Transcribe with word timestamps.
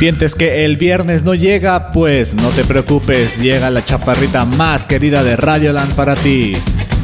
¿Sientes 0.00 0.34
que 0.34 0.64
el 0.64 0.78
viernes 0.78 1.24
no 1.24 1.34
llega? 1.34 1.92
Pues 1.92 2.32
no 2.32 2.48
te 2.48 2.64
preocupes, 2.64 3.36
llega 3.36 3.68
la 3.68 3.84
chaparrita 3.84 4.46
más 4.46 4.84
querida 4.84 5.22
de 5.22 5.36
Radioland 5.36 5.94
para 5.94 6.14
ti. 6.14 6.56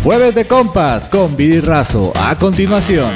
Jueves 0.03 0.35
de 0.35 0.47
compas 0.47 1.07
con 1.07 1.37
Vidi 1.37 1.61
Razo. 1.61 2.15
A 2.19 2.39
continuación. 2.39 3.11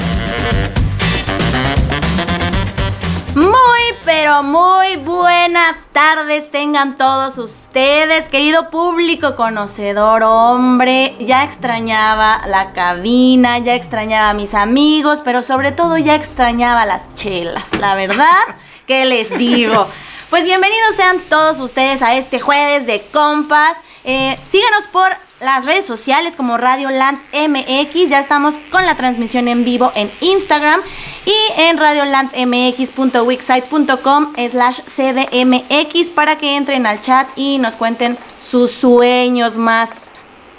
Muy, 3.33 3.81
pero 4.05 4.43
muy 4.43 4.97
buenas 4.97 5.77
tardes 5.91 6.51
tengan 6.51 6.95
todos 6.95 7.39
ustedes, 7.39 8.29
querido 8.29 8.69
público 8.69 9.35
conocedor, 9.35 10.21
hombre. 10.21 11.15
Ya 11.21 11.43
extrañaba 11.43 12.43
la 12.45 12.73
cabina, 12.73 13.57
ya 13.57 13.73
extrañaba 13.73 14.29
a 14.29 14.33
mis 14.35 14.53
amigos, 14.53 15.23
pero 15.25 15.41
sobre 15.41 15.71
todo 15.71 15.97
ya 15.97 16.13
extrañaba 16.13 16.85
las 16.85 17.11
chelas, 17.15 17.75
la 17.79 17.95
verdad. 17.95 18.43
¿Qué 18.87 19.05
les 19.05 19.37
digo? 19.37 19.87
Pues 20.31 20.45
bienvenidos 20.45 20.95
sean 20.95 21.19
todos 21.27 21.59
ustedes 21.59 22.01
a 22.01 22.15
este 22.15 22.39
jueves 22.39 22.85
de 22.85 23.01
compas. 23.11 23.75
Eh, 24.05 24.39
síganos 24.49 24.87
por 24.87 25.09
las 25.41 25.65
redes 25.65 25.85
sociales 25.85 26.37
como 26.37 26.55
Radio 26.55 26.89
Land 26.89 27.19
MX. 27.33 28.09
Ya 28.09 28.21
estamos 28.21 28.55
con 28.71 28.85
la 28.85 28.95
transmisión 28.95 29.49
en 29.49 29.65
vivo 29.65 29.91
en 29.93 30.09
Instagram 30.21 30.79
y 31.25 31.35
en 31.57 31.77
radiolandmx.wixsite.com 31.77 34.33
slash 34.49 34.79
cdmx 34.83 36.09
para 36.11 36.37
que 36.37 36.55
entren 36.55 36.85
al 36.85 37.01
chat 37.01 37.27
y 37.35 37.57
nos 37.57 37.75
cuenten 37.75 38.17
sus 38.39 38.71
sueños 38.71 39.57
más 39.57 40.11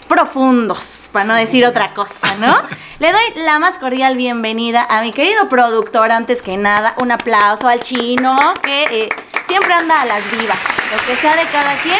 profundos, 0.06 1.01
para 1.12 1.26
no 1.26 1.34
decir 1.34 1.64
otra 1.66 1.88
cosa, 1.88 2.34
¿no? 2.36 2.56
Le 2.98 3.12
doy 3.12 3.44
la 3.44 3.58
más 3.58 3.78
cordial 3.78 4.16
bienvenida 4.16 4.86
a 4.88 5.02
mi 5.02 5.12
querido 5.12 5.48
productor, 5.48 6.10
antes 6.10 6.42
que 6.42 6.56
nada, 6.56 6.94
un 6.98 7.12
aplauso 7.12 7.68
al 7.68 7.80
chino, 7.80 8.36
que 8.62 8.84
eh, 8.84 9.08
siempre 9.46 9.74
anda 9.74 10.00
a 10.00 10.06
las 10.06 10.28
vivas, 10.30 10.58
lo 10.90 11.06
que 11.06 11.16
sea 11.20 11.36
de 11.36 11.44
cada 11.52 11.74
quien. 11.82 11.98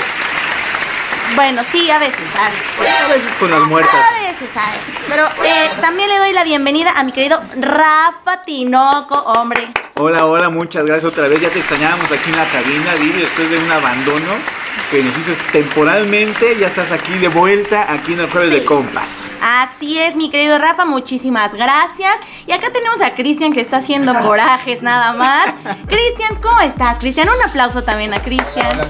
Bueno, 1.36 1.62
sí, 1.64 1.90
a 1.90 1.98
veces, 1.98 2.20
a 2.38 2.50
veces. 2.50 3.02
A 3.04 3.08
veces 3.08 3.32
con 3.38 3.50
las 3.50 3.60
muertas. 3.60 3.94
A 3.94 4.20
veces, 4.20 4.56
a 4.56 4.70
veces. 4.70 5.04
Pero 5.08 5.26
eh, 5.44 5.70
también 5.80 6.08
le 6.08 6.18
doy 6.18 6.32
la 6.32 6.44
bienvenida 6.44 6.92
a 6.96 7.04
mi 7.04 7.12
querido 7.12 7.40
Rafa 7.58 8.42
Tinoco, 8.42 9.14
hombre. 9.14 9.68
Hola, 9.94 10.26
hola, 10.26 10.48
muchas 10.48 10.84
gracias 10.84 11.10
otra 11.10 11.28
vez. 11.28 11.40
Ya 11.40 11.50
te 11.50 11.60
extrañábamos 11.60 12.10
aquí 12.10 12.30
en 12.30 12.36
la 12.36 12.48
cabina, 12.48 12.94
Vivi, 12.98 13.20
después 13.20 13.50
de 13.50 13.58
un 13.58 13.70
abandono 13.70 14.61
que 14.90 15.02
nos 15.02 15.16
dices 15.16 15.38
temporalmente. 15.52 16.56
Ya 16.58 16.66
estás 16.66 16.90
aquí 16.92 17.18
de 17.18 17.28
vuelta, 17.28 17.92
aquí 17.92 18.14
en 18.14 18.20
el 18.20 18.30
jueves 18.30 18.50
de 18.50 18.64
compas. 18.64 19.08
Así 19.42 19.98
es, 19.98 20.14
mi 20.14 20.30
querido 20.30 20.58
Rafa, 20.58 20.84
muchísimas 20.84 21.52
gracias. 21.54 22.20
Y 22.46 22.52
acá 22.52 22.70
tenemos 22.72 23.00
a 23.00 23.14
Cristian 23.14 23.52
que 23.52 23.60
está 23.60 23.78
haciendo 23.78 24.14
corajes 24.22 24.82
nada 24.82 25.14
más. 25.14 25.52
Cristian, 25.86 26.36
¿cómo 26.40 26.60
estás? 26.60 26.98
Cristian, 26.98 27.28
un 27.28 27.42
aplauso 27.48 27.82
también 27.82 28.14
a 28.14 28.22
Cristian. 28.22 28.80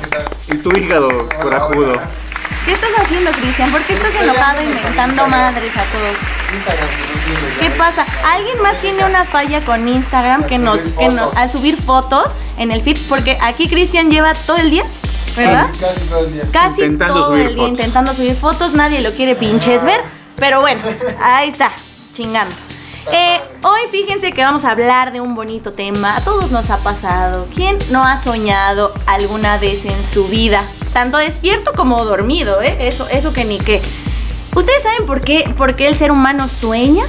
Y 0.48 0.56
tu 0.56 0.76
hígado 0.76 1.28
corajudo. 1.40 2.00
¿Qué 2.64 2.72
estás 2.72 2.90
haciendo, 2.96 3.32
Cristian? 3.32 3.72
¿Por 3.72 3.82
qué 3.82 3.94
estás 3.94 4.14
enojado 4.14 4.62
inventando 4.62 5.26
madres 5.26 5.76
a 5.76 5.84
todos? 5.84 6.16
¿Qué 7.58 7.70
pasa? 7.70 8.06
¿Alguien 8.24 8.62
más 8.62 8.76
tiene 8.80 9.04
una 9.04 9.24
falla 9.24 9.64
con 9.64 9.88
Instagram 9.88 10.44
que 10.44 10.58
nos, 10.58 10.80
que 10.80 11.08
nos 11.08 11.36
al 11.36 11.50
subir 11.50 11.76
fotos 11.76 12.32
en 12.58 12.70
el 12.70 12.82
feed? 12.82 12.98
Porque 13.08 13.36
aquí 13.42 13.68
Cristian 13.68 14.10
lleva 14.10 14.34
todo 14.34 14.58
el 14.58 14.70
día, 14.70 14.84
¿verdad? 15.36 15.70
Casi 15.80 16.00
todo 16.08 16.24
el 16.24 16.32
día. 16.34 16.42
Casi 16.52 16.82
Intentando 16.82 17.14
todo 17.14 17.28
subir 17.30 17.46
el 17.46 17.48
día 17.48 17.56
fotos. 17.56 17.70
intentando 17.70 18.14
subir 18.14 18.36
fotos, 18.36 18.72
nadie 18.74 19.00
lo 19.00 19.10
quiere 19.12 19.34
pinches 19.34 19.82
ver, 19.82 20.00
pero 20.36 20.60
bueno, 20.60 20.80
ahí 21.20 21.48
está, 21.48 21.72
chingando. 22.14 22.54
Eh, 23.10 23.40
hoy 23.62 23.80
fíjense 23.90 24.30
que 24.32 24.42
vamos 24.42 24.64
a 24.64 24.70
hablar 24.70 25.12
de 25.12 25.20
un 25.20 25.34
bonito 25.34 25.72
tema, 25.72 26.16
a 26.16 26.20
todos 26.20 26.50
nos 26.50 26.70
ha 26.70 26.78
pasado. 26.78 27.48
¿Quién 27.54 27.76
no 27.90 28.04
ha 28.04 28.16
soñado 28.16 28.92
alguna 29.06 29.58
vez 29.58 29.84
en 29.84 30.04
su 30.04 30.28
vida? 30.28 30.62
Tanto 30.92 31.18
despierto 31.18 31.72
como 31.74 32.04
dormido, 32.04 32.62
¿eh? 32.62 32.76
Eso, 32.86 33.08
eso 33.08 33.32
que 33.32 33.44
ni 33.44 33.58
qué. 33.58 33.82
¿Ustedes 34.54 34.82
saben 34.82 35.06
por 35.06 35.20
qué, 35.20 35.52
por 35.56 35.74
qué 35.74 35.88
el 35.88 35.96
ser 35.96 36.12
humano 36.12 36.46
sueña? 36.46 37.04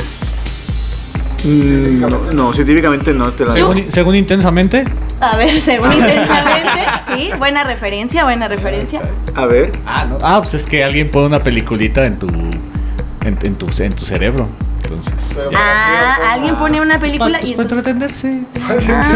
Mm, 1.43 1.99
no, 1.99 2.09
no, 2.33 2.53
científicamente 2.53 3.13
no 3.13 3.31
te 3.33 3.45
la 3.45 3.51
Según, 3.51 3.91
según 3.91 4.15
intensamente. 4.15 4.85
A 5.19 5.35
ver, 5.35 5.61
según 5.61 5.91
intensamente, 5.93 6.79
sí, 7.13 7.29
buena 7.37 7.63
referencia, 7.65 8.23
buena 8.23 8.47
referencia. 8.47 9.01
A 9.35 9.45
ver. 9.45 9.71
Ah, 9.85 10.05
no. 10.05 10.17
Ah, 10.23 10.39
pues 10.39 10.53
es 10.55 10.65
que 10.65 10.83
alguien 10.83 11.11
pone 11.11 11.27
una 11.27 11.43
peliculita 11.43 12.05
en 12.05 12.17
tu. 12.17 12.27
en, 12.27 13.37
en 13.43 13.55
tu, 13.55 13.67
en 13.83 13.93
tu 13.93 14.05
cerebro. 14.05 14.47
Entonces. 14.93 15.33
Pero 15.35 15.51
Ah, 15.55 16.17
alguien 16.31 16.55
pone 16.57 16.81
una 16.81 16.99
película 16.99 17.39
Pues 17.39 17.51
y 17.51 17.55
para 17.55 17.63
entretenerse. 17.69 18.41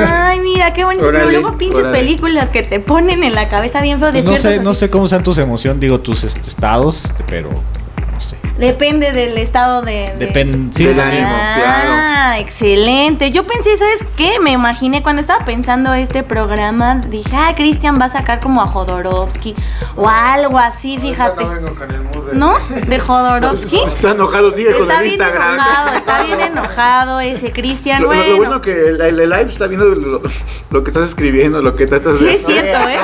Ay, 0.10 0.40
mira, 0.40 0.74
qué 0.74 0.84
bonito. 0.84 1.06
Pero 1.12 1.30
luego 1.30 1.58
pinches 1.58 1.86
películas 1.86 2.50
que 2.50 2.64
te 2.64 2.80
ponen 2.80 3.24
en 3.24 3.36
la 3.36 3.50
cabeza 3.50 3.82
bien 3.82 4.00
feo. 4.00 4.12
Pues 4.12 4.26
no 4.26 4.38
sé, 4.38 4.60
no 4.60 4.74
sé 4.74 4.90
cómo 4.90 5.08
sean 5.08 5.24
tus 5.24 5.38
emociones, 5.38 5.80
digo 5.80 6.00
tus 6.00 6.24
estados, 6.24 7.06
este, 7.06 7.24
pero 7.28 7.50
no 7.52 8.22
sé. 8.22 8.38
Depende 8.58 9.12
del 9.12 9.38
estado 9.38 9.82
de... 9.82 10.12
de- 10.18 10.26
Depende. 10.28 10.74
Sí. 10.76 10.88
Ah, 11.00 12.36
excelente. 12.40 13.30
Yo 13.32 13.46
pensé, 13.46 13.78
¿sabes 13.78 14.04
qué? 14.16 14.40
Me 14.40 14.52
imaginé 14.52 15.02
cuando 15.04 15.22
estaba 15.22 15.46
pensando 15.46 15.94
este 15.94 16.24
programa, 16.24 16.96
dije, 17.08 17.36
ah, 17.36 17.54
Cristian 17.56 18.00
va 18.02 18.06
a 18.06 18.10
sacar 18.10 18.40
como 18.40 18.62
a 18.62 18.66
Jodorowsky 18.68 19.56
o 19.96 20.10
algo 20.10 20.58
así, 20.60 20.98
fíjate. 20.98 21.44
No 21.44 21.50
vengo 21.50 21.76
con 21.76 21.92
el 21.92 22.02
mood 22.02 22.32
de- 22.32 22.38
¿No? 22.38 22.56
De 22.88 23.00
Jodorowsky. 23.00 23.78
Está 23.84 24.12
enojado, 24.12 24.54
sigue 24.56 24.74
con 24.74 24.82
Está 24.84 24.96
el 24.98 25.02
bien 25.04 25.14
Instagram. 25.16 25.54
enojado, 25.54 25.96
está 25.98 26.24
bien 26.24 26.42
enojado 26.42 27.20
ese 27.22 27.52
Cristian. 27.52 28.02
Lo, 28.02 28.10
lo- 28.14 28.16
Bueno, 28.18 28.32
lo 28.32 28.38
bueno 28.38 28.62
que 28.62 28.72
el, 28.90 29.02
el- 29.02 29.20
el 29.20 29.30
live 29.30 29.44
está 29.50 29.68
viendo 29.68 29.86
lo, 29.86 30.22
lo 30.72 30.84
que 30.84 30.90
estás 30.90 31.10
escribiendo, 31.10 31.62
lo 31.62 31.76
que 31.76 31.86
tratas 31.86 32.18
Sí, 32.18 32.26
de 32.26 32.34
es 32.34 32.46
cierto, 32.46 32.90
¿eh? 32.90 33.00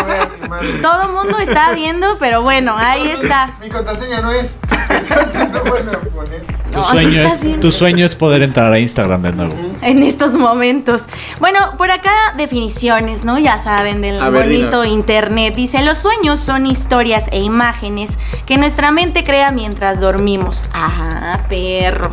Todo 0.82 1.04
el 1.04 1.10
mundo 1.10 1.38
está 1.40 1.72
viendo, 1.74 2.18
pero 2.20 2.42
bueno, 2.42 2.76
ahí 2.78 3.08
está. 3.10 3.58
Mi 3.62 3.70
contraseña 3.70 4.22
no 4.22 4.32
es. 4.32 4.56
No 5.52 5.62
pueden 5.64 5.90
poner. 6.12 6.63
Tu, 6.74 6.80
No, 6.80 6.86
sueño 6.86 7.22
es, 7.24 7.40
bien. 7.42 7.60
tu 7.60 7.72
sueño 7.72 8.06
es 8.06 8.16
poder 8.16 8.42
entrar 8.42 8.74
a 8.74 8.80
Instagram 8.80 9.22
de 9.22 9.32
nuevo. 9.34 9.56
en 9.82 10.02
estos 10.02 10.34
momentos. 10.34 11.04
Bueno, 11.40 11.60
por 11.78 11.92
acá 11.92 12.12
definiciones, 12.36 13.26
¿no? 13.26 13.38
Ya 13.38 13.58
saben 13.60 14.02
del 14.02 14.20
A 14.20 14.30
bonito 14.30 14.84
internet. 14.84 15.56
Dice, 15.56 15.84
los 15.84 16.00
sueños 16.00 16.40
son 16.40 16.66
historias 16.66 17.26
e 17.32 17.40
imágenes 17.40 18.10
que 18.48 18.58
nuestra 18.58 18.92
mente 18.92 19.24
crea 19.24 19.52
mientras 19.52 20.00
dormimos. 20.00 20.64
Ajá, 20.74 21.42
perro. 21.48 22.12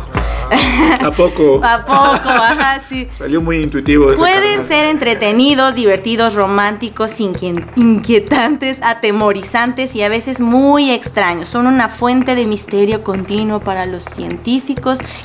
¿A 1.01 1.11
poco? 1.11 1.59
¿A 1.63 1.77
poco? 1.85 2.29
Ajá, 2.29 2.81
sí. 2.87 3.07
Salió 3.17 3.41
muy 3.41 3.57
intuitivo. 3.57 4.13
Pueden 4.15 4.57
carnal. 4.57 4.67
ser 4.67 4.85
entretenidos, 4.87 5.73
divertidos, 5.75 6.35
románticos, 6.35 7.19
inquietantes, 7.19 8.79
atemorizantes 8.81 9.95
y 9.95 10.03
a 10.03 10.09
veces 10.09 10.39
muy 10.39 10.91
extraños. 10.91 11.49
Son 11.49 11.67
una 11.67 11.89
fuente 11.89 12.35
de 12.35 12.45
misterio 12.45 13.03
continuo 13.03 13.59
para 13.59 13.85
los 13.85 14.03
científicos 14.03 14.50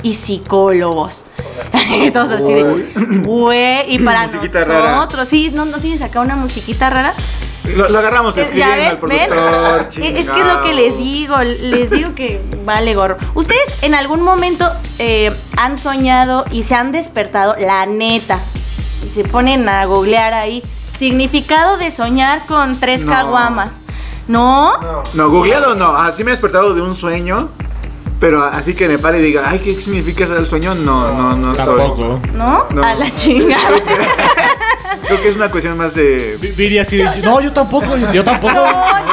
y 0.03 0.13
psicólogos. 0.13 1.25
Todos 2.13 2.29
así 2.29 2.53
de, 2.53 2.63
güey, 3.23 3.93
y 3.93 3.99
para 4.05 4.27
rara. 4.27 4.95
nosotros, 4.95 5.27
sí, 5.27 5.51
¿no, 5.53 5.65
¿no 5.65 5.79
tienes 5.79 6.01
acá 6.01 6.21
una 6.21 6.35
musiquita 6.35 6.89
rara? 6.89 7.13
Lo, 7.65 7.89
lo 7.89 7.99
agarramos 7.99 8.37
Eh, 8.37 8.41
escribiendo 8.43 8.75
¿Ya 8.77 8.89
al 8.91 8.97
ven? 8.97 9.09
¿Ven? 9.09 9.29
productor. 9.29 9.87
Es 10.03 10.19
es 10.19 10.29
que 10.29 10.39
es 10.41 10.47
lo 10.47 10.61
que 10.61 10.73
les 10.73 10.97
digo, 10.97 11.37
les 11.41 11.89
digo 11.91 12.15
que 12.15 12.41
vale 12.63 12.95
gorro. 12.95 13.17
¿Ustedes 13.33 13.61
en 13.81 13.93
algún 13.95 14.21
momento 14.21 14.71
eh, 14.99 15.35
han 15.57 15.77
soñado 15.77 16.45
y 16.51 16.63
se 16.63 16.75
han 16.75 16.91
despertado, 16.93 17.55
la 17.59 17.85
neta, 17.85 18.39
se 19.13 19.23
ponen 19.25 19.67
a 19.67 19.83
googlear 19.85 20.33
ahí, 20.33 20.63
significado 20.97 21.77
de 21.77 21.91
soñar 21.91 22.45
con 22.45 22.79
tres 22.79 23.03
No. 23.03 23.11
caguamas? 23.11 23.73
¿No? 24.29 24.77
No. 24.81 25.03
No, 25.13 25.29
googleado 25.29 25.75
no. 25.75 25.95
Así 25.97 26.23
me 26.23 26.31
he 26.31 26.33
despertado 26.33 26.73
de 26.73 26.81
un 26.81 26.95
sueño. 26.95 27.49
Pero 28.19 28.43
así 28.43 28.73
que 28.73 28.87
me 28.87 28.97
pare 28.97 29.19
y 29.19 29.21
diga, 29.21 29.43
ay, 29.47 29.59
¿qué 29.59 29.79
significa 29.79 30.23
ese 30.23 30.35
el 30.37 30.47
sueño? 30.47 30.73
No, 30.73 31.07
no, 31.13 31.35
no 31.35 31.53
soy. 31.53 31.65
Tampoco. 31.65 32.19
¿No? 32.33 32.63
No. 32.71 32.83
A 32.83 32.93
la 32.95 33.13
chingada. 33.13 33.69
Creo 35.07 35.21
que 35.21 35.29
es 35.29 35.35
una 35.35 35.51
cuestión 35.51 35.77
más 35.77 35.93
de. 35.93 36.37
Vi- 36.41 36.51
Viri 36.51 36.79
así, 36.79 36.97
de, 36.97 37.05
no, 37.23 37.39
yo 37.39 37.53
tampoco, 37.53 37.95
yo 38.13 38.23
tampoco. 38.23 38.53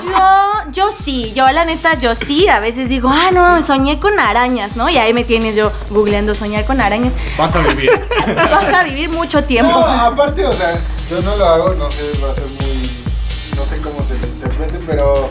No, 0.05 0.71
yo, 0.73 0.89
yo 0.89 0.91
sí, 0.99 1.33
yo 1.37 1.49
la 1.51 1.65
neta, 1.65 1.99
yo 2.01 2.15
sí, 2.15 2.49
a 2.49 2.59
veces 2.61 2.89
digo, 2.89 3.09
ah, 3.12 3.31
no, 3.33 3.62
soñé 3.62 3.99
con 4.01 4.19
arañas, 4.19 4.75
¿no? 4.77 4.89
Y 4.89 4.97
ahí 4.97 5.12
me 5.12 5.25
tienes 5.25 5.55
yo 5.55 5.71
googleando 5.91 6.35
soñar 6.35 6.65
con 6.65 6.81
arañas. 6.81 7.12
Vas 7.39 7.55
a 7.57 7.61
vivir. 7.61 7.91
Vas 8.35 8.73
a 8.73 8.83
vivir 8.85 9.09
mucho 9.11 9.45
tiempo. 9.45 9.71
No, 9.71 9.87
aparte, 9.87 10.45
o 10.47 10.53
sea, 10.53 10.81
yo 11.11 11.21
no 11.23 11.37
lo 11.37 11.45
hago, 11.47 11.75
no 11.75 11.91
sé, 11.91 12.03
va 12.25 12.31
a 12.31 12.35
ser 12.35 12.47
muy. 12.47 12.91
No 13.57 13.65
sé 13.67 13.81
cómo 13.83 13.99
se 14.09 14.15
interprete, 14.27 14.79
pero. 14.87 15.29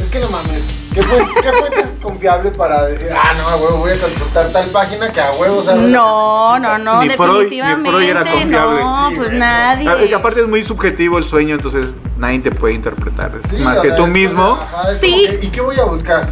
Es 0.00 0.08
que 0.08 0.20
no 0.20 0.28
mames. 0.30 0.62
¿Qué 0.98 1.04
fue, 1.04 1.18
qué 1.42 1.52
fue 1.52 1.70
tan 1.70 1.96
confiable 2.02 2.50
para 2.50 2.86
decir, 2.86 3.08
ah, 3.14 3.32
no, 3.38 3.46
a 3.46 3.54
huevo, 3.56 3.76
voy 3.78 3.92
a 3.92 4.00
consultar 4.00 4.48
tal 4.48 4.68
página 4.70 5.12
que 5.12 5.20
a 5.20 5.30
huevo 5.30 5.62
sabe? 5.62 5.82
No, 5.82 6.54
significa"? 6.54 6.78
no, 6.78 6.78
no, 6.78 7.02
Ni 7.02 7.10
Freud- 7.10 7.48
ni 7.50 7.60
definitivamente. 7.60 7.90
Freud 7.90 8.08
era 8.10 8.20
confiable. 8.24 8.80
No, 8.82 9.08
Sí, 9.10 9.14
pues 9.16 9.32
nadie. 9.32 9.88
Ah, 9.88 10.04
y 10.04 10.12
aparte 10.12 10.40
es 10.40 10.48
muy 10.48 10.64
subjetivo 10.64 11.18
el 11.18 11.24
sueño, 11.24 11.54
entonces 11.54 11.94
nadie 12.16 12.40
te 12.40 12.50
puede 12.50 12.74
interpretar. 12.74 13.30
Sí, 13.48 13.58
más 13.58 13.78
que 13.78 13.92
tú 13.92 14.08
mismo. 14.08 14.58
ajá, 14.60 14.92
Sí. 14.94 15.26
que, 15.38 15.46
¿Y 15.46 15.50
qué 15.50 15.60
voy 15.60 15.78
a 15.78 15.84
buscar? 15.84 16.30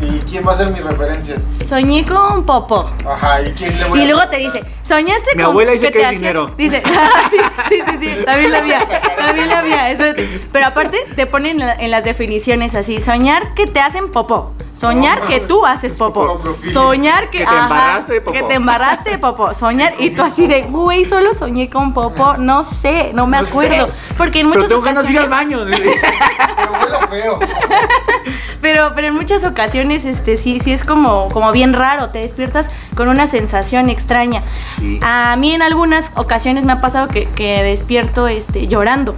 ¿Y 0.00 0.18
quién 0.20 0.46
va 0.46 0.52
a 0.52 0.56
ser 0.56 0.72
mi 0.72 0.80
referencia? 0.80 1.36
Soñé 1.50 2.04
con 2.04 2.44
Popo. 2.46 2.90
Ajá, 3.06 3.42
¿y 3.42 3.52
quién 3.52 3.78
le 3.78 3.84
voy 3.86 3.98
Y 4.00 4.02
a 4.02 4.06
luego 4.06 4.28
te 4.28 4.38
dice, 4.38 4.62
soñaste 4.82 5.30
Mi 5.36 5.42
con 5.42 5.50
abuela 5.50 5.72
dice 5.72 5.86
que 5.86 5.92
te 5.92 5.98
es 6.00 6.04
hacían-" 6.06 6.20
dinero. 6.20 6.50
Dice, 6.56 6.82
ah, 6.86 7.28
sí, 7.30 7.36
sí, 7.68 7.82
sí, 7.86 7.98
sí, 8.00 8.24
también 8.24 8.50
la 8.52 8.62
mía, 8.62 8.86
también 9.18 9.48
la 9.48 9.62
mía, 9.62 9.90
espérate. 9.90 10.40
Pero 10.50 10.66
aparte 10.66 10.98
te 11.16 11.26
ponen 11.26 11.60
en, 11.60 11.66
la- 11.66 11.74
en 11.74 11.90
las 11.90 12.04
definiciones 12.04 12.74
así, 12.74 13.00
soñar 13.00 13.52
que 13.54 13.66
te 13.66 13.80
hacen 13.80 14.10
popó. 14.10 14.52
Soñar 14.80 15.20
No, 15.20 15.26
que 15.26 15.40
tú 15.40 15.66
haces 15.66 15.92
popó. 15.92 16.38
profil. 16.38 16.72
Soñar 16.72 17.28
que, 17.30 17.38
Que 17.38 17.44
te 17.44 17.50
ajá, 17.50 17.62
embarraste 17.64 18.12
de 18.14 18.20
popó. 18.22 18.32
Que 18.36 18.42
te 18.44 18.54
embarraste 18.54 19.10
de 19.10 19.18
popó. 19.18 19.54
Soñar 19.54 19.94
y 19.98 20.10
tú 20.10 20.22
así 20.22 20.46
de, 20.46 20.62
güey, 20.62 21.04
solo 21.04 21.34
soñé 21.34 21.68
con 21.68 21.92
popó. 21.92 22.38
No 22.38 22.64
sé, 22.64 23.10
no 23.12 23.26
me 23.26 23.36
No 23.38 23.44
sé. 23.44 23.50
acuerdo. 23.50 23.86
Porque 24.16 24.40
en 24.40 24.46
Pero 24.50 24.60
muchas 24.62 24.68
tengo 24.70 24.80
ganas 24.82 25.04
de 25.04 25.10
ir 25.12 25.18
al 25.18 25.26
ocasiones. 25.26 25.60
baño. 25.60 25.64
Me 25.66 25.76
huele 26.78 27.06
feo. 27.10 27.38
Pero, 28.60 28.92
pero 28.94 29.06
en 29.08 29.14
muchas 29.14 29.42
ocasiones, 29.44 30.04
este, 30.04 30.36
sí, 30.36 30.60
sí 30.62 30.70
es 30.72 30.84
como, 30.84 31.28
como 31.28 31.50
bien 31.50 31.72
raro, 31.72 32.10
te 32.10 32.18
despiertas 32.18 32.68
con 32.94 33.08
una 33.08 33.26
sensación 33.26 33.88
extraña. 33.88 34.42
Sí. 34.78 35.00
A 35.02 35.34
mí 35.36 35.54
en 35.54 35.62
algunas 35.62 36.10
ocasiones 36.14 36.64
me 36.64 36.72
ha 36.72 36.80
pasado 36.82 37.08
que, 37.08 37.26
que 37.30 37.62
despierto 37.62 38.28
este, 38.28 38.68
llorando. 38.68 39.14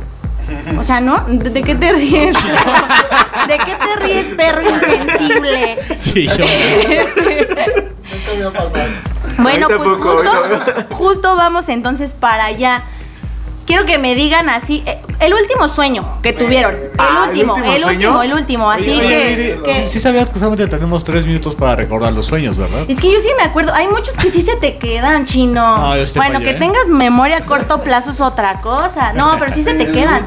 O 0.78 0.84
sea, 0.84 1.00
¿no? 1.00 1.24
¿De, 1.26 1.50
de 1.50 1.62
qué 1.62 1.74
te 1.74 1.92
ríes? 1.92 2.34
¿De 3.48 3.58
qué 3.58 3.76
te 3.76 4.00
ríes, 4.00 4.26
perro 4.36 4.62
insensible? 4.62 5.78
Sí, 6.00 6.26
yo. 6.26 6.44
Nunca 8.12 8.34
me 8.36 8.44
ha 8.44 8.50
pasado. 8.50 8.90
Bueno, 9.38 9.68
pues 9.68 9.90
justo, 9.90 10.32
justo 10.90 11.36
vamos 11.36 11.68
entonces 11.68 12.12
para 12.12 12.46
allá. 12.46 12.84
Quiero 13.66 13.86
que 13.86 13.96
me 13.96 14.14
digan 14.16 14.48
así, 14.48 14.82
eh, 14.86 14.98
el 15.20 15.32
último 15.34 15.68
sueño 15.68 16.04
que 16.20 16.32
tuvieron. 16.32 16.74
El 16.74 16.90
Ah, 16.98 17.22
¿el 17.24 17.28
último, 17.30 17.54
último 17.54 17.72
el 17.74 17.84
último, 17.84 18.22
el 18.22 18.32
último. 18.34 18.70
Así 18.70 18.90
Oye, 18.90 19.00
que, 19.00 19.34
oye, 19.34 19.62
que- 19.64 19.74
Sí, 19.74 19.88
sí 19.88 20.00
sabías 20.00 20.28
que 20.30 20.38
solamente 20.40 20.66
tenemos 20.66 21.04
tres 21.04 21.24
minutos 21.26 21.54
para 21.54 21.76
recordar 21.76 22.12
los 22.12 22.26
sueños, 22.26 22.58
¿verdad? 22.58 22.84
Es 22.88 23.00
que 23.00 23.12
yo 23.12 23.20
sí 23.20 23.28
me 23.36 23.44
acuerdo, 23.44 23.72
hay 23.72 23.86
muchos 23.86 24.14
que 24.16 24.30
sí 24.30 24.42
se 24.42 24.56
te 24.56 24.78
quedan, 24.78 25.24
chino. 25.26 25.62
Ah, 25.64 25.96
yo 25.96 26.04
te 26.12 26.18
bueno, 26.18 26.34
fallé, 26.34 26.44
que 26.46 26.50
¿eh? 26.56 26.58
tengas 26.58 26.88
memoria 26.88 27.36
a 27.38 27.40
corto 27.42 27.80
plazo 27.82 28.10
es 28.10 28.20
otra 28.20 28.60
cosa. 28.60 29.12
No, 29.12 29.36
pero 29.38 29.54
sí 29.54 29.62
se 29.62 29.74
te 29.74 29.84
¿El 29.84 29.92
quedan. 29.94 30.26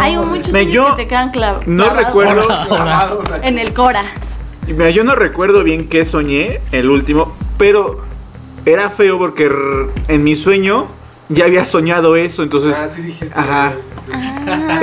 hay 0.00 0.16
muchos 0.16 0.48
Me- 0.48 0.64
sueños 0.64 0.72
yo 0.74 0.96
que 0.96 1.02
te 1.04 1.08
quedan 1.08 1.30
clav- 1.32 1.64
no 1.66 1.84
clavados 1.84 2.06
recuerdo. 2.06 2.46
Clavados. 2.66 3.24
En 3.42 3.58
el 3.60 3.72
Cora. 3.72 4.02
Mira, 4.66 4.90
yo 4.90 5.04
no 5.04 5.14
recuerdo 5.14 5.62
bien 5.62 5.88
qué 5.88 6.04
soñé, 6.04 6.60
el 6.72 6.88
último, 6.90 7.34
pero 7.56 8.02
era 8.66 8.90
feo 8.90 9.16
porque 9.18 9.48
en 10.08 10.24
mi 10.24 10.34
sueño 10.36 10.86
ya 11.28 11.44
había 11.46 11.64
soñado 11.64 12.16
eso, 12.16 12.42
entonces... 12.42 12.74
Ah, 12.78 12.88
sí 12.94 13.02
dijiste. 13.02 13.32
Ajá. 13.38 13.72
sí. 14.06 14.12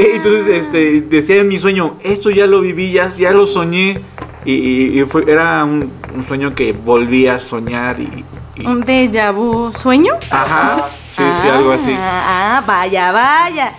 Eh, 0.01 0.11
Entonces, 0.15 0.47
este, 0.65 1.01
decía 1.01 1.37
en 1.37 1.47
mi 1.47 1.59
sueño, 1.59 1.95
esto 2.03 2.29
ya 2.29 2.47
lo 2.47 2.61
viví, 2.61 2.91
ya, 2.91 3.09
ya 3.15 3.31
lo 3.31 3.45
soñé. 3.45 3.99
Y, 4.43 4.53
y- 4.53 5.01
y 5.01 5.05
fue, 5.05 5.23
era 5.31 5.63
un, 5.63 5.91
un 6.15 6.27
sueño 6.27 6.55
que 6.55 6.73
volví 6.73 7.27
a 7.27 7.37
soñar 7.39 7.99
y... 7.99 8.25
y- 8.55 8.65
Un 8.65 8.83
déjà 8.83 9.31
vu 9.31 9.71
sueño. 9.71 10.13
ajá, 10.31 10.89
sí, 11.15 11.23
sí, 11.41 11.47
algo 11.47 11.71
así. 11.73 11.95
Ah, 11.97 12.57
ah, 12.57 12.63
vaya, 12.65 13.11
vaya. 13.11 13.73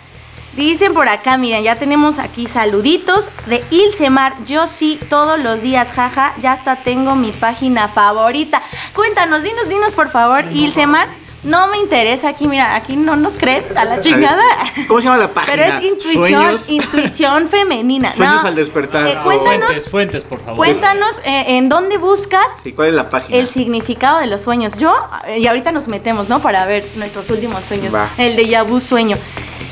Dicen 0.56 0.92
por 0.92 1.08
acá, 1.08 1.36
miren, 1.38 1.62
ya 1.64 1.76
tenemos 1.76 2.18
aquí 2.18 2.46
saluditos 2.46 3.28
de 3.46 3.64
Ilsemar. 3.70 4.34
Yo 4.46 4.66
sí, 4.66 4.98
todos 5.08 5.40
los 5.40 5.62
días, 5.62 5.90
jaja, 5.92 6.34
ya 6.38 6.52
hasta 6.52 6.76
tengo 6.76 7.16
mi 7.16 7.32
página 7.32 7.88
favorita. 7.88 8.62
Cuéntanos, 8.94 9.42
dinos, 9.42 9.68
dinos 9.68 9.92
por 9.94 10.10
favor, 10.10 10.44
Ilsemar. 10.52 11.08
No 11.08 11.21
me 11.66 11.78
interesa 11.78 12.28
aquí, 12.28 12.46
mira, 12.46 12.76
aquí 12.76 12.96
no 12.96 13.16
nos 13.16 13.34
creen 13.34 13.64
a 13.76 13.84
la 13.84 13.98
chingada. 14.00 14.42
¿Cómo 14.86 15.00
se 15.00 15.06
llama 15.06 15.18
la 15.18 15.34
página? 15.34 15.52
Pero 15.56 15.64
es 15.76 15.84
intuición, 15.84 16.28
Sueños, 16.28 16.68
intuición 16.68 17.48
femenina. 17.48 18.12
Sueños 18.16 18.42
No, 18.42 18.48
al 18.48 18.54
despertar. 18.54 19.08
eh, 19.08 19.18
cuéntanos, 19.24 19.66
Fuentes, 19.66 19.90
fuentes, 19.90 20.24
por 20.24 20.38
favor. 20.40 20.56
cuéntanos 20.56 21.18
eh, 21.24 21.56
en 21.56 21.68
dónde 21.68 21.98
buscas 21.98 22.46
¿Cuál 22.76 22.88
es 22.88 22.94
la 22.94 23.08
página? 23.08 23.36
el 23.38 23.48
significado 23.48 24.18
de 24.20 24.28
los 24.28 24.40
sueños. 24.42 24.74
Yo, 24.78 24.94
eh, 25.26 25.40
y 25.40 25.46
ahorita 25.48 25.72
nos 25.72 25.88
metemos, 25.88 26.28
¿no? 26.28 26.40
Para 26.40 26.64
ver 26.66 26.86
nuestros 26.94 27.28
últimos 27.30 27.64
sueños. 27.64 27.92
Va. 27.92 28.08
El 28.18 28.36
de 28.36 28.46
Yabu 28.46 28.78
sueño. 28.80 29.16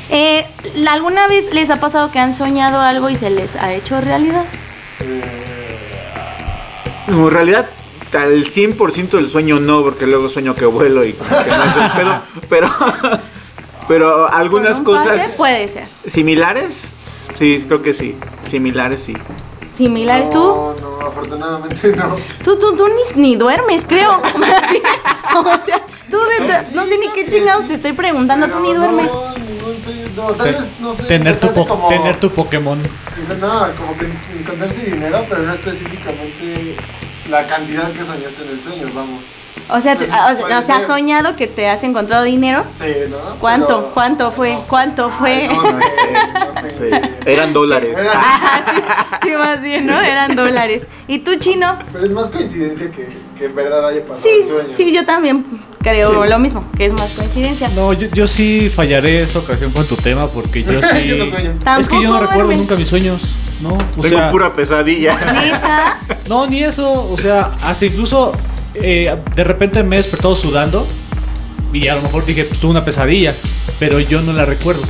Eh, 0.09 0.45
¿Alguna 0.89 1.27
vez 1.27 1.53
les 1.53 1.69
ha 1.69 1.77
pasado 1.77 2.11
que 2.11 2.19
han 2.19 2.33
soñado 2.33 2.81
algo 2.81 3.09
y 3.09 3.15
se 3.15 3.29
les 3.29 3.55
ha 3.55 3.71
hecho 3.73 4.01
realidad? 4.01 4.43
No, 7.07 7.27
en 7.27 7.31
realidad, 7.31 7.69
al 8.13 8.45
100% 8.45 9.09
del 9.11 9.27
sueño 9.29 9.59
no, 9.59 9.83
porque 9.83 10.05
luego 10.05 10.29
sueño 10.29 10.53
que 10.55 10.65
vuelo 10.65 11.05
y 11.05 11.13
que 11.13 11.23
no 11.29 11.63
es 11.63 11.75
el 11.75 11.91
pedo, 11.91 12.21
pero, 12.49 12.69
pero 13.87 14.31
algunas 14.31 14.79
¿Con 14.79 14.95
un 14.97 15.03
pase? 15.05 15.09
cosas 15.17 15.31
Puede 15.35 15.67
ser. 15.67 15.87
similares, 16.07 16.73
sí, 17.37 17.63
creo 17.67 17.81
que 17.81 17.93
sí, 17.93 18.15
similares 18.49 19.01
sí. 19.01 19.13
Similares 19.77 20.29
tú. 20.29 20.37
No, 20.39 20.75
no, 20.81 21.07
afortunadamente 21.07 21.95
no. 21.95 22.13
Tú, 22.43 22.59
tú, 22.59 22.75
tú 22.75 22.87
ni, 23.15 23.21
ni 23.21 23.35
duermes, 23.35 23.83
creo. 23.87 24.11
o 25.35 25.65
sea, 25.65 25.81
tú 26.09 26.17
de- 26.19 26.67
no 26.75 26.85
sé 26.85 26.97
ni 26.99 27.09
qué 27.13 27.25
chingados 27.27 27.67
te 27.67 27.75
estoy 27.75 27.93
preguntando, 27.93 28.47
tú 28.47 28.59
ni 28.59 28.67
Pero 28.69 28.79
duermes. 28.81 29.11
No, 29.11 29.33
ningún 29.37 29.81
sueño. 29.83 30.01
No, 30.15 30.27
tal 30.33 30.47
vez, 30.53 30.61
no 30.81 30.93
sé. 30.95 31.03
tener, 31.03 31.37
tu 31.39 31.47
como- 31.65 31.87
tener 31.87 32.17
tu 32.17 32.29
Pokémon. 32.29 32.79
No, 33.39 33.49
como 33.77 33.97
que 33.97 34.07
encontrarse 34.39 34.81
dinero, 34.91 35.25
pero 35.29 35.41
no 35.43 35.53
específicamente 35.53 36.70
la 37.31 37.47
cantidad 37.47 37.91
que 37.91 37.99
soñaste 38.05 38.43
en 38.43 38.49
el 38.49 38.61
sueño, 38.61 38.87
vamos. 38.93 39.23
O 39.69 39.79
sea, 39.79 39.93
te- 39.95 40.05
Pues, 40.05 40.09
o 40.09 40.13
sea, 40.13 40.37
puede 40.37 40.55
o 40.55 40.61
sea, 40.61 40.77
has 40.77 40.87
soñado 40.87 41.35
que 41.37 41.47
te 41.47 41.67
has 41.69 41.81
encontrado 41.83 42.23
dinero. 42.23 42.63
Sí, 42.79 42.85
¿no? 43.09 43.17
¿Cuánto? 43.39 43.67
Pero- 43.67 43.91
¿Cuánto 43.93 44.31
fue? 44.31 44.53
no 44.53 44.61
sé. 44.61 44.67
¿Cuánto 44.67 45.09
fue? 45.11 45.47
Ay, 45.49 45.55
no 45.57 45.63
sé, 45.63 46.91
no 46.91 46.99
Sí, 46.99 47.11
eran 47.25 47.53
dólares. 47.53 47.95
Era- 47.97 48.11
Ajá, 48.11 48.63
sí, 49.23 49.29
sí, 49.29 49.35
más 49.35 49.61
bien, 49.61 49.87
¿no? 49.87 49.99
Eran 50.01 50.35
dólares. 50.35 50.85
¿Y 51.07 51.19
tú, 51.19 51.35
chino? 51.35 51.77
Pero 51.93 52.05
es 52.05 52.11
más 52.11 52.29
coincidencia 52.29 52.91
que, 52.91 53.07
que 53.41 53.47
en 53.47 53.55
verdad 53.55 53.87
haya 53.87 54.01
pasado 54.05 54.21
Sí, 54.21 54.29
el 54.41 54.47
sueño. 54.47 54.69
sí, 54.75 54.93
yo 54.93 55.03
también 55.05 55.43
creo 55.81 56.23
Sí. 56.23 56.29
lo 56.29 56.37
mismo, 56.39 56.63
que 56.77 56.85
es 56.85 56.93
más 56.93 57.09
coincidencia. 57.11 57.69
No, 57.69 57.91
yo, 57.93 58.07
yo 58.13 58.27
sí 58.27 58.71
fallaré 58.73 59.23
esta 59.23 59.39
ocasión 59.39 59.71
con 59.71 59.85
tu 59.87 59.95
tema 59.95 60.27
porque 60.29 60.63
yo 60.63 60.79
sí. 60.83 61.07
Yo 61.07 61.17
no 61.17 61.25
sueño. 61.29 61.53
Es 61.79 61.89
que 61.89 61.95
yo 61.95 62.07
no 62.07 62.19
recuerdo 62.19 62.43
duermes. 62.45 62.57
nunca 62.59 62.75
mis 62.75 62.87
sueños, 62.87 63.35
¿no? 63.61 63.73
O 63.73 64.01
Tengo 64.01 64.07
sea, 64.09 64.29
pura 64.31 64.53
pesadilla. 64.53 65.15
Neta. 65.33 65.97
no, 66.29 66.45
ni 66.45 66.61
eso. 66.63 67.09
O 67.11 67.17
sea, 67.17 67.55
hasta 67.63 67.85
incluso 67.85 68.31
eh, 68.75 69.13
de 69.35 69.43
repente 69.43 69.81
me 69.83 69.95
he 69.95 69.99
despertado 69.99 70.35
sudando 70.35 70.85
y 71.73 71.87
a 71.87 71.95
lo 71.95 72.01
mejor 72.03 72.25
dije, 72.25 72.43
pues 72.45 72.59
tuve 72.59 72.71
una 72.71 72.85
pesadilla, 72.85 73.33
pero 73.79 73.99
yo 73.99 74.21
no 74.21 74.33
la 74.33 74.45
recuerdo. 74.45 74.83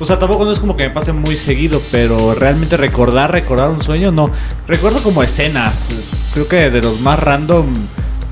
O 0.00 0.04
sea, 0.04 0.18
tampoco 0.18 0.44
no 0.44 0.52
es 0.52 0.58
como 0.58 0.76
que 0.76 0.84
me 0.84 0.90
pase 0.90 1.12
muy 1.12 1.36
seguido, 1.36 1.80
pero 1.90 2.34
realmente 2.34 2.76
recordar, 2.76 3.30
recordar 3.32 3.70
un 3.70 3.82
sueño, 3.82 4.10
no. 4.10 4.30
Recuerdo 4.66 5.02
como 5.02 5.22
escenas. 5.22 5.88
Creo 6.32 6.48
que 6.48 6.70
de 6.70 6.82
los 6.82 7.00
más 7.00 7.18
random, 7.20 7.66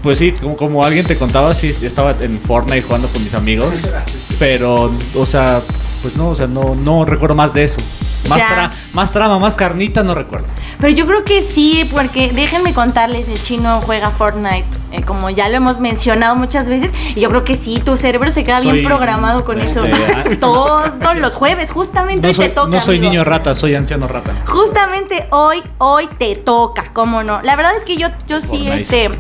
pues 0.03 0.19
sí, 0.19 0.32
como, 0.32 0.56
como 0.56 0.85
alguien 0.85 1.06
te 1.06 1.17
contaba, 1.17 1.55
sí, 1.55 1.75
estaba 1.82 2.17
en 2.20 2.41
Fortnite 2.41 2.82
jugando 2.82 3.09
con 3.09 3.23
mis 3.23 3.35
amigos. 3.35 3.88
Pero, 4.38 4.91
o 5.14 5.26
sea, 5.26 5.62
pues 6.03 6.17
no, 6.17 6.31
o 6.31 6.34
sea, 6.34 6.48
no, 6.48 6.75
no 6.75 7.05
recuerdo 7.05 7.36
más 7.36 7.55
de 7.55 7.65
eso. 7.65 7.81
Más, 8.29 8.38
Ya. 8.38 8.48
tra- 8.48 8.70
más 8.93 9.10
trama, 9.12 9.38
más 9.38 9.55
carnita, 9.55 10.02
no 10.02 10.14
recuerdo. 10.14 10.46
Pero 10.79 10.93
yo 10.94 11.06
creo 11.06 11.24
que 11.24 11.43
sí, 11.43 11.88
porque 11.93 12.31
déjenme 12.32 12.72
contarles, 12.74 13.29
el 13.29 13.41
chino 13.41 13.81
juega 13.84 14.10
Fortnite, 14.10 14.64
eh, 14.93 15.02
como 15.02 15.31
ya 15.31 15.48
lo 15.48 15.56
hemos 15.56 15.79
mencionado 15.81 16.34
muchas 16.36 16.67
veces, 16.69 16.91
y 17.14 17.20
yo 17.20 17.29
creo 17.29 17.44
que 17.44 17.55
sí, 17.55 17.81
tu 17.84 17.96
cerebro 17.96 18.31
se 18.31 18.43
queda 18.44 18.60
bien 18.60 18.84
programado 18.84 19.44
con 19.44 19.60
eso. 19.60 19.84
este, 19.84 20.12
ah. 20.12 20.24
Todos 20.41 21.17
los 21.19 21.34
jueves, 21.34 21.70
justamente 21.70 22.26
No 22.26 22.34
soy, 22.34 22.48
te 22.48 22.55
toca. 22.55 22.69
no 22.69 22.81
soy 22.81 22.96
amigo. 22.98 23.10
niño 23.12 23.24
rata, 23.24 23.55
soy 23.55 23.74
anciano 23.74 24.06
rata. 24.08 24.32
Justamente 24.46 25.26
hoy, 25.31 25.62
hoy 25.79 26.08
te 26.19 26.36
toca, 26.36 26.86
¿cómo 26.93 27.22
no? 27.22 27.43
La 27.43 27.56
verdad 27.56 27.72
es 27.76 27.84
que 27.84 27.96
yo, 27.96 28.08
yo 28.26 28.41
sí, 28.41 28.46
Fortnite. 28.67 28.76
este. 29.06 29.10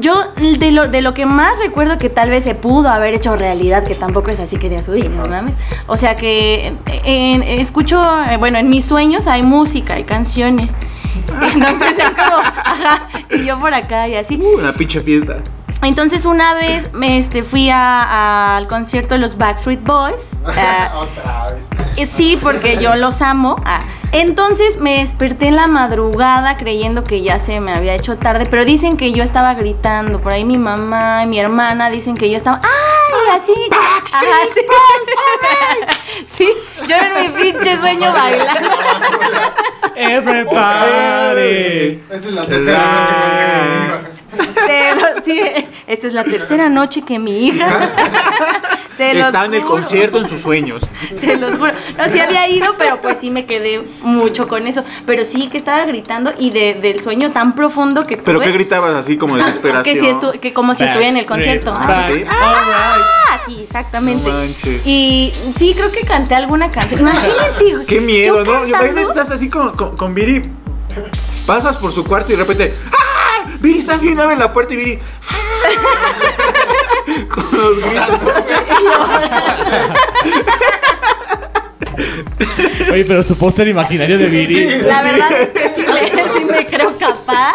Yo 0.00 0.24
de 0.58 0.70
lo, 0.70 0.88
de 0.88 1.02
lo 1.02 1.12
que 1.14 1.26
más 1.26 1.58
recuerdo 1.58 1.98
que 1.98 2.08
tal 2.10 2.30
vez 2.30 2.44
se 2.44 2.54
pudo 2.54 2.88
haber 2.88 3.14
hecho 3.14 3.36
realidad, 3.36 3.84
que 3.84 3.94
tampoco 3.94 4.30
es 4.30 4.40
así 4.40 4.56
que 4.56 4.68
de 4.70 4.82
subir, 4.82 5.10
no 5.10 5.24
mames. 5.26 5.54
O 5.86 5.96
sea 5.96 6.14
que 6.16 6.72
en- 7.04 7.42
escucho, 7.42 8.02
eh, 8.30 8.36
bueno, 8.36 8.58
en 8.58 8.68
mis 8.70 8.84
sueños 8.86 9.26
hay 9.26 9.42
música, 9.42 9.94
hay 9.94 10.04
canciones. 10.04 10.70
Entonces 11.54 11.92
es 11.98 12.10
como, 12.10 12.38
ajá, 12.38 13.08
y 13.30 13.44
yo 13.44 13.58
por 13.58 13.72
acá 13.74 14.08
y 14.08 14.14
así. 14.16 14.36
Uh, 14.36 14.58
Una 14.58 14.72
pinche 14.74 15.00
fiesta. 15.00 15.36
Entonces 15.84 16.24
una 16.24 16.54
vez 16.54 16.92
me, 16.92 17.18
este, 17.18 17.42
fui 17.42 17.68
a- 17.70 18.02
a- 18.02 18.56
al 18.56 18.66
concierto 18.68 19.14
de 19.14 19.20
los 19.20 19.36
Backstreet 19.38 19.82
Boys. 19.82 20.40
ah, 20.46 20.92
Otra 20.96 21.46
vez. 21.52 21.64
eh, 21.96 22.06
Sí, 22.06 22.38
porque 22.42 22.78
yo 22.78 22.94
los 22.96 23.20
amo. 23.22 23.56
Ah, 23.64 23.80
Entonces 24.12 24.78
me 24.78 24.98
desperté 25.00 25.48
en 25.48 25.56
la 25.56 25.66
madrugada 25.66 26.56
creyendo 26.56 27.02
que 27.02 27.22
ya 27.22 27.40
se 27.40 27.58
me 27.60 27.74
había 27.74 27.94
hecho 27.96 28.16
tarde, 28.16 28.46
pero 28.48 28.64
dicen 28.64 28.96
que 28.96 29.10
yo 29.12 29.24
estaba 29.24 29.54
gritando. 29.54 30.20
Por 30.20 30.32
ahí 30.32 30.44
mi 30.44 30.56
mamá 30.56 31.22
y 31.24 31.26
mi 31.26 31.40
hermana 31.40 31.90
dicen 31.90 32.14
que 32.16 32.30
yo 32.30 32.36
estaba. 32.36 32.60
¡Ay! 32.62 33.40
Así. 33.42 33.52
Ajá, 34.12 34.24
sí. 34.54 34.60
sí, 36.26 36.48
yo 36.88 36.96
en 36.96 37.12
mi 37.22 37.28
pinche 37.42 37.76
sueño 37.76 38.12
bailando. 38.12 38.68
Everybody. 39.96 42.02
Esta 42.10 42.28
es 42.28 42.32
la 42.34 42.46
tercera 42.46 42.78
noche 42.78 43.12
consecutiva. 43.20 44.13
Se 44.36 44.94
lo- 44.96 45.22
sí, 45.24 45.40
esta 45.86 46.06
es 46.06 46.14
la 46.14 46.24
tercera 46.24 46.68
noche 46.68 47.02
que 47.02 47.18
mi 47.18 47.46
hija 47.46 47.66
se 48.96 49.14
los 49.14 49.26
Está 49.26 49.44
en 49.46 49.54
el 49.54 49.62
juro. 49.62 49.74
concierto 49.82 50.18
en 50.18 50.28
sus 50.28 50.40
sueños. 50.40 50.82
Se 51.18 51.36
los 51.36 51.56
juro. 51.56 51.72
No, 51.98 52.04
sí 52.12 52.20
había 52.20 52.48
ido, 52.48 52.74
pero 52.78 53.00
pues 53.00 53.18
sí 53.18 53.30
me 53.30 53.44
quedé 53.46 53.82
mucho 54.02 54.46
con 54.48 54.66
eso. 54.66 54.84
Pero 55.06 55.24
sí 55.24 55.48
que 55.48 55.56
estaba 55.56 55.84
gritando 55.84 56.32
y 56.38 56.50
de- 56.50 56.74
del 56.74 57.00
sueño 57.00 57.30
tan 57.32 57.54
profundo 57.54 58.04
que 58.04 58.16
¿Pero 58.16 58.38
tuve, 58.38 58.46
qué 58.46 58.52
gritabas 58.52 58.94
así 58.94 59.16
como 59.16 59.36
de 59.36 59.42
desesperación? 59.44 59.82
que, 59.96 60.00
sí 60.00 60.06
estu- 60.06 60.38
que 60.38 60.52
como 60.52 60.74
si 60.74 60.84
estuviera 60.84 61.10
en 61.10 61.16
el 61.18 61.26
concierto. 61.26 61.70
Ah, 61.76 61.86
back, 61.86 62.10
alright. 62.10 62.26
Ah, 62.28 63.40
sí, 63.46 63.60
exactamente. 63.64 64.30
No 64.30 64.44
y 64.84 65.32
sí, 65.58 65.74
creo 65.74 65.90
que 65.90 66.02
canté 66.02 66.34
alguna 66.34 66.70
canción. 66.70 67.00
Imagínense. 67.00 67.84
Qué 67.86 68.00
miedo, 68.00 68.44
yo 68.44 68.44
¿no? 68.44 68.60
Cantando. 68.60 68.68
imagínate, 68.68 69.08
estás 69.08 69.30
así 69.32 69.48
con, 69.48 69.76
con, 69.76 69.96
con 69.96 70.14
Viri. 70.14 70.42
Pasas 71.46 71.76
por 71.76 71.92
su 71.92 72.04
cuarto 72.04 72.32
y 72.32 72.36
de 72.36 72.42
repente. 72.44 72.74
¡Ah! 72.92 72.96
Viri, 73.60 73.78
estás 73.80 74.00
bien 74.00 74.18
abre 74.20 74.36
la 74.36 74.52
puerta 74.52 74.74
y 74.74 74.76
Viri. 74.76 74.98
con 77.28 77.46
los 77.52 77.76
gritos. 77.78 78.20
Oye, 82.92 83.04
pero 83.04 83.22
su 83.22 83.36
póster 83.36 83.68
imaginario 83.68 84.18
de 84.18 84.26
Viri. 84.26 84.66
La 84.82 85.02
verdad 85.02 85.30
es 85.32 85.48
que 85.50 85.72
sí 85.74 85.84
me, 85.86 86.38
sí 86.38 86.44
me 86.44 86.66
creo 86.66 86.96
capaz. 86.98 87.54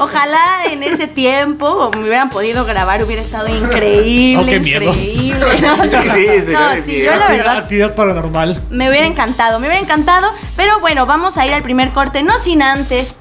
Ojalá 0.00 0.64
en 0.70 0.82
ese 0.82 1.06
tiempo 1.06 1.90
me 1.94 2.02
hubieran 2.04 2.30
podido 2.30 2.64
grabar, 2.64 3.02
hubiera 3.04 3.22
estado 3.22 3.48
increíble. 3.48 4.42
Oh, 4.42 4.46
qué 4.46 4.58
miedo. 4.60 4.92
Increíble. 4.92 5.60
No, 5.60 5.76
Sí, 5.76 5.90
sí, 5.92 6.18
sería 6.26 6.58
no, 6.58 6.74
sí, 6.76 6.92
miedo. 6.92 7.12
yo 7.12 7.18
la 7.18 7.28
verdad 7.28 7.56
Actividad 7.58 7.94
paranormal. 7.94 8.60
me 8.70 8.88
hubiera 8.88 9.06
encantado, 9.06 9.58
me 9.60 9.66
hubiera 9.68 9.82
encantado. 9.82 10.32
Pero 10.56 10.80
bueno, 10.80 11.06
vamos 11.06 11.36
a 11.36 11.46
ir 11.46 11.52
al 11.54 11.62
primer 11.62 11.90
corte, 11.90 12.22
no 12.22 12.38
sin 12.38 12.62
antes 12.62 13.18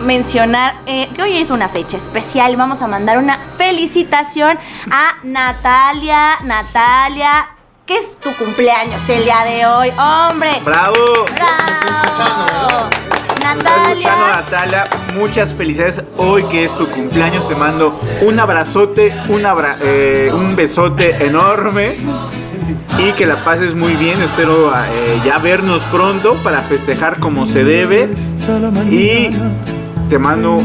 mencionar 0.00 0.74
eh, 0.86 1.08
que 1.14 1.22
hoy 1.22 1.38
es 1.38 1.50
una 1.50 1.68
fecha 1.68 1.96
especial. 1.96 2.56
Vamos 2.56 2.82
a 2.82 2.86
mandar 2.88 3.18
una 3.18 3.38
felicitación 3.56 4.58
a 4.90 5.16
Natalia. 5.22 6.38
Natalia, 6.44 7.48
que 7.86 7.96
es 7.98 8.16
tu 8.18 8.32
cumpleaños 8.34 9.08
el 9.08 9.24
día 9.24 9.44
de 9.44 9.66
hoy. 9.66 9.90
¡Hombre! 9.98 10.50
¡Bravo! 10.64 10.96
¡Bravo! 11.34 12.88
Natalia. 13.42 14.12
Natalia, 14.34 14.84
muchas 15.14 15.54
felicidades 15.54 16.02
hoy 16.18 16.42
que 16.44 16.66
es 16.66 16.76
tu 16.76 16.86
cumpleaños. 16.88 17.48
Te 17.48 17.54
mando 17.54 17.92
un 18.22 18.38
abrazote, 18.38 19.14
un, 19.28 19.46
abra- 19.46 19.76
eh, 19.82 20.30
un 20.34 20.54
besote 20.54 21.24
enorme 21.24 21.96
y 22.98 23.12
que 23.12 23.24
la 23.24 23.42
pases 23.44 23.74
muy 23.74 23.94
bien. 23.94 24.20
Espero 24.20 24.70
eh, 24.74 25.20
ya 25.24 25.38
vernos 25.38 25.80
pronto 25.90 26.34
para 26.42 26.60
festejar 26.60 27.18
como 27.20 27.46
se 27.46 27.64
debe. 27.64 28.10
Y 28.90 29.30
te 30.08 30.18
mando 30.18 30.56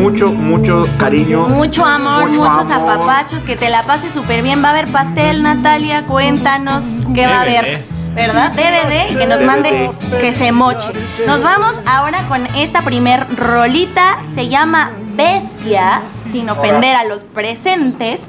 mucho, 0.00 0.30
mucho 0.32 0.86
cariño. 0.98 1.48
Mucho 1.48 1.84
amor, 1.84 2.28
mucho 2.28 2.40
muchos 2.40 2.70
amor. 2.70 2.92
apapachos, 2.92 3.42
que 3.42 3.56
te 3.56 3.70
la 3.70 3.84
pases 3.84 4.12
súper 4.12 4.42
bien. 4.42 4.62
Va 4.62 4.68
a 4.68 4.70
haber 4.72 4.88
pastel, 4.88 5.42
Natalia, 5.42 6.04
cuéntanos 6.04 6.84
qué 7.14 7.26
va 7.26 7.38
a 7.38 7.42
haber. 7.42 7.64
DVD. 7.64 7.94
¿Verdad? 8.14 8.52
DVD 8.52 9.10
y 9.10 9.16
que 9.16 9.26
nos 9.26 9.42
mande 9.42 9.90
que 10.20 10.32
se 10.32 10.52
moche. 10.52 10.88
Nos 11.26 11.42
vamos 11.42 11.80
ahora 11.86 12.20
con 12.28 12.46
esta 12.54 12.82
primer 12.82 13.26
rolita. 13.36 14.18
Se 14.34 14.48
llama 14.48 14.90
Bestia, 15.16 16.02
sin 16.30 16.48
ofender 16.48 16.94
a 16.94 17.04
los 17.04 17.24
presentes. 17.24 18.28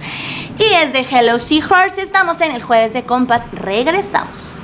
Y 0.58 0.64
es 0.64 0.94
de 0.94 1.02
Hello 1.02 1.38
Seahorse. 1.38 2.02
Estamos 2.02 2.42
en 2.42 2.52
el 2.52 2.64
jueves 2.64 2.94
de 2.94 3.04
compas. 3.04 3.44
Regresamos. 3.52 4.55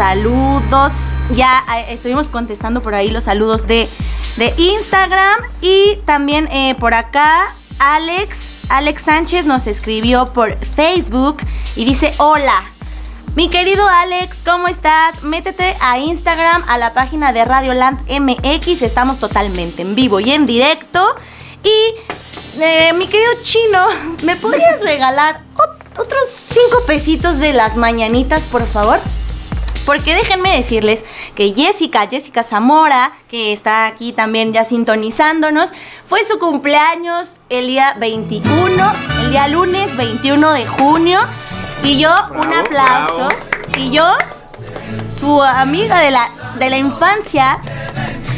Saludos. 0.00 0.94
Ya 1.34 1.62
eh, 1.76 1.86
estuvimos 1.92 2.26
contestando 2.28 2.80
por 2.80 2.94
ahí 2.94 3.10
los 3.10 3.24
saludos 3.24 3.66
de, 3.66 3.86
de 4.36 4.54
Instagram. 4.56 5.40
Y 5.60 5.96
también 6.06 6.48
eh, 6.50 6.74
por 6.76 6.94
acá, 6.94 7.54
Alex, 7.78 8.38
Alex 8.70 9.02
Sánchez 9.02 9.44
nos 9.44 9.66
escribió 9.66 10.24
por 10.24 10.56
Facebook 10.64 11.36
y 11.76 11.84
dice: 11.84 12.14
Hola. 12.16 12.64
Mi 13.36 13.48
querido 13.50 13.86
Alex, 13.86 14.38
¿cómo 14.44 14.66
estás? 14.68 15.22
Métete 15.22 15.76
a 15.80 15.98
Instagram, 15.98 16.64
a 16.66 16.78
la 16.78 16.94
página 16.94 17.32
de 17.34 17.44
Radioland 17.44 18.00
MX. 18.10 18.80
Estamos 18.82 19.18
totalmente 19.18 19.82
en 19.82 19.94
vivo 19.94 20.18
y 20.18 20.32
en 20.32 20.46
directo. 20.46 21.14
Y 21.62 22.58
eh, 22.60 22.92
mi 22.94 23.06
querido 23.06 23.30
chino, 23.42 23.86
¿me 24.24 24.34
podrías 24.36 24.80
regalar 24.80 25.42
ot- 25.56 26.00
otros 26.00 26.24
cinco 26.30 26.82
pesitos 26.86 27.38
de 27.38 27.52
las 27.52 27.76
mañanitas, 27.76 28.40
por 28.44 28.66
favor? 28.66 28.98
Porque 29.86 30.14
déjenme 30.14 30.56
decirles 30.56 31.04
que 31.34 31.52
Jessica, 31.54 32.06
Jessica 32.08 32.42
Zamora, 32.42 33.12
que 33.28 33.52
está 33.52 33.86
aquí 33.86 34.12
también 34.12 34.52
ya 34.52 34.64
sintonizándonos, 34.64 35.72
fue 36.06 36.24
su 36.24 36.38
cumpleaños 36.38 37.38
el 37.48 37.68
día 37.68 37.94
21, 37.98 38.92
el 39.22 39.30
día 39.30 39.48
lunes 39.48 39.96
21 39.96 40.52
de 40.52 40.66
junio. 40.66 41.20
Y 41.82 41.98
yo, 41.98 42.10
un 42.30 42.52
aplauso. 42.52 43.16
bravo. 43.16 43.28
Y 43.78 43.90
yo, 43.90 44.06
su 45.18 45.42
amiga 45.42 46.00
de 46.00 46.10
la, 46.10 46.28
de 46.58 46.70
la 46.70 46.76
infancia, 46.76 47.58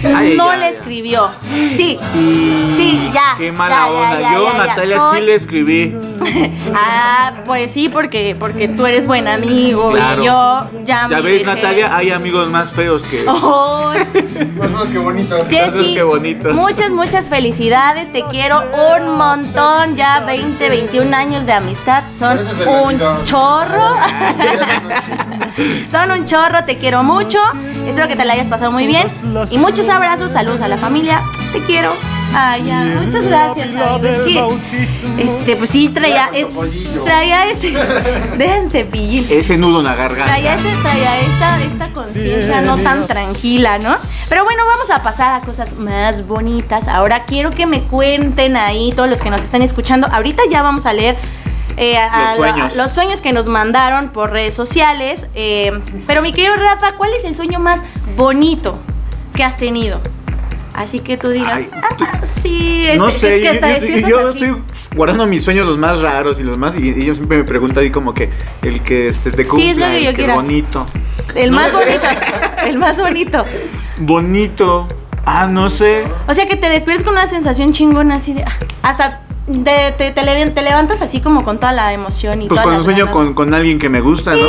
Ay, 0.04 0.34
no 0.36 0.50
ya, 0.52 0.56
le 0.58 0.62
ya. 0.64 0.68
escribió. 0.70 1.28
Sí, 1.76 1.98
Y 2.14 2.74
Sí, 2.76 3.10
ya, 3.12 3.34
Qué 3.38 3.52
mala 3.52 3.74
ya, 3.74 3.80
ya, 3.80 3.90
onda. 3.92 4.20
ya, 4.20 4.34
Yo, 4.34 4.44
ya, 4.46 4.52
ya, 4.52 4.66
Natalia, 4.66 4.98
soy- 4.98 5.18
sí 5.20 5.24
le 5.26 5.34
escribí. 5.34 5.96
ah, 6.74 7.32
pues 7.46 7.70
sí, 7.70 7.88
porque, 7.88 8.36
porque 8.38 8.68
tú 8.68 8.86
eres 8.86 9.06
buen 9.06 9.26
amigo 9.28 9.90
Claro. 9.90 10.22
y 10.22 10.26
yo 10.26 10.68
ya, 10.84 11.08
Ya 11.08 11.16
me 11.16 11.22
ves, 11.22 11.42
dejé- 11.42 11.46
Natalia, 11.54 11.96
hay 11.96 12.10
amigos 12.10 12.48
más 12.50 12.72
feos 12.72 13.02
que. 13.02 13.24
Más 13.24 14.70
más 14.70 14.88
que 14.88 14.98
bonitos. 14.98 15.48
Jessy, 15.48 15.94
qué 15.94 16.02
bonitos. 16.02 16.54
muchas, 16.54 16.90
muchas 16.90 17.28
felicidades. 17.28 18.12
Te 18.12 18.22
quiero 18.30 18.62
un 18.72 19.16
montón. 19.16 19.96
Ya 19.96 20.20
20, 20.20 20.68
21 20.68 21.14
años 21.16 21.46
de 21.46 21.52
amistad. 21.52 22.04
Son 22.18 22.38
un 22.38 22.98
chorro. 23.24 23.94
Son 25.90 26.10
un 26.10 26.24
chorro. 26.24 26.64
Te 26.64 26.76
quiero 26.76 27.02
mucho. 27.02 27.38
Espero 27.86 28.08
que 28.08 28.16
te 28.16 28.24
la 28.24 28.34
hayas 28.34 28.48
pasado 28.48 28.70
muy 28.70 28.86
bien. 28.86 29.06
Y 29.50 29.58
muchos 29.58 29.88
abrazos. 29.92 30.32
Saludos 30.32 30.60
a 30.60 30.68
la 30.68 30.76
familia. 30.76 31.20
Te 31.52 31.60
quiero. 31.60 31.92
Ay, 32.34 32.64
ya. 32.64 32.80
Muchas 33.02 33.26
gracias. 33.26 33.68
amigo. 33.76 34.58
Es 34.72 34.90
que, 34.90 35.22
este, 35.22 35.56
pues 35.56 35.68
sí, 35.68 35.90
traía, 35.90 36.30
traía 37.04 37.50
ese. 37.50 37.72
Déjense 38.38 38.84
pillín. 38.86 39.26
Ese 39.28 39.58
nudo 39.58 39.80
en 39.80 39.84
la 39.84 39.94
garganta. 39.94 40.24
Traía, 40.32 40.56
traía 40.82 41.20
esta, 41.20 41.62
esta 41.62 41.92
conciencia 41.92 42.62
no 42.62 42.78
tan 42.78 43.06
tranquila, 43.06 43.78
¿no? 43.78 43.96
Pero 44.30 44.44
bueno, 44.44 44.62
vamos 44.66 44.90
a 44.90 45.02
pasar 45.02 45.34
a 45.42 45.44
cosas 45.44 45.74
más 45.76 46.26
bonitas. 46.26 46.88
Ahora 46.88 47.24
quiero 47.24 47.50
que 47.50 47.66
me 47.66 47.82
cuenten 47.82 48.56
ahí, 48.56 48.92
todos 48.96 49.10
los 49.10 49.20
que 49.20 49.28
nos 49.28 49.42
están 49.42 49.60
escuchando. 49.60 50.06
Ahorita 50.10 50.42
ya 50.50 50.62
vamos 50.62 50.86
a 50.86 50.94
leer 50.94 51.16
eh, 51.76 51.98
a- 51.98 52.28
Los 52.28 52.36
sueños. 52.36 52.72
a 52.72 52.76
los 52.76 52.90
sueños 52.92 53.20
que 53.20 53.32
nos 53.34 53.46
mandaron 53.46 54.08
por 54.08 54.30
redes 54.30 54.54
sociales. 54.54 55.26
eh, 55.34 55.70
pero 56.06 56.22
mi 56.22 56.32
querido 56.32 56.56
Rafa, 56.56 56.92
¿cuál 56.96 57.12
es 57.12 57.24
el 57.24 57.36
sueño 57.36 57.58
más 57.58 57.80
bonito 58.16 58.78
que 59.32 59.44
has 59.44 59.56
tenido? 59.56 60.00
Así 60.74 61.00
que 61.00 61.16
tú 61.18 61.28
digas, 61.28 61.52
Ay, 61.54 61.68
"Ah, 62.00 62.20
sí, 62.42 62.84
este, 62.86 62.98
No 62.98 63.08
es 63.08 63.14
sé, 63.14 63.40
que 63.40 63.48
hasta 63.50 63.68
yo- 63.68 63.74
despiertas 63.74 64.10
yo 64.10 64.18
así". 64.20 64.38
estoy 64.44 64.62
guardando 64.96 65.26
mis 65.26 65.44
sueños 65.44 65.66
los 65.66 65.76
más 65.78 66.00
raros 66.00 66.38
y 66.40 66.42
los 66.42 66.56
más. 66.56 66.74
Y 66.78 66.90
ellos 66.90 67.16
siempre 67.16 67.38
me 67.38 67.44
preguntan 67.44 67.84
ahí 67.84 67.90
como 67.90 68.14
que 68.14 68.30
el 68.62 68.80
que 68.80 69.08
este, 69.08 69.30
te 69.30 69.44
Sí, 69.44 69.50
cumpla, 69.50 69.70
es 69.70 69.76
lo 69.76 69.84
que 69.86 69.96
el 69.98 70.04
yo 70.04 70.10
que 70.10 70.16
quiera. 70.16 70.32
es 70.32 70.36
bonito. 70.36 70.86
El 71.34 71.50
No 71.50 71.56
más 71.58 71.70
sé. 71.70 71.76
bonito, 71.76 72.06
el 72.66 72.78
más 72.78 72.96
bonito. 72.98 73.44
Bonito. 73.98 74.86
Ah, 75.24 75.46
no 75.46 75.70
sé. 75.70 76.04
O 76.26 76.34
sea 76.34 76.48
que 76.48 76.56
te 76.56 76.68
despiertas 76.68 77.04
con 77.04 77.12
una 77.14 77.26
sensación 77.26 77.72
chingona 77.72 78.16
así 78.16 78.32
de. 78.32 78.42
ah, 78.44 78.56
Hasta 78.82 79.20
te, 79.64 79.92
te, 79.98 80.10
te 80.10 80.22
le- 80.22 80.50
te 80.50 80.62
levantas 80.62 81.02
así 81.02 81.20
como 81.20 81.44
con 81.44 81.58
toda 81.58 81.72
la 81.72 81.92
emoción 81.92 82.42
y 82.42 82.48
Pues 82.48 82.60
cuando 82.60 82.82
sueño 82.82 83.10
con, 83.10 83.34
con 83.34 83.52
alguien 83.54 83.78
que 83.78 83.88
me 83.88 84.00
gusta, 84.00 84.34
¿no? 84.34 84.42
No, 84.42 84.48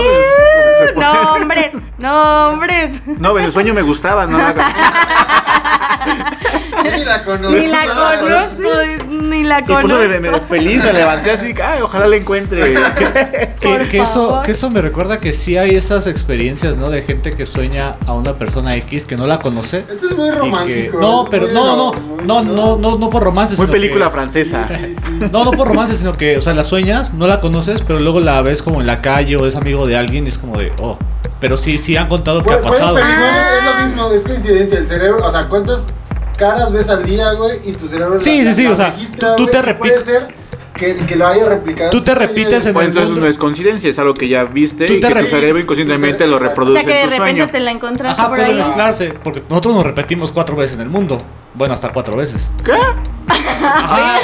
hombres, 0.97 1.71
no, 1.99 2.47
hombres. 2.47 3.01
No, 3.05 3.37
en 3.37 3.45
el 3.45 3.51
sueño 3.51 3.73
me 3.73 3.81
gustaba, 3.81 4.25
¿no? 4.25 4.37
Ni 6.97 7.05
la 7.05 7.23
conozco. 7.23 7.57
Ni 7.57 7.67
la 7.67 7.85
conozco, 7.85 8.69
ni 9.09 9.43
la 9.43 9.63
conozco. 9.65 9.97
me, 9.97 10.19
me- 10.19 10.39
feliz 10.41 10.83
me 10.83 10.93
levanté 10.93 11.31
así, 11.31 11.53
ay, 11.63 11.81
ojalá 11.81 12.07
la 12.07 12.15
encuentre. 12.17 12.73
Que, 13.63 13.99
eso, 14.01 14.41
que 14.43 14.51
eso 14.51 14.69
me 14.69 14.81
recuerda 14.81 15.19
que 15.19 15.31
sí 15.31 15.55
hay 15.55 15.75
esas 15.75 16.05
experiencias, 16.07 16.75
¿no? 16.75 16.89
De 16.89 17.01
gente 17.03 17.31
que 17.31 17.45
sueña 17.45 17.95
a 18.07 18.11
una 18.13 18.33
persona 18.33 18.75
X 18.75 19.05
que 19.05 19.15
no 19.15 19.25
la 19.25 19.39
conoce. 19.39 19.85
Esto 19.89 20.07
es 20.07 20.17
muy 20.17 20.29
que- 20.29 20.35
romántico. 20.35 20.99
no, 20.99 21.27
pero 21.31 21.47
no, 21.47 21.75
no, 21.77 21.91
no, 22.25 22.41
no, 22.43 22.77
no, 22.77 22.97
no 22.97 23.09
por 23.09 23.23
romance. 23.23 23.55
Muy 23.55 23.67
película 23.67 24.05
que- 24.07 24.11
francesa. 24.11 24.67
Sí, 24.67 24.95
sí. 24.95 25.27
No, 25.31 25.45
no 25.45 25.51
por 25.51 25.67
romance, 25.69 25.95
sino 25.95 26.11
que, 26.11 26.37
o 26.37 26.41
sea, 26.41 26.53
la 26.53 26.63
sueñas, 26.65 27.13
no 27.13 27.25
la 27.27 27.39
conoces, 27.39 27.81
pero 27.81 27.99
luego 27.99 28.19
la 28.19 28.41
ves 28.41 28.61
como 28.61 28.81
en 28.81 28.87
la 28.87 29.01
calle 29.01 29.37
o 29.37 29.45
es 29.47 29.55
amigo 29.55 29.85
de 29.85 29.95
alguien 29.95 30.25
y 30.25 30.29
es 30.29 30.37
como 30.37 30.57
de, 30.57 30.71
oh. 30.81 30.97
Pero 31.43 31.57
sí, 31.57 31.77
sí 31.77 31.97
han 31.97 32.07
contado 32.07 32.41
que 32.41 32.53
ha 32.53 32.61
pasado. 32.61 32.95
pero 32.95 33.05
igual 33.05 33.35
es- 33.35 33.35
Ah. 33.35 33.79
lo 33.81 33.85
mismo, 33.87 34.11
es 34.13 34.23
coincidencia. 34.23 34.77
El 34.79 34.87
cerebro, 34.87 35.27
o 35.27 35.29
sea, 35.29 35.49
¿cuántas 35.49 35.87
caras 36.37 36.71
ves 36.71 36.87
al 36.87 37.03
día, 37.05 37.33
güey? 37.33 37.59
Y 37.65 37.73
tu 37.73 37.85
cerebro 37.85 38.17
Sí, 38.21 38.41
la- 38.45 38.51
sí, 38.53 38.61
sí, 38.61 38.63
la 38.63 38.71
o 38.71 38.75
sea, 38.77 38.91
registra, 38.91 39.35
tú- 39.35 39.43
tú 39.45 39.51
te 39.51 39.57
y 39.57 39.73
Puede 39.73 39.97
repi- 39.99 40.03
ser 40.05 40.27
que, 40.73 40.95
que 40.95 41.15
lo 41.17 41.27
haya 41.27 41.43
replicado. 41.43 41.89
Tú 41.89 42.01
te 42.01 42.15
repites 42.15 42.65
en 42.65 42.73
Pues 42.73 42.85
el 42.85 42.91
entonces 42.91 43.09
mundo. 43.11 43.25
no 43.25 43.29
es 43.29 43.37
coincidencia, 43.37 43.89
es 43.89 43.99
algo 43.99 44.13
que 44.13 44.29
ya 44.29 44.45
viste 44.45 44.87
Tú 44.87 44.93
y 44.93 44.99
te 45.01 45.07
que 45.09 45.13
tu 45.15 45.19
re- 45.19 45.27
cerebro 45.29 45.59
inconscientemente 45.59 46.25
lo 46.25 46.37
cerebro- 46.37 46.37
O 46.37 46.49
reproduce 46.49 46.79
sea 46.79 46.87
que 46.87 46.93
de 46.93 47.03
repente 47.07 47.17
sueño. 47.41 47.47
te 47.47 47.59
la 47.59 47.71
encontraste 47.71 48.21
Ajá, 48.21 48.29
por 48.29 48.37
puede 48.39 48.51
ahí. 48.51 48.57
mezclarse, 48.57 49.13
porque 49.21 49.43
nosotros 49.49 49.75
nos 49.75 49.83
repetimos 49.83 50.31
cuatro 50.31 50.55
veces 50.55 50.77
en 50.77 50.83
el 50.83 50.89
mundo. 50.89 51.17
Bueno, 51.55 51.73
hasta 51.73 51.89
cuatro 51.89 52.17
veces. 52.17 52.49
¿Qué? 52.63 52.71
Ajá. 53.27 54.19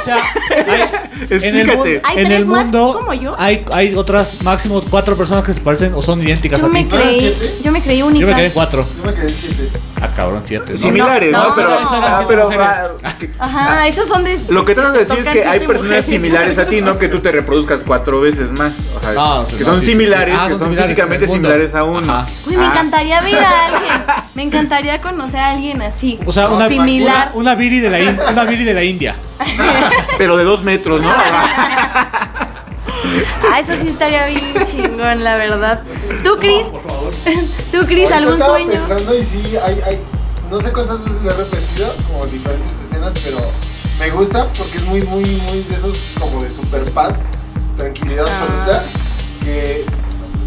O 0.00 0.04
sea, 0.04 0.16
hay- 0.50 1.28
en 1.30 1.56
el, 1.56 1.66
mu- 1.66 1.84
Explícate. 1.84 2.00
¿Hay 2.04 2.18
en 2.18 2.24
tres 2.26 2.38
el 2.40 2.46
mundo 2.46 2.94
como 3.00 3.12
yo? 3.14 3.34
Hay, 3.38 3.64
hay 3.72 3.94
otras 3.94 4.42
máximo 4.42 4.80
cuatro 4.88 5.16
personas 5.16 5.44
que 5.44 5.52
se 5.52 5.60
parecen 5.60 5.92
o 5.94 6.02
son 6.02 6.20
idénticas 6.22 6.60
Yo 6.60 6.66
a 6.66 6.68
me 6.68 6.84
ti. 6.84 6.88
¿No 6.90 6.96
eran 6.96 7.08
creí, 7.08 7.20
siete? 7.20 7.54
yo 7.62 7.72
me 7.72 7.82
creí 7.82 8.02
única. 8.02 8.20
Yo 8.20 8.26
me 8.28 8.34
quedé 8.34 8.46
en 8.46 8.52
cuatro. 8.52 8.86
Yo 8.96 9.04
me 9.04 9.14
quedé 9.14 9.28
en 9.28 9.36
7. 9.36 9.61
Ah, 10.00 10.08
cabrón, 10.16 10.40
siete. 10.44 10.72
¿no? 10.72 10.78
Similares, 10.78 11.30
No, 11.30 11.38
¿no? 11.44 11.48
no, 11.50 11.54
pero, 11.54 11.78
ah, 11.80 11.86
siete 12.16 12.24
pero, 12.26 12.44
mujeres. 12.46 12.66
ah, 13.04 13.12
que- 13.18 13.30
Ajá, 13.38 13.86
esos 13.86 14.08
son 14.08 14.24
de. 14.24 14.40
Lo 14.48 14.64
que 14.64 14.74
tratas 14.74 14.94
de 14.94 14.98
decir 15.04 15.18
es 15.20 15.28
que 15.28 15.44
hay 15.44 15.60
personas 15.60 15.82
mujeres. 15.84 16.04
similares 16.06 16.58
a 16.58 16.66
ti, 16.66 16.80
no 16.80 16.98
que 16.98 17.08
tú 17.08 17.20
te 17.20 17.30
reproduzcas 17.30 17.82
cuatro 17.86 18.20
veces 18.20 18.50
más. 18.50 18.72
O 18.96 19.00
sea, 19.00 19.12
No, 19.12 19.40
o 19.40 19.46
sea, 19.46 19.58
que 19.58 19.64
son 19.64 19.78
sí, 19.78 19.86
similares, 19.92 20.34
sí. 20.34 20.40
Ah, 20.42 20.46
que 20.48 20.52
son 20.54 20.60
son, 20.60 20.68
similares 20.70 20.90
en 20.90 20.96
físicamente 20.96 21.28
similares 21.28 21.74
a 21.74 21.84
uno. 21.84 22.12
Ajá. 22.12 22.26
Uy, 22.46 22.56
me 22.56 22.64
Ah. 22.64 22.68
encantaría 22.68 23.20
ver 23.20 23.34
a 23.44 23.64
alguien. 23.66 23.92
Me 24.34 24.42
encantaría 24.42 25.00
conocer 25.00 25.38
a 25.38 25.50
alguien 25.50 25.82
así. 25.82 26.18
O 26.26 26.32
sea, 26.32 26.48
una, 26.48 26.66
similar. 26.68 27.28
una, 27.34 27.40
una 27.52 27.54
viri 27.54 27.78
de 27.78 27.90
la 27.90 28.00
in- 28.00 28.18
una 28.32 28.44
viri 28.44 28.64
de 28.64 28.74
la 28.74 28.82
India. 28.82 29.14
Pero 30.18 30.36
de 30.36 30.42
dos 30.44 30.64
metros, 30.64 31.00
¿no? 31.00 31.10
Ah, 33.52 33.60
eso 33.60 33.72
sí 33.80 33.88
estaría 33.88 34.26
bien 34.26 34.52
chingón, 34.64 35.22
la 35.24 35.36
verdad. 35.36 35.82
¿Tú, 36.22 36.36
Cris? 36.38 36.66
¿Tú, 37.72 37.84
Cris, 37.86 38.10
algún 38.10 38.34
estaba 38.34 38.54
sueño? 38.54 38.72
pensando 38.72 39.14
y 39.18 39.24
sí, 39.24 39.42
hay, 39.56 39.80
hay, 39.84 40.00
no 40.50 40.60
sé 40.60 40.72
cuántas 40.72 41.04
veces 41.04 41.22
lo 41.22 41.30
he 41.30 41.34
repetido, 41.34 41.92
como 42.06 42.24
diferentes 42.26 42.72
escenas, 42.86 43.12
pero 43.24 43.38
me 43.98 44.10
gusta 44.10 44.48
porque 44.56 44.78
es 44.78 44.84
muy, 44.84 45.02
muy, 45.02 45.24
muy 45.24 45.62
de 45.62 45.74
esos 45.74 45.96
como 46.18 46.40
de 46.42 46.54
super 46.54 46.90
paz, 46.92 47.20
tranquilidad 47.76 48.24
Ah. 48.28 48.42
absoluta, 48.42 48.84
que 49.42 49.84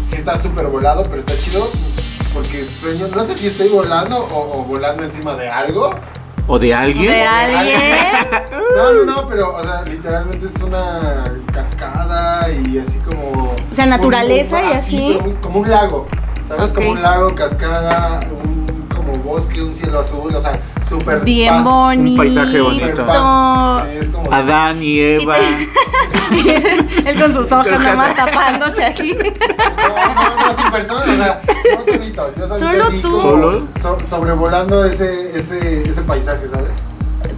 sí 0.08 0.16
está 0.16 0.38
súper 0.38 0.66
volado, 0.66 1.02
pero 1.04 1.18
está 1.18 1.38
chido 1.38 1.70
porque 2.32 2.66
sueño, 2.80 3.08
no 3.08 3.22
sé 3.22 3.36
si 3.36 3.46
estoy 3.46 3.68
volando 3.68 4.18
o, 4.18 4.58
o 4.60 4.64
volando 4.64 5.04
encima 5.04 5.34
de 5.36 5.48
algo. 5.48 5.90
¿O 6.48 6.58
de 6.58 6.72
alguien? 6.72 7.06
¿De 7.12 7.22
alguien? 7.24 7.80
No, 8.76 8.92
no, 8.92 9.04
no, 9.04 9.26
pero, 9.28 9.56
o 9.56 9.62
sea, 9.62 9.82
literalmente 9.84 10.46
es 10.46 10.62
una 10.62 11.24
cascada 11.52 12.48
y 12.50 12.78
así 12.78 12.98
como... 12.98 13.54
O 13.70 13.74
sea, 13.74 13.86
naturaleza 13.86 14.58
un- 14.62 14.72
así. 14.72 15.18
muy- 15.22 15.34
como 15.34 15.60
un 15.60 15.70
lago, 15.70 16.06
¿sabes? 16.48 16.72
Como 16.72 16.90
un 16.92 17.02
lago, 17.02 17.34
cascada, 17.34 18.20
un 18.44 18.86
como 18.94 19.12
bosque, 19.24 19.60
un 19.62 19.74
cielo 19.74 20.00
azul, 20.00 20.34
o 20.34 20.40
sea, 20.40 20.52
súper 20.88 21.20
Bien 21.20 21.54
paz, 21.54 21.64
bonito. 21.64 22.18
paisaje 22.22 22.60
bonito. 22.60 23.06
como... 23.06 23.82
Adán 24.30 24.82
y 24.82 24.98
Eva. 25.00 25.36
Él 27.04 27.20
con 27.20 27.32
sus 27.34 27.50
ojos 27.52 27.80
nomás 27.80 28.14
tapándose 28.16 28.84
aquí. 28.84 29.16
No, 29.86 30.14
no, 30.14 30.48
no, 30.48 30.56
sin 30.56 30.70
persona, 30.72 31.02
o 31.12 31.16
sea, 31.16 31.40
no 31.76 31.84
solito, 31.84 32.32
yo 32.36 32.48
solito 32.48 32.58
Solo 32.70 32.84
así 32.84 32.98
tú. 33.00 33.20
¿Solo? 33.20 33.68
so- 33.80 33.98
sobrevolando 34.08 34.84
ese, 34.84 35.36
ese, 35.36 35.82
ese 35.82 36.02
paisaje, 36.02 36.48
¿sabes? 36.50 36.70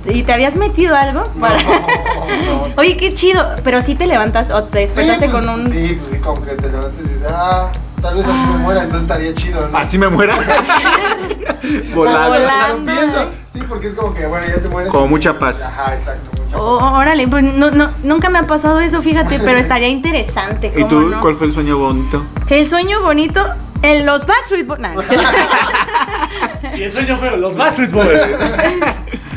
¿Y 0.07 0.23
te 0.23 0.33
habías 0.33 0.57
metido 0.57 0.97
algo? 0.97 1.23
No, 1.35 1.41
Para- 1.41 1.59
no. 1.63 2.63
Oye, 2.77 2.97
qué 2.97 3.13
chido. 3.13 3.45
Pero 3.65 3.83
sí 3.83 3.95
te 3.95 4.07
levantas 4.07 4.53
o 4.53 4.65
te 4.65 4.81
despertaste 4.81 5.27
sí, 5.27 5.31
pues, 5.31 5.45
con 5.47 5.61
un. 5.61 5.71
Sí, 5.71 5.99
pues 6.01 6.11
sí, 6.13 6.19
como 6.19 6.43
que 6.45 6.53
te 6.53 6.69
levantes 6.71 7.01
y 7.01 7.03
dices, 7.09 7.27
ah, 7.31 7.69
tal 8.01 8.15
vez 8.15 8.25
así 8.27 8.39
me 8.53 8.59
muera, 8.59 8.83
entonces 8.85 9.03
estaría 9.09 9.35
chido, 9.35 9.69
¿no? 9.69 9.79
¿Así 9.79 9.99
me 9.99 10.09
muera? 10.09 10.37
Volando. 11.95 12.29
Volando. 12.31 12.93
Pienso. 12.93 13.27
Sí, 13.53 13.61
porque 13.69 13.89
es 13.89 13.95
como 13.95 14.15
que, 14.15 14.27
bueno, 14.27 14.47
ya 14.47 14.61
te 14.63 14.69
mueres. 14.69 14.91
Como 14.93 15.07
y- 15.07 15.09
mucha 15.09 15.39
paz. 15.39 15.61
Ajá, 15.63 15.95
exacto, 15.95 16.31
mucha 16.43 16.57
Oh, 16.59 16.79
paz. 16.79 16.93
órale, 16.95 17.27
pues 17.29 17.43
no, 17.45 17.71
no, 17.71 17.91
nunca 18.05 18.29
me 18.31 18.39
ha 18.39 18.47
pasado 18.47 18.81
eso, 18.81 19.03
fíjate, 19.03 19.39
pero 19.45 19.59
estaría 19.59 19.89
interesante. 19.89 20.69
¿Y 20.69 20.83
¿cómo 20.83 20.89
tú? 20.89 21.01
no? 21.09 21.21
¿Cuál 21.21 21.37
fue 21.37 21.47
el 21.49 21.53
sueño 21.55 21.79
bonito? 21.79 22.23
El 22.49 22.69
sueño 22.69 23.03
bonito 23.03 23.45
en 23.83 24.07
los 24.07 24.27
Backstreet 24.27 24.67
Boys. 24.67 24.81
Nah. 24.81 24.95
Y 26.77 26.83
el 26.83 26.93
sueño 26.93 27.19
feo, 27.19 27.37
los 27.37 27.57
Backstreet 27.57 27.91
Boys. 27.91 28.23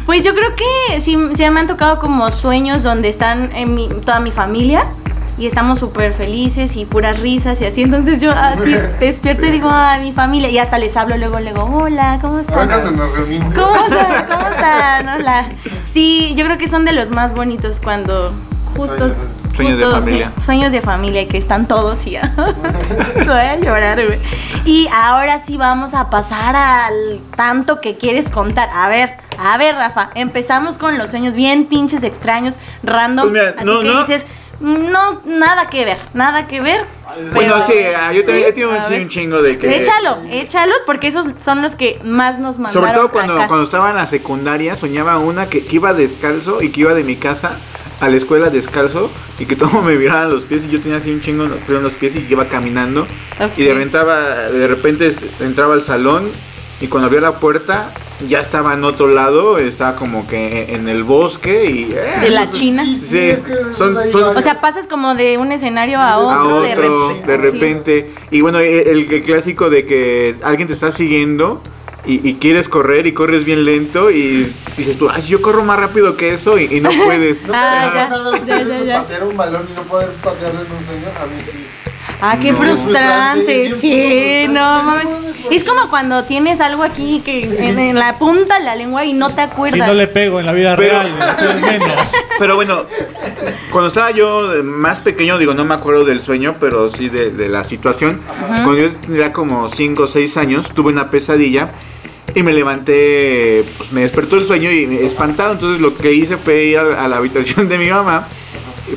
Pues 0.06 0.24
yo 0.24 0.34
creo 0.34 0.56
que 0.56 1.00
sí, 1.02 1.18
sí 1.36 1.50
me 1.50 1.60
han 1.60 1.68
tocado 1.68 2.00
como 2.00 2.30
sueños 2.32 2.84
donde 2.84 3.10
están 3.10 3.52
en 3.56 3.74
mi- 3.76 3.88
toda 3.88 4.20
mi 4.20 4.32
familia 4.32 4.84
y 5.38 5.48
estamos 5.48 5.80
súper 5.80 6.14
felices 6.14 6.76
y 6.76 6.86
puras 6.86 7.20
risas 7.20 7.60
y 7.62 7.66
así. 7.66 7.84
Entonces 7.84 8.22
yo 8.22 8.32
así 8.32 8.76
despierto 9.00 9.46
y 9.46 9.52
digo, 9.52 9.70
ay, 9.72 10.02
mi 10.02 10.12
familia. 10.12 10.50
Y 10.50 10.58
hasta 10.58 10.78
les 10.78 10.96
hablo 10.98 11.18
luego, 11.18 11.40
luego, 11.40 11.64
hola, 11.64 12.20
¿cómo 12.22 12.40
están? 12.40 12.68
nos 12.96 13.12
reunimos. 13.14 13.54
¿Cómo 13.54 13.76
están? 13.88 14.26
¿Cómo 14.28 14.48
están? 14.50 15.10
Hola. 15.10 15.46
Sí, 15.92 16.34
yo 16.36 16.46
creo 16.46 16.58
que 16.58 16.68
son 16.68 16.86
de 16.86 16.94
los 16.94 17.10
más 17.10 17.34
bonitos 17.34 17.80
cuando 17.80 18.34
justo... 18.76 19.14
Sueños. 19.56 19.80
De 19.80 19.86
familia. 19.86 20.32
sí, 20.38 20.44
sueños 20.46 20.72
de 20.72 20.82
familia 20.82 21.22
y 21.24 21.26
que 21.26 21.38
están 21.38 21.68
todos 21.68 22.08
y 22.08 22.12
ya. 22.12 22.34
Voy 23.16 23.28
a 23.28 23.58
llorar, 23.58 24.04
güey. 24.04 24.18
Y 24.66 24.88
ahora 24.94 25.42
sí 25.42 25.58
vamos 25.58 25.94
a 25.94 26.10
pasar 26.10 26.56
al 26.56 27.20
tanto 27.36 27.82
que 27.82 27.98
quieres 27.98 28.30
contar. 28.30 28.70
A 28.74 28.88
ver, 28.88 29.18
a 29.38 29.58
ver, 29.58 29.76
Rafa, 29.76 30.10
empezamos 30.16 30.78
con 30.78 30.98
los 30.98 31.10
sueños 31.10 31.36
bien 31.36 31.66
pinches 31.66 32.04
extraños, 32.04 32.56
random. 32.84 33.30
Pues 33.30 33.44
mira, 33.44 33.56
así 33.58 33.66
no, 33.66 33.80
que 33.82 33.88
no. 33.88 34.00
dices, 34.00 34.26
no, 34.62 35.22
nada 35.26 35.68
que 35.68 35.84
ver, 35.86 35.98
nada 36.14 36.48
que 36.48 36.62
ver. 36.62 36.82
Bueno, 37.34 37.56
pero- 37.56 37.68
sí, 37.68 37.74
ah, 37.98 38.14
yo 38.14 38.24
también 38.24 38.48
he 38.48 38.52
tenido 38.54 38.72
un 38.72 39.10
chingo 39.10 39.42
de 39.42 39.58
que... 39.58 39.76
Échalo, 39.78 40.20
échalos, 40.30 40.78
porque 40.86 41.08
esos 41.08 41.26
son 41.44 41.62
los 41.62 41.74
que 41.76 42.00
más 42.04 42.40
nos 42.40 42.58
mandaron. 42.58 42.82
Sobre 42.88 42.94
todo 42.98 43.10
cuando, 43.12 43.34
acá. 43.34 43.48
cuando 43.48 43.64
estaba 43.66 43.90
en 43.90 43.98
la 43.98 44.08
secundaria, 44.08 44.76
soñaba 44.76 45.18
una 45.18 45.48
que, 45.48 45.64
que 45.64 45.76
iba 45.76 45.94
descalzo 45.94 46.62
y 46.62 46.70
que 46.70 46.82
iba 46.82 46.94
de 46.94 47.04
mi 47.04 47.16
casa 47.18 47.52
a 48.00 48.08
la 48.08 48.18
escuela 48.18 48.50
descalzo 48.50 49.12
y 49.40 49.46
que 49.46 49.56
todo 49.56 49.82
me 49.86 49.96
viraban 49.98 50.30
los 50.30 50.44
pies 50.44 50.64
y 50.68 50.70
yo 50.72 50.82
tenía 50.82 50.98
así 50.98 51.12
un 51.12 51.22
chingo 51.22 51.44
en 51.46 51.84
los- 51.84 51.94
pies 51.94 52.16
y 52.16 52.26
iba 52.30 52.46
caminando 52.46 53.06
y 53.58 53.64
de 53.64 53.74
repente, 53.74 53.98
de 53.98 54.68
repente 54.68 55.16
entraba 55.40 55.74
al 55.74 55.82
salón 55.84 56.30
y 56.82 56.88
cuando 56.88 57.06
abría 57.08 57.22
la 57.22 57.40
puerta 57.40 57.94
ya 58.28 58.40
estaba 58.40 58.74
en 58.74 58.84
otro 58.84 59.08
lado, 59.08 59.58
estaba 59.58 59.96
como 59.96 60.28
que 60.28 60.74
en 60.76 60.90
el 60.90 61.04
bosque 61.04 61.66
y... 61.66 61.90
eh, 61.92 62.20
De 62.22 62.30
la 62.30 62.52
China. 62.52 62.84
Sí, 62.84 62.96
sí, 62.96 63.08
Sí, 63.08 63.18
es 63.20 63.42
que 63.42 63.54
son- 63.76 63.98
hay 63.98 64.12
son- 64.12 64.22
varios. 64.22 64.38
O 64.38 64.42
sea, 64.42 64.60
pasas 64.62 64.88
como 64.88 65.16
de 65.16 65.38
un 65.38 65.52
escenario 65.52 66.00
a 66.00 66.10
a 66.14 66.18
otro, 66.20 66.62
de 66.62 66.76
repente. 66.76 67.28
de 67.32 67.38
Sí. 67.38 67.42
repente. 67.52 68.12
Y 68.32 68.42
bueno, 68.42 68.60
e, 68.60 68.82
el, 68.92 69.12
el 69.12 69.24
clásico 69.24 69.70
de 69.70 69.86
que 69.86 70.36
alguien 70.44 70.68
te 70.68 70.74
está 70.74 70.92
siguiendo 70.92 71.62
y, 72.06 72.28
y 72.28 72.36
quieres 72.36 72.68
correr 72.70 73.06
y 73.08 73.14
corres 73.14 73.44
bien 73.46 73.64
lento 73.66 74.10
y 74.12 74.52
dices 74.78 74.98
tú, 74.98 75.10
ay, 75.10 75.22
yo 75.24 75.42
corro 75.42 75.64
más 75.64 75.80
rápido 75.80 76.16
que 76.18 76.34
eso 76.34 76.58
y, 76.60 76.66
y 76.76 76.80
no 76.82 76.90
puedes. 77.06 77.44
¿No 77.46 77.54
Ah, 77.56 78.10
ya, 78.48 78.62
ya, 78.64 78.84
ya. 78.84 79.02
patear 79.02 79.24
un 79.24 79.38
balón 79.38 79.68
y 79.72 79.76
no 79.76 79.82
poder 79.84 80.10
patearlo 80.24 80.62
en 80.62 80.72
un 80.72 80.84
sueño? 80.84 81.08
A 81.22 81.26
mí 81.26 81.42
sí. 81.44 81.66
Ah, 82.22 82.38
qué 82.40 82.52
No. 82.52 82.58
frustrante, 82.60 83.74
sí, 83.80 84.46
no 84.48 84.84
mames. 84.84 85.08
Es 85.50 85.64
como 85.64 85.90
cuando 85.90 86.24
tienes 86.26 86.62
algo 86.62 86.84
aquí 86.84 87.22
que 87.26 87.42
en, 87.42 87.80
en 87.80 87.96
la 87.98 88.18
punta 88.20 88.60
de 88.60 88.64
la 88.66 88.76
lengua 88.76 89.04
y 89.06 89.14
no 89.14 89.30
te 89.30 89.42
acuerdas. 89.42 89.74
Si 89.74 89.80
no 89.86 89.94
le 89.94 90.08
pego 90.08 90.40
en 90.40 90.46
la 90.46 90.54
vida 90.54 90.76
Pero- 90.76 91.00
real, 91.02 91.10
eso 91.36 91.50
es 91.50 91.62
menos. 91.62 92.14
Pero 92.40 92.56
bueno, 92.56 92.84
cuando 93.72 93.88
estaba 93.88 94.12
yo 94.12 94.50
más 94.64 95.00
pequeño, 95.00 95.38
digo, 95.40 95.54
no 95.54 95.66
me 95.66 95.74
acuerdo 95.74 96.06
del 96.06 96.22
sueño, 96.22 96.56
pero 96.60 96.90
sí 96.90 97.10
de, 97.10 97.32
de 97.32 97.50
la 97.50 97.64
situación. 97.64 98.22
Cuando 98.48 98.78
yo 98.78 98.92
tenía 98.96 99.34
como 99.34 99.68
5 99.68 100.04
o 100.04 100.08
6 100.08 100.38
años, 100.38 100.70
tuve 100.70 100.92
una 100.92 101.10
pesadilla 101.10 101.70
y 102.36 102.44
me 102.44 102.54
levanté, 102.54 103.66
pues 103.78 103.92
me 103.92 104.02
despertó 104.02 104.38
el 104.38 104.46
sueño 104.46 104.72
y 104.72 104.86
me 104.88 105.04
espantado. 105.04 105.54
Entonces 105.54 105.82
lo 105.82 105.96
que 105.98 106.14
hice 106.14 106.38
fue 106.38 106.64
ir 106.66 106.78
a, 106.78 107.04
a 107.04 107.08
la 107.08 107.18
habitación 107.18 107.68
de 107.68 107.78
mi 107.78 107.90
mamá, 107.90 108.28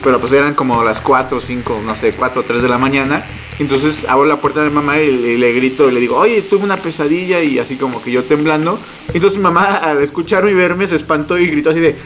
pero 0.02 0.18
pues 0.20 0.32
eran 0.32 0.54
como 0.54 0.82
las 0.82 1.00
4 1.00 1.36
o 1.36 1.40
5, 1.40 1.82
no 1.84 1.94
sé, 1.94 2.12
4 2.12 2.40
o 2.40 2.44
3 2.44 2.62
de 2.62 2.68
la 2.68 2.78
mañana. 2.78 3.24
Entonces 3.58 4.04
abro 4.08 4.24
la 4.24 4.40
puerta 4.40 4.62
de 4.62 4.68
mi 4.68 4.74
mamá 4.74 5.00
y, 5.00 5.08
y 5.08 5.36
le 5.36 5.52
grito 5.52 5.88
y 5.88 5.92
le 5.92 6.00
digo, 6.00 6.16
oye, 6.16 6.42
tuve 6.42 6.64
una 6.64 6.78
pesadilla 6.78 7.40
y 7.40 7.58
así 7.58 7.76
como 7.76 8.02
que 8.02 8.10
yo 8.10 8.24
temblando. 8.24 8.78
Entonces 9.12 9.36
mi 9.38 9.44
mamá 9.44 9.76
al 9.76 10.02
escucharme 10.02 10.50
y 10.50 10.54
verme 10.54 10.86
se 10.88 10.96
espantó 10.96 11.38
y 11.38 11.46
gritó 11.46 11.70
así 11.70 11.80
de, 11.80 11.96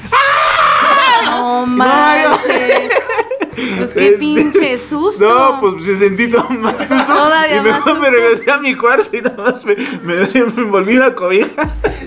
No 1.24 1.66
manches. 1.66 2.92
Pues 3.78 3.94
qué 3.94 4.12
pinche 4.18 4.78
susto. 4.88 5.28
No, 5.28 5.60
pues 5.60 5.84
se 5.84 5.98
sentí 5.98 6.28
todo 6.28 6.48
más 6.50 6.76
susto. 6.78 7.04
Todavía 7.06 7.56
y 7.56 7.60
más 7.60 7.84
mejor 7.86 7.94
me 8.00 8.06
susto. 8.06 8.10
regresé 8.10 8.50
a 8.50 8.56
mi 8.58 8.74
cuarto 8.74 9.16
y 9.16 9.20
nada 9.22 9.36
más 9.36 9.64
me, 9.64 9.74
me, 10.02 10.14
me 10.16 10.62
envolví 10.62 10.96
la 10.96 11.14
cobija. 11.14 11.48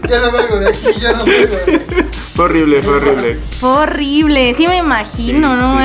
Ya 0.10 0.20
no 0.20 0.32
salgo 0.32 0.60
de 0.60 0.68
aquí, 0.70 0.88
ya 1.02 1.14
no 1.14 1.20
salgo 1.20 1.32
de 1.66 1.76
aquí. 1.76 1.80
Fue 2.36 2.46
horrible, 2.46 2.82
fue 2.82 2.96
horrible. 2.96 3.40
Fue 3.60 3.70
horrible, 3.70 4.54
sí 4.56 4.68
me 4.68 4.78
imagino, 4.78 5.54
Sí, 5.54 5.60
no 5.62 5.72
sí. 5.72 5.76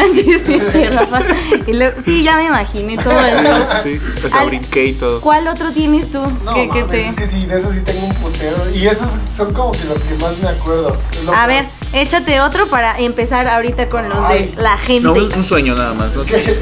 manches, 0.44 1.66
luego- 1.66 1.96
sí, 2.04 2.22
ya 2.22 2.36
me 2.36 2.44
imaginé 2.44 2.96
todo 2.98 3.18
eso. 3.20 3.66
Sí, 3.82 4.00
hasta 4.24 4.40
Al- 4.40 4.48
brinqué 4.48 4.86
y 4.86 4.92
todo. 4.94 5.20
¿Cuál 5.20 5.48
otro 5.48 5.72
tienes 5.72 6.10
tú? 6.10 6.20
No, 6.44 6.54
que, 6.54 6.68
que 6.70 6.84
mames, 6.84 6.88
te... 6.90 7.08
es 7.08 7.14
que 7.14 7.26
sí, 7.26 7.46
de 7.46 7.58
esos 7.58 7.74
sí 7.74 7.80
tengo 7.82 8.06
un 8.06 8.14
putero. 8.14 8.56
Y 8.74 8.86
esos 8.86 9.08
son 9.36 9.52
como 9.52 9.72
que 9.72 9.84
los 9.84 9.98
que 9.98 10.14
más 10.22 10.38
me 10.38 10.48
acuerdo. 10.48 10.96
A 11.34 11.46
ver, 11.46 11.66
échate 11.92 12.40
otro 12.40 12.66
para 12.68 12.98
empezar 12.98 13.48
ahorita 13.48 13.88
con 13.88 14.08
los 14.08 14.18
Ay. 14.24 14.52
de 14.56 14.62
la 14.62 14.76
gente. 14.78 15.02
No, 15.08 15.12
un, 15.14 15.32
un 15.34 15.44
sueño 15.44 15.74
nada 15.74 15.94
más. 15.94 16.12
¿no? 16.14 16.22
Es 16.22 16.26
que 16.26 16.60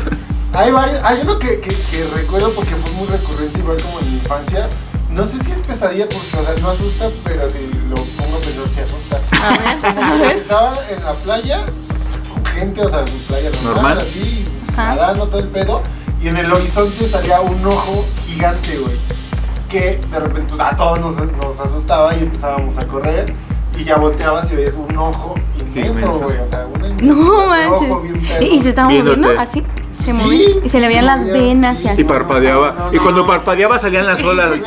hay 0.57 0.71
varios, 0.71 1.03
hay 1.03 1.21
uno 1.23 1.39
que, 1.39 1.61
que, 1.61 1.69
que 1.75 2.09
recuerdo 2.15 2.53
porque 2.53 2.75
fue 2.77 2.91
muy 2.93 3.07
recurrente, 3.09 3.59
igual 3.59 3.81
como 3.83 4.01
en 4.01 4.11
mi 4.11 4.15
infancia. 4.19 4.69
No 5.11 5.25
sé 5.27 5.39
si 5.45 5.53
es 5.53 5.61
pesadilla 5.61 6.07
porque, 6.09 6.37
o 6.37 6.45
sea, 6.45 6.55
no 6.63 6.71
asusta, 6.71 7.09
pero 7.25 7.49
si 7.49 7.59
lo 7.89 7.95
pongo 7.95 8.37
a 8.37 8.41
pensar, 8.41 8.65
sí 8.75 8.81
asusta. 8.81 9.21
A 10.11 10.17
ver. 10.17 10.37
estaba 10.37 10.75
en 10.91 11.05
la 11.05 11.13
playa 11.15 11.65
con 12.33 12.45
gente, 12.47 12.81
o 12.81 12.91
sea, 12.91 13.01
en 13.01 13.19
playa 13.29 13.51
normal, 13.63 13.75
Normal. 13.75 13.99
así, 13.99 14.45
Ajá. 14.73 14.95
nadando 14.97 15.27
todo 15.29 15.41
el 15.41 15.49
pedo. 15.49 15.83
Y 16.21 16.29
en 16.29 16.37
el 16.39 16.53
horizonte 16.53 17.07
salía 17.07 17.41
un 17.41 17.65
ojo 17.67 18.05
gigante, 18.27 18.79
güey. 18.79 18.97
Que 19.69 20.01
de 20.11 20.21
repente, 20.21 20.55
pues 20.55 20.61
a 20.61 20.75
todos 20.77 20.99
nos, 20.99 21.17
nos 21.17 21.61
asustaba 21.61 22.15
y 22.17 22.21
empezábamos 22.21 22.77
a 22.79 22.87
correr. 22.87 23.33
Y 23.77 23.85
ya 23.85 23.97
volteabas 23.97 24.51
y 24.53 24.57
veías 24.57 24.75
un 24.75 24.97
ojo 24.97 25.35
inmenso, 25.61 26.13
güey. 26.21 26.39
O 26.39 26.47
sea, 26.47 26.67
una 26.67 26.89
No 27.03 27.13
ojo 27.21 27.47
manches. 27.49 28.03
bien 28.13 28.27
pedo. 28.27 28.43
¿Y, 28.43 28.61
se 28.61 28.69
estaba 28.71 28.89
Viéndote. 28.89 29.17
moviendo 29.21 29.43
así? 29.43 29.63
Se 30.05 30.13
Sí, 30.13 30.23
movía. 30.23 30.49
Y 30.65 30.69
se 30.69 30.81
le 30.81 30.87
veían 30.89 31.05
se 31.05 31.07
las 31.07 31.21
movía, 31.21 31.33
venas 31.33 31.79
sí. 31.79 31.87
y 31.87 31.89
así. 31.89 32.01
Y 32.03 32.05
parpadeaba. 32.05 32.73
No, 32.79 32.85
no, 32.91 32.95
y 32.95 32.99
cuando 32.99 33.21
no. 33.23 33.27
parpadeaba 33.27 33.79
salían 33.79 34.07
las 34.07 34.23
olas. 34.23 34.51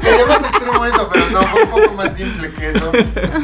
Sería 0.00 0.26
más 0.26 0.40
extremo 0.42 0.84
eso, 0.84 1.08
pero 1.12 1.30
no, 1.30 1.42
fue 1.42 1.62
un 1.64 1.70
poco 1.70 1.92
más 1.94 2.14
simple 2.14 2.52
que 2.52 2.70
eso. 2.70 2.92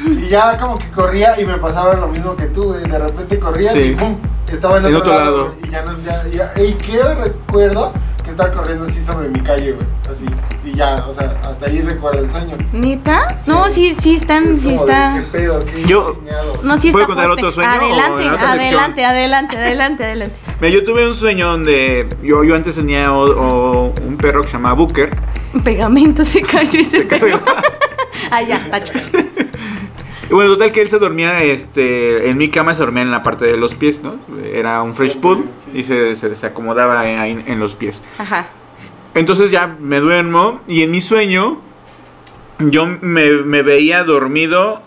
Y 0.07 0.29
ya 0.29 0.57
como 0.59 0.77
que 0.77 0.88
corría 0.90 1.38
y 1.40 1.45
me 1.45 1.55
pasaba 1.55 1.95
lo 1.95 2.09
mismo 2.09 2.37
que 2.37 2.47
tú, 2.47 2.62
güey. 2.64 2.83
De 2.85 2.99
repente 2.99 3.38
corrías 3.38 3.73
Sí. 3.73 3.81
y 3.81 3.95
¡pum! 3.95 4.19
Estaba 4.51 4.79
en 4.79 4.87
En 4.87 4.95
otro, 4.97 5.12
otro 5.12 5.12
lado. 5.25 5.37
lado. 5.38 5.55
güey, 5.61 5.69
Y 5.69 5.71
ya 5.73 5.83
no, 5.83 5.99
ya, 5.99 6.23
ya- 6.55 6.62
Y 6.62 6.75
creo, 6.75 7.14
recuerdo 7.14 7.92
que 8.23 8.31
estaba 8.31 8.51
corriendo 8.53 8.85
así 8.87 9.03
sobre 9.03 9.29
mi 9.29 9.40
calle, 9.40 9.73
güey. 9.73 9.87
Así. 10.11 10.27
Y 10.66 10.72
ya, 10.74 10.96
o 11.09 11.12
sea, 11.12 11.33
hasta 11.48 11.66
ahí 11.66 11.81
recuerdo 11.81 12.24
el 12.24 12.29
sueño. 12.29 12.57
¿Neta? 12.72 13.38
No, 13.46 13.70
sí, 13.70 13.94
sí 14.00 14.16
están, 14.16 14.48
Es 14.48 14.62
sí 14.62 14.68
de, 14.70 14.74
está. 14.74 15.12
¿Qué 15.14 15.20
pedo? 15.38 15.59
¿Qué 15.61 15.85
Yo-? 15.85 16.20
No, 16.64 16.76
sí 16.79 16.90
¿Puedo 16.90 17.05
está 17.05 17.14
contar 17.14 17.26
fuerte. 17.26 17.42
otro 17.42 17.50
sueño 17.52 17.70
Adelante, 17.70 18.24
adelante, 18.29 19.05
adelante, 19.05 19.57
adelante, 19.57 20.05
adelante. 20.05 20.37
Mira, 20.61 20.74
yo 20.74 20.83
tuve 20.85 21.07
un 21.09 21.14
sueño 21.14 21.46
donde 21.48 22.09
yo, 22.22 22.42
yo 22.42 22.55
antes 22.57 22.74
tenía 22.74 23.12
o- 23.12 23.31
o 23.31 23.94
un 24.05 24.16
perro 24.16 24.40
que 24.42 24.48
se 24.48 24.55
llamaba 24.55 24.74
Booker. 24.74 25.11
Pegamento 25.62 26.24
se 26.24 26.42
cayó 26.42 26.81
y 26.81 26.85
se 26.85 27.02
pegó. 27.02 27.38
ah, 28.33 28.42
ya, 28.42 28.59
tacho. 28.68 28.92
Y 30.29 30.35
bueno, 30.35 30.50
total 30.55 30.72
que 30.72 30.83
él 30.83 30.88
se 30.88 30.98
dormía 30.98 31.38
este, 31.44 32.29
en 32.29 32.37
mi 32.38 32.48
cama, 32.50 32.74
se 32.74 32.81
dormía 32.81 33.02
en 33.02 33.12
la 33.12 33.22
parte 33.22 33.44
de 33.44 33.57
los 33.57 33.76
pies, 33.76 34.00
¿no? 34.02 34.16
Era 34.44 34.83
un 34.83 34.92
fresh 34.94 35.16
pool 35.18 35.44
sí. 35.64 35.79
y 35.79 35.85
se, 35.85 36.16
se- 36.16 36.35
se 36.35 36.46
acomodaba 36.46 36.98
ahí 37.00 37.44
en 37.46 37.61
los 37.61 37.76
pies. 37.76 38.02
Ajá. 38.18 38.48
Entonces 39.16 39.50
ya 39.50 39.76
me 39.81 39.98
duermo 39.98 40.61
y 40.68 40.83
en 40.83 40.90
mi 40.90 41.00
sueño 41.00 41.59
yo 42.59 42.87
me, 42.87 43.31
me 43.31 43.62
veía 43.62 44.05
dormido 44.05 44.83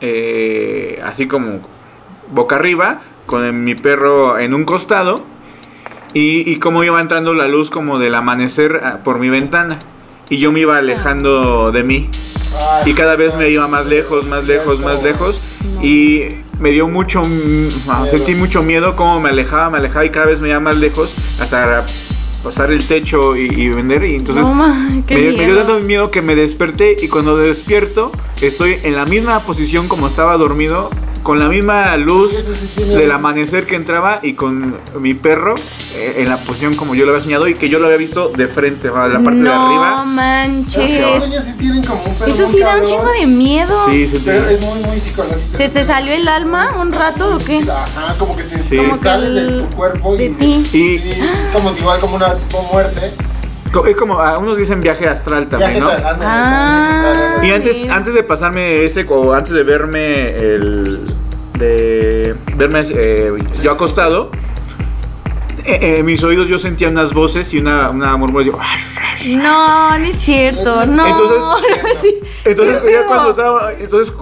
eh, 0.00 1.00
así 1.04 1.26
como 1.26 1.60
boca 2.30 2.56
arriba 2.56 3.02
con 3.26 3.64
mi 3.64 3.74
perro 3.74 4.38
en 4.38 4.54
un 4.54 4.64
costado 4.64 5.16
y, 6.14 6.48
y 6.48 6.56
como 6.58 6.84
iba 6.84 7.00
entrando 7.00 7.34
la 7.34 7.48
luz 7.48 7.70
como 7.70 7.98
del 7.98 8.14
amanecer 8.14 8.80
ah, 8.84 8.98
por 9.02 9.18
mi 9.18 9.30
ventana. 9.30 9.80
Y 10.30 10.38
yo 10.38 10.52
me 10.52 10.60
iba 10.60 10.76
alejando 10.76 11.72
de 11.72 11.82
mí. 11.82 12.08
Y 12.86 12.94
cada 12.94 13.16
vez 13.16 13.34
me 13.34 13.50
iba 13.50 13.66
más 13.66 13.86
lejos, 13.86 14.26
más 14.26 14.46
lejos, 14.46 14.78
más 14.78 15.02
lejos. 15.02 15.42
Y 15.82 16.28
me 16.60 16.70
dio 16.70 16.86
mucho, 16.86 17.22
ah, 17.88 18.02
Miedo. 18.02 18.16
sentí 18.16 18.36
mucho 18.36 18.62
miedo, 18.62 18.94
como 18.94 19.18
me 19.18 19.30
alejaba, 19.30 19.70
me 19.70 19.78
alejaba 19.78 20.06
y 20.06 20.10
cada 20.10 20.26
vez 20.26 20.40
me 20.40 20.50
iba 20.50 20.60
más 20.60 20.76
lejos 20.76 21.12
hasta 21.40 21.84
pasar 22.42 22.72
el 22.72 22.86
techo 22.86 23.36
y, 23.36 23.42
y 23.42 23.68
vender. 23.68 24.04
Y 24.04 24.16
entonces 24.16 24.44
no, 24.44 24.54
me, 24.54 25.02
me 25.08 25.46
dio 25.46 25.56
tanto 25.56 25.80
miedo 25.80 26.10
que 26.10 26.22
me 26.22 26.34
desperté 26.34 26.96
y 27.00 27.08
cuando 27.08 27.36
despierto 27.36 28.12
estoy 28.40 28.78
en 28.82 28.96
la 28.96 29.04
misma 29.04 29.40
posición 29.40 29.88
como 29.88 30.06
estaba 30.06 30.36
dormido, 30.36 30.90
con 31.22 31.38
la 31.38 31.48
misma 31.48 31.96
luz 31.96 32.32
Sí, 32.76 32.82
del 32.84 33.10
amanecer 33.12 33.66
que 33.66 33.76
entraba 33.76 34.18
y 34.22 34.34
con 34.34 34.76
mi 34.98 35.14
perro 35.14 35.54
eh, 35.94 36.16
en 36.18 36.28
la 36.28 36.36
posición 36.38 36.74
como 36.74 36.94
yo 36.94 37.04
lo 37.04 37.12
había 37.12 37.22
soñado 37.22 37.46
y 37.48 37.54
que 37.54 37.68
yo 37.68 37.78
lo 37.78 37.84
había 37.86 37.98
visto 37.98 38.28
de 38.30 38.48
frente, 38.48 38.88
a 38.88 39.08
la 39.08 39.20
parte 39.20 39.36
de 39.38 39.42
no 39.44 39.66
arriba. 39.66 39.90
Los 39.98 40.06
manches. 40.06 41.16
sueños 41.18 41.44
sí 41.44 41.52
tienen 41.58 41.84
como 41.84 42.02
un 42.04 42.28
Eso 42.30 42.48
sí 42.50 42.58
da 42.60 42.76
un 42.80 42.86
chingo 42.86 43.10
de 43.20 43.26
miedo. 43.26 43.86
Sí, 43.90 44.06
sí, 44.08 44.16
sí. 44.16 44.22
Pero 44.24 44.46
es 44.48 44.60
muy, 44.60 44.78
muy 44.80 44.98
psicológico. 44.98 45.56
¿Se 45.56 45.68
te 45.68 45.84
salió 45.84 46.12
el 46.14 46.26
alma 46.28 46.74
un 46.80 46.92
rato 46.92 47.36
o 47.36 47.38
qué? 47.38 47.58
Ajá, 47.70 48.14
como 48.18 48.34
que 48.36 48.44
te, 48.44 48.56
Sí. 48.62 48.76
que 48.78 48.98
sales 49.02 49.28
el- 49.28 49.58
de 49.58 49.64
tu 49.64 49.76
cuerpo 49.76 50.16
de 50.16 50.24
y, 50.26 50.30
ti. 50.30 50.46
Y- 50.46 50.64
sí, 50.98 51.02
es 51.12 51.48
como 51.54 51.72
igual 51.76 52.00
como 52.00 52.16
una 52.16 52.34
tipo 52.36 52.62
muerte. 52.72 53.12
Es 53.86 53.96
como, 53.96 54.18
a 54.20 54.38
unos 54.38 54.56
dicen 54.58 54.80
viaje 54.80 55.08
astral 55.08 55.48
también, 55.48 55.74
Viaje 55.74 56.02
¿no? 56.02 56.08
Ah. 56.22 57.36
Y 57.42 57.46
Sí. 57.46 57.50
antes, 57.52 57.90
antes 57.90 58.14
de 58.14 58.22
pasarme 58.22 58.84
ese, 58.84 59.06
o 59.08 59.32
antes 59.32 59.52
de 59.52 59.62
verme 59.62 60.36
el. 60.36 61.00
de 61.58 62.34
verme 62.56 62.82
eh, 62.90 63.32
yo 63.62 63.72
acostado, 63.72 64.30
eh, 65.64 65.98
eh, 65.98 66.02
mis 66.02 66.22
oídos 66.22 66.48
yo 66.48 66.58
sentía 66.58 66.88
unas 66.88 67.14
voces 67.14 67.52
y 67.54 67.58
una, 67.58 67.90
una 67.90 68.16
murmuración. 68.16 68.56
No, 69.38 69.98
no 69.98 70.04
es 70.04 70.16
cierto. 70.18 70.84
No. 70.86 71.06
Entonces- 71.06 71.42
Sí. 72.02 72.20
Entonces, 72.44 72.78
¿Qué 72.84 72.92
ya 72.92 73.06
cuando 73.06 73.30
estaba. 73.30 73.72
Entonces, 73.72 74.12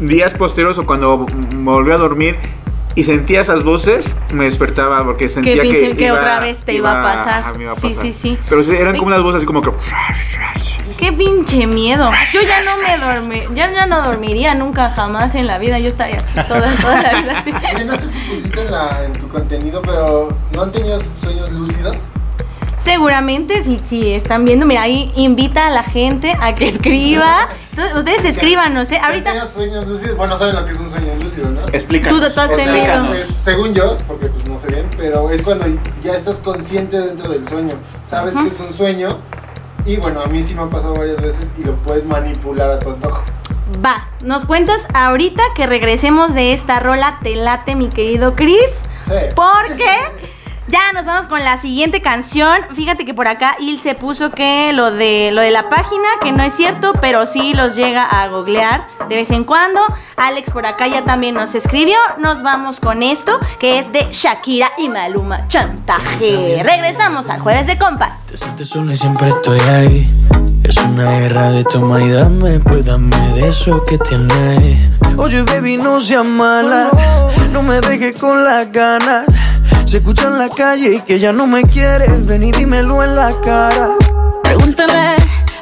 días 0.00 0.34
posteriores 0.34 0.76
o 0.78 0.84
cuando 0.86 1.26
me 1.54 1.70
volví 1.70 1.92
a 1.92 1.96
dormir 1.96 2.36
y 2.96 3.04
sentía 3.04 3.40
esas 3.42 3.62
voces, 3.64 4.14
me 4.32 4.44
despertaba 4.44 5.04
porque 5.04 5.28
sentía 5.28 5.62
pinche- 5.62 5.90
que. 5.90 5.96
que 5.96 6.12
otra 6.12 6.40
vez 6.40 6.58
te 6.58 6.74
iba 6.74 6.90
a 6.98 7.02
pasar. 7.02 7.40
ajá, 7.40 7.52
me 7.56 7.62
iba 7.64 7.72
a 7.72 7.76
Sí, 7.76 7.88
pasar. 7.90 8.02
sí, 8.02 8.12
sí. 8.12 8.38
Pero 8.48 8.62
sí, 8.62 8.72
eran 8.72 8.94
como 8.96 9.06
unas 9.08 9.22
voces 9.22 9.36
así 9.38 9.46
como 9.46 9.62
que. 9.62 9.70
Qué 10.98 11.12
pinche 11.12 11.66
miedo. 11.66 12.10
Yo 12.32 12.40
ya 12.42 12.62
no 12.62 12.76
me 12.82 12.98
dormí, 12.98 13.42
ya, 13.54 13.70
ya 13.70 13.86
no 13.86 14.02
dormiría 14.02 14.54
nunca 14.54 14.90
jamás 14.90 15.34
en 15.34 15.46
la 15.46 15.58
vida. 15.58 15.78
Yo 15.78 15.88
estaría 15.88 16.16
así 16.16 16.34
toda, 16.46 16.70
toda 16.80 17.00
la 17.02 17.22
vida 17.22 17.38
así. 17.38 17.52
Oye, 17.74 17.84
no 17.84 17.96
sé 17.98 18.06
si 18.08 18.20
pusiste 18.20 18.60
en, 18.62 18.70
la, 18.70 19.04
en 19.04 19.12
tu 19.12 19.28
contenido, 19.28 19.80
pero 19.82 20.28
¿no 20.54 20.62
han 20.62 20.72
tenido 20.72 20.98
sueños 21.00 21.50
lúcidos? 21.52 21.96
Seguramente, 22.76 23.62
si, 23.64 23.78
si 23.78 24.12
están 24.12 24.44
viendo, 24.44 24.64
mira, 24.66 24.82
ahí 24.82 25.12
invita 25.16 25.66
a 25.66 25.70
la 25.70 25.82
gente 25.84 26.36
a 26.40 26.54
que 26.54 26.66
escriba. 26.68 27.48
Entonces, 27.82 27.98
ustedes 27.98 28.36
escriban, 28.36 28.74
no 28.74 28.84
sé. 28.84 28.96
¿Han 28.98 29.04
Ahorita 29.06 29.46
sueños 29.46 29.86
lúcidos? 29.86 30.16
Bueno, 30.16 30.36
saben 30.36 30.54
lo 30.56 30.64
que 30.64 30.72
es 30.72 30.78
un 30.78 30.90
sueño 30.90 31.14
lúcido, 31.20 31.50
¿no? 31.50 31.60
Explica. 31.72 32.10
tú, 32.10 32.20
tú 32.20 32.26
has 32.26 32.36
O 32.36 32.46
sea, 32.48 32.56
tenido. 32.56 33.06
pues, 33.06 33.26
según 33.42 33.74
yo, 33.74 33.96
porque 34.06 34.26
pues 34.26 34.48
no 34.48 34.58
sé 34.58 34.66
bien, 34.68 34.86
pero 34.96 35.30
es 35.30 35.42
cuando 35.42 35.66
ya 36.02 36.12
estás 36.12 36.36
consciente 36.36 36.98
dentro 37.00 37.32
del 37.32 37.46
sueño. 37.46 37.74
Sabes 38.06 38.34
Ujú. 38.34 38.44
que 38.44 38.48
es 38.50 38.60
un 38.60 38.72
sueño 38.72 39.08
y 39.86 39.96
bueno, 39.96 40.20
a 40.20 40.26
mí 40.26 40.42
sí 40.42 40.54
me 40.54 40.62
ha 40.62 40.66
pasado 40.68 40.94
varias 40.94 41.20
veces 41.20 41.50
y 41.58 41.64
lo 41.64 41.74
puedes 41.76 42.04
manipular 42.04 42.70
a 42.70 42.78
tu 42.78 42.90
antojo. 42.90 43.22
Va, 43.84 44.08
nos 44.24 44.44
cuentas 44.44 44.82
ahorita 44.94 45.42
que 45.56 45.66
regresemos 45.66 46.34
de 46.34 46.52
esta 46.52 46.80
rola. 46.80 47.18
Te 47.22 47.36
late, 47.36 47.76
mi 47.76 47.88
querido 47.88 48.34
Chris. 48.34 48.58
Sí. 49.06 49.14
Porque 49.34 49.88
ya 50.70 50.92
nos 50.94 51.04
vamos 51.04 51.26
con 51.26 51.42
la 51.44 51.60
siguiente 51.60 52.00
canción. 52.00 52.58
Fíjate 52.74 53.04
que 53.04 53.14
por 53.14 53.28
acá 53.28 53.56
Il 53.60 53.80
se 53.80 53.94
puso 53.94 54.30
que 54.30 54.72
lo 54.72 54.90
de 54.90 55.30
lo 55.32 55.40
de 55.40 55.50
la 55.50 55.68
página, 55.68 56.08
que 56.22 56.32
no 56.32 56.42
es 56.42 56.54
cierto, 56.54 56.92
pero 57.00 57.26
sí 57.26 57.54
los 57.54 57.74
llega 57.74 58.04
a 58.04 58.28
googlear 58.28 58.86
de 59.08 59.16
vez 59.16 59.30
en 59.30 59.44
cuando. 59.44 59.80
Alex 60.16 60.50
por 60.50 60.66
acá 60.66 60.86
ya 60.86 61.04
también 61.04 61.34
nos 61.34 61.54
escribió. 61.54 61.96
Nos 62.18 62.42
vamos 62.42 62.80
con 62.80 63.02
esto, 63.02 63.38
que 63.58 63.78
es 63.78 63.92
de 63.92 64.08
Shakira 64.12 64.72
y 64.78 64.88
Maluma 64.88 65.46
Chantaje. 65.48 66.62
Regresamos 66.62 67.28
al 67.28 67.40
jueves 67.40 67.66
de 67.66 67.78
compas. 67.78 68.26
Te 68.26 68.36
sientes 68.36 68.68
sola 68.68 68.92
y 68.92 68.96
siempre 68.96 69.28
estoy 69.28 69.60
ahí. 69.60 70.10
Es 70.62 70.76
una 70.76 71.04
guerra 71.04 71.48
de 71.48 71.64
toma 71.64 72.00
y 72.00 72.10
dame, 72.10 72.60
pues 72.60 72.86
dame 72.86 73.16
de 73.34 73.48
eso 73.48 73.82
que 73.84 73.98
tienes. 73.98 74.90
Oye, 75.16 75.42
baby, 75.42 75.76
no 75.76 76.00
seas 76.00 76.24
mala. 76.24 76.90
No 77.52 77.62
me 77.62 77.80
dejes 77.80 78.16
con 78.16 78.44
las 78.44 78.70
ganas. 78.70 79.26
Se 79.90 79.96
escucha 79.96 80.28
en 80.28 80.38
la 80.38 80.48
calle 80.48 80.90
y 80.94 81.00
que 81.00 81.18
ya 81.18 81.32
no 81.32 81.48
me 81.48 81.64
quieres. 81.64 82.24
Ven 82.28 82.44
y 82.44 82.52
dímelo 82.52 83.02
en 83.02 83.16
la 83.16 83.32
cara. 83.40 83.88
Pregúntale 84.44 85.16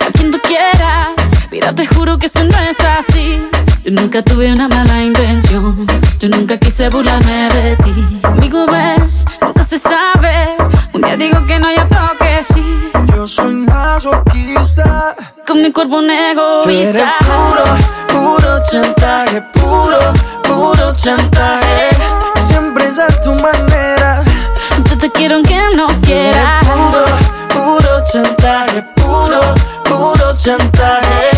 a 0.07 0.13
quien 0.13 0.31
tú 0.31 0.39
quieras. 0.47 1.17
Mira, 1.51 1.75
te 1.75 1.87
juro 1.87 2.19
que 2.19 2.27
eso 2.27 2.45
no 2.45 2.59
es 2.59 2.77
así. 2.79 3.41
Yo 3.85 3.91
nunca 3.91 4.23
tuve 4.23 4.53
una 4.53 4.69
mala 4.69 5.03
intención. 5.03 5.87
Yo 6.19 6.29
nunca 6.29 6.59
quise 6.59 6.91
burlarme 6.91 7.49
de 7.55 7.77
ti. 7.77 8.21
Conmigo 8.21 8.67
ves, 8.67 9.25
nunca 9.41 9.65
se 9.65 9.79
sabe. 9.79 10.59
Un 10.93 11.01
día 11.01 11.17
digo 11.17 11.47
que 11.47 11.59
no, 11.59 11.73
y 11.73 11.79
otro 11.79 11.99
que 12.19 12.45
sí. 12.45 12.91
Yo 13.17 13.27
soy 13.27 13.55
masoquista. 13.55 15.17
Con 15.47 15.63
mi 15.63 15.73
cuerpo 15.73 16.01
un 16.01 16.09
Tú 16.09 16.69
eres 16.69 16.95
egoísta. 16.95 17.15
puro, 17.25 18.37
puro 18.37 18.63
chantaje. 18.71 19.41
Puro, 19.55 19.99
puro 20.43 20.95
chantaje. 20.97 21.89
Siempre 22.51 22.89
es 22.89 22.99
a 22.99 23.07
tu 23.23 23.33
manera. 23.33 23.78
Te 25.01 25.11
quiero 25.13 25.37
aunque 25.37 25.57
no 25.77 25.87
quieras. 26.05 26.67
Puro, 26.67 27.05
puro 27.55 28.05
chantaje, 28.13 28.83
puro, 28.97 29.41
puro 29.85 30.37
chantaje. 30.37 31.38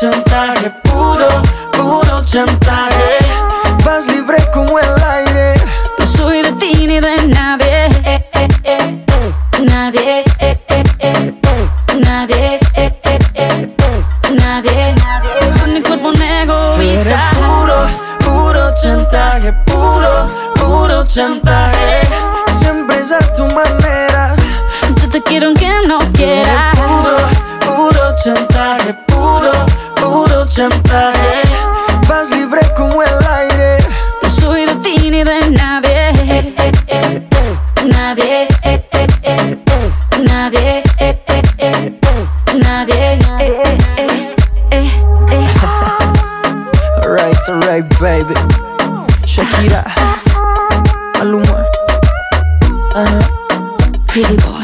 chantaje, 0.00 0.70
puro, 0.84 1.28
puro 1.72 2.22
chantaje. 2.24 3.18
Vas 3.84 4.06
libre 4.06 4.38
como 4.52 4.78
el 4.78 5.02
aire. 5.02 5.54
No 5.98 6.06
soy 6.06 6.42
de 6.42 6.52
ti 6.52 6.86
ni 6.86 7.00
de 7.00 7.16
nadie 7.28 7.86
eh, 8.04 8.24
eh, 8.32 8.48
eh. 8.64 9.00
Nadie 9.66 10.24
eh, 10.38 10.58
eh, 10.68 10.84
eh, 11.00 11.18
eh. 11.44 12.00
Nadie. 12.00 12.60
Nadie 14.36 14.94
Con 15.60 15.74
mi 15.74 15.82
cuerpo 15.82 16.08
un 16.08 16.22
egoísta 16.22 17.30
puro, 17.34 17.88
puro 18.24 18.74
chantaje, 18.82 19.52
puro, 19.66 20.28
puro 20.54 21.04
chantaje. 21.06 22.00
Siempre 22.60 23.00
es 23.00 23.12
a 23.12 23.18
tu 23.34 23.44
manera. 23.46 24.34
Yo 25.00 25.08
te 25.10 25.22
quiero 25.22 25.46
aunque 25.48 25.68
no 25.88 25.98
quieras 26.12 26.76
Puro, 26.76 27.16
puro 27.76 28.14
chantaje, 28.24 28.94
puro, 29.06 29.50
puro 30.10 30.44
chantaje. 30.46 31.42
Vas 32.08 32.30
libre 32.30 32.60
como 32.76 33.02
el 33.02 33.26
aire. 33.38 33.78
No 34.22 34.30
soy 34.30 34.66
de 34.66 34.74
ti 34.76 35.10
ni 35.10 35.22
de 35.22 35.38
nadie 35.52 36.10
eh. 36.22 37.28
Nadie. 37.94 38.48
Nadie. 40.28 40.82
Nadie. 42.62 43.18
Alright, 47.04 47.48
alright, 47.48 47.86
baby. 48.00 48.34
Shakira, 49.26 49.82
Maluma, 51.18 51.64
uh, 52.94 53.22
Pretty 54.06 54.36
boy 54.36 54.59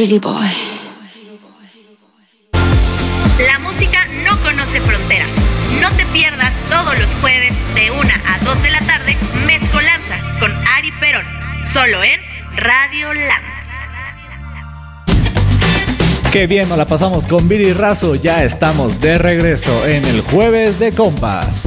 Pretty 0.00 0.18
boy 0.18 0.48
La 3.46 3.58
música 3.58 4.06
no 4.24 4.34
conoce 4.40 4.80
fronteras. 4.80 5.28
No 5.78 5.90
te 5.94 6.06
pierdas 6.06 6.54
todos 6.70 6.98
los 6.98 7.06
jueves 7.20 7.52
de 7.74 7.90
1 7.90 8.00
a 8.00 8.38
2 8.42 8.62
de 8.62 8.70
la 8.70 8.80
tarde 8.80 9.14
Mezcolanza 9.46 10.16
con 10.40 10.50
Ari 10.74 10.90
Perón, 10.92 11.26
solo 11.74 12.02
en 12.02 12.18
Radio 12.56 13.12
Land. 13.12 13.44
Qué 16.32 16.46
bien 16.46 16.70
nos 16.70 16.78
la 16.78 16.86
pasamos 16.86 17.26
con 17.26 17.46
Viri 17.46 17.74
Razo. 17.74 18.14
Ya 18.14 18.42
estamos 18.42 19.02
de 19.02 19.18
regreso 19.18 19.86
en 19.86 20.06
el 20.06 20.22
jueves 20.22 20.78
de 20.78 20.92
compas. 20.92 21.64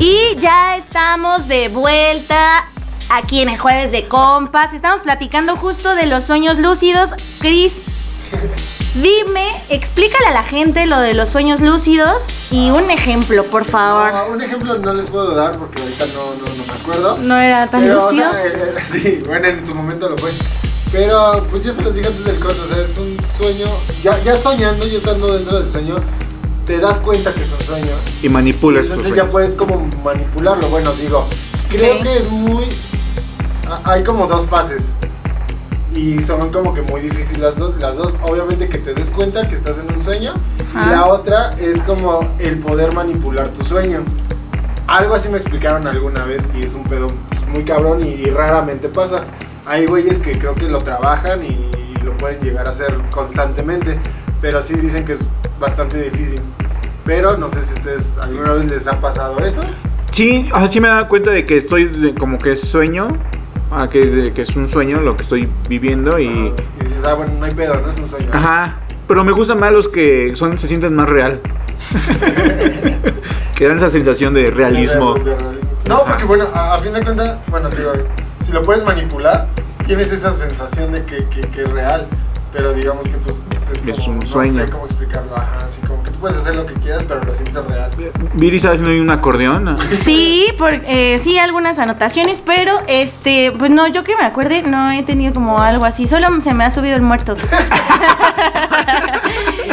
Y 0.00 0.34
ya 0.40 0.74
estamos 0.78 1.46
de 1.46 1.68
vuelta 1.68 2.72
aquí 3.10 3.40
en 3.40 3.48
el 3.48 3.58
jueves 3.58 3.92
de 3.92 4.06
compas. 4.08 4.72
Estamos 4.72 5.02
platicando 5.02 5.56
justo 5.56 5.94
de 5.94 6.06
los 6.06 6.24
sueños 6.24 6.58
lúcidos. 6.58 7.10
Cris, 7.40 7.74
dime, 8.94 9.48
explícale 9.68 10.26
a 10.26 10.32
la 10.32 10.42
gente 10.42 10.86
lo 10.86 10.98
de 11.00 11.14
los 11.14 11.28
sueños 11.28 11.60
lúcidos 11.60 12.24
y 12.50 12.70
un 12.70 12.90
ejemplo, 12.90 13.44
por 13.44 13.64
favor. 13.64 14.12
No, 14.12 14.26
un 14.32 14.42
ejemplo 14.42 14.78
no 14.78 14.94
les 14.94 15.10
puedo 15.10 15.34
dar 15.34 15.52
porque 15.58 15.80
ahorita 15.82 16.06
no, 16.06 16.34
no, 16.34 16.54
no 16.56 16.64
me 16.66 16.72
acuerdo. 16.80 17.18
No 17.18 17.36
era 17.38 17.68
tan 17.68 17.82
Pero, 17.82 17.98
o 18.06 18.10
lúcido. 18.10 18.30
sea, 18.30 18.46
eh, 18.46 18.52
eh, 18.76 18.82
sí, 18.92 19.22
bueno, 19.26 19.46
en 19.48 19.66
su 19.66 19.74
momento 19.74 20.08
lo 20.08 20.16
fue. 20.16 20.30
Pero, 20.90 21.44
pues 21.50 21.62
ya 21.64 21.72
se 21.72 21.82
los 21.82 21.94
dije 21.94 22.06
antes 22.08 22.24
del 22.24 22.38
corto, 22.38 22.62
o 22.64 22.74
sea, 22.74 22.82
es 22.82 22.96
un 22.96 23.14
sueño, 23.36 23.66
ya, 24.02 24.18
ya 24.24 24.34
soñando, 24.34 24.86
ya 24.86 24.96
estando 24.96 25.34
dentro 25.36 25.60
del 25.60 25.70
sueño, 25.70 25.96
te 26.64 26.78
das 26.78 26.98
cuenta 27.00 27.34
que 27.34 27.42
es 27.42 27.52
un 27.52 27.60
sueño. 27.60 27.92
Y 28.22 28.28
manipulas 28.30 28.86
Entonces 28.86 29.08
ya 29.08 29.14
sueños. 29.16 29.30
puedes 29.32 29.54
como 29.54 29.86
manipularlo. 30.02 30.66
Bueno, 30.68 30.92
digo, 30.94 31.26
creo 31.68 31.96
Ok. 31.96 32.02
que 32.02 32.16
es 32.18 32.28
muy... 32.30 32.64
a- 33.70 33.80
Hay 33.92 34.04
como 34.04 34.26
dos 34.26 34.46
fases. 34.46 34.94
Y 35.94 36.20
son 36.22 36.50
como 36.52 36.74
que 36.74 36.82
muy 36.82 37.00
difíciles 37.00 37.38
las 37.40 37.56
dos. 37.56 37.74
Las 37.80 37.96
dos, 37.96 38.14
obviamente 38.22 38.68
que 38.68 38.78
te 38.78 38.94
des 38.94 39.10
cuenta 39.10 39.48
que 39.48 39.54
estás 39.54 39.76
en 39.78 39.94
un 39.96 40.02
sueño. 40.02 40.32
Ajá. 40.74 40.86
Y 40.86 40.90
la 40.90 41.06
otra 41.06 41.50
es 41.58 41.82
como 41.82 42.20
el 42.38 42.58
poder 42.58 42.94
manipular 42.94 43.48
tu 43.48 43.64
sueño. 43.64 44.00
Algo 44.86 45.14
así 45.14 45.28
me 45.28 45.38
explicaron 45.38 45.86
alguna 45.86 46.24
vez 46.24 46.42
y 46.58 46.64
es 46.64 46.74
un 46.74 46.84
pedo 46.84 47.08
pues, 47.30 47.46
muy 47.48 47.64
cabrón 47.64 48.00
y, 48.02 48.08
y 48.08 48.30
raramente 48.30 48.88
pasa. 48.88 49.24
Hay 49.66 49.86
güeyes 49.86 50.18
que 50.18 50.32
creo 50.32 50.54
que 50.54 50.68
lo 50.68 50.78
trabajan 50.78 51.44
y, 51.44 51.48
y 51.76 51.94
lo 52.04 52.16
pueden 52.16 52.40
llegar 52.40 52.66
a 52.68 52.70
hacer 52.70 52.94
constantemente, 53.10 53.98
pero 54.40 54.62
sí 54.62 54.74
dicen 54.74 55.04
que 55.04 55.14
es 55.14 55.18
bastante 55.60 56.00
difícil. 56.02 56.40
Pero 57.04 57.36
no 57.36 57.50
sé 57.50 57.62
si 57.66 57.74
ustedes 57.74 58.16
alguna 58.22 58.52
vez 58.52 58.70
les 58.70 58.86
ha 58.86 59.00
pasado 59.00 59.38
eso. 59.40 59.60
Sí, 60.12 60.48
ah, 60.52 60.68
sí 60.70 60.80
me 60.80 60.88
he 60.88 60.90
dado 60.90 61.08
cuenta 61.08 61.30
de 61.32 61.44
que 61.44 61.58
estoy 61.58 61.84
de- 61.84 62.14
como 62.14 62.38
que 62.38 62.56
sueño, 62.56 63.08
ah, 63.70 63.88
que, 63.90 64.32
que 64.34 64.42
es 64.42 64.56
un 64.56 64.68
sueño 64.68 65.00
lo 65.00 65.16
que 65.16 65.22
estoy 65.22 65.48
viviendo 65.68 66.18
y... 66.18 66.52
Dices, 66.80 67.04
ah, 67.06 67.14
bueno, 67.14 67.32
no 67.38 67.44
hay 67.44 67.52
pedo, 67.52 67.74
no 67.80 67.90
es 67.90 67.98
un 67.98 68.08
sueño. 68.08 68.28
Ajá, 68.32 68.76
pero 69.06 69.24
me 69.24 69.32
gustan 69.32 69.58
más 69.60 69.72
los 69.72 69.88
que 69.88 70.34
son 70.36 70.58
se 70.58 70.66
sienten 70.68 70.94
más 70.94 71.08
real. 71.08 71.40
que 73.56 73.66
dan 73.66 73.76
esa 73.76 73.90
sensación 73.90 74.34
de 74.34 74.46
realismo. 74.50 75.14
De- 75.14 75.24
de- 75.24 75.30
de- 75.36 75.88
No, 75.88 76.04
porque 76.04 76.24
bueno, 76.24 76.46
a, 76.54 76.74
a 76.74 76.78
fin 76.78 76.92
de 76.92 77.02
cuentas, 77.02 77.38
bueno, 77.48 77.68
digo, 77.70 77.92
si 78.44 78.52
lo 78.52 78.62
puedes 78.62 78.84
manipular, 78.84 79.46
tienes 79.86 80.12
esa 80.12 80.34
sensación 80.34 80.92
de 80.92 81.02
que, 81.04 81.24
que- 81.26 81.40
que 81.48 81.62
es 81.62 81.70
real. 81.70 82.06
Pero 82.52 82.72
digamos 82.72 83.04
que 83.06 83.12
pues 83.18 83.36
Es 83.86 83.96
como- 84.04 84.12
un 84.12 84.18
no 84.20 84.26
sueño. 84.26 84.64
sé 84.66 84.72
cómo 84.72 84.86
explicarlo, 84.86 85.36
ajá, 85.36 85.58
puedes 86.20 86.36
hacer 86.38 86.56
lo 86.56 86.66
que 86.66 86.74
quieras, 86.74 87.04
pero 87.06 87.22
lo 87.24 87.34
sientes 87.34 87.64
real. 87.66 87.90
Viri, 88.34 88.60
¿sabes? 88.60 88.80
No 88.80 88.90
hay 88.90 89.00
un 89.00 89.10
acordeón. 89.10 89.76
Sí, 90.02 90.46
por, 90.58 90.74
eh, 90.74 91.18
sí, 91.22 91.38
algunas 91.38 91.78
anotaciones, 91.78 92.42
pero 92.44 92.80
este, 92.86 93.52
pues 93.58 93.70
no, 93.70 93.86
yo 93.88 94.04
que 94.04 94.16
me 94.16 94.24
acuerde, 94.24 94.62
no 94.62 94.90
he 94.90 95.02
tenido 95.02 95.32
como 95.34 95.58
algo 95.60 95.84
así, 95.86 96.06
solo 96.06 96.28
se 96.40 96.54
me 96.54 96.64
ha 96.64 96.70
subido 96.70 96.96
el 96.96 97.02
muerto. 97.02 97.34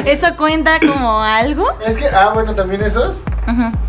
¿Eso 0.06 0.28
cuenta 0.38 0.80
como 0.80 1.20
algo? 1.22 1.66
Es 1.86 1.98
que, 1.98 2.08
ah, 2.08 2.32
bueno, 2.34 2.54
también 2.56 2.82
esos 2.82 3.16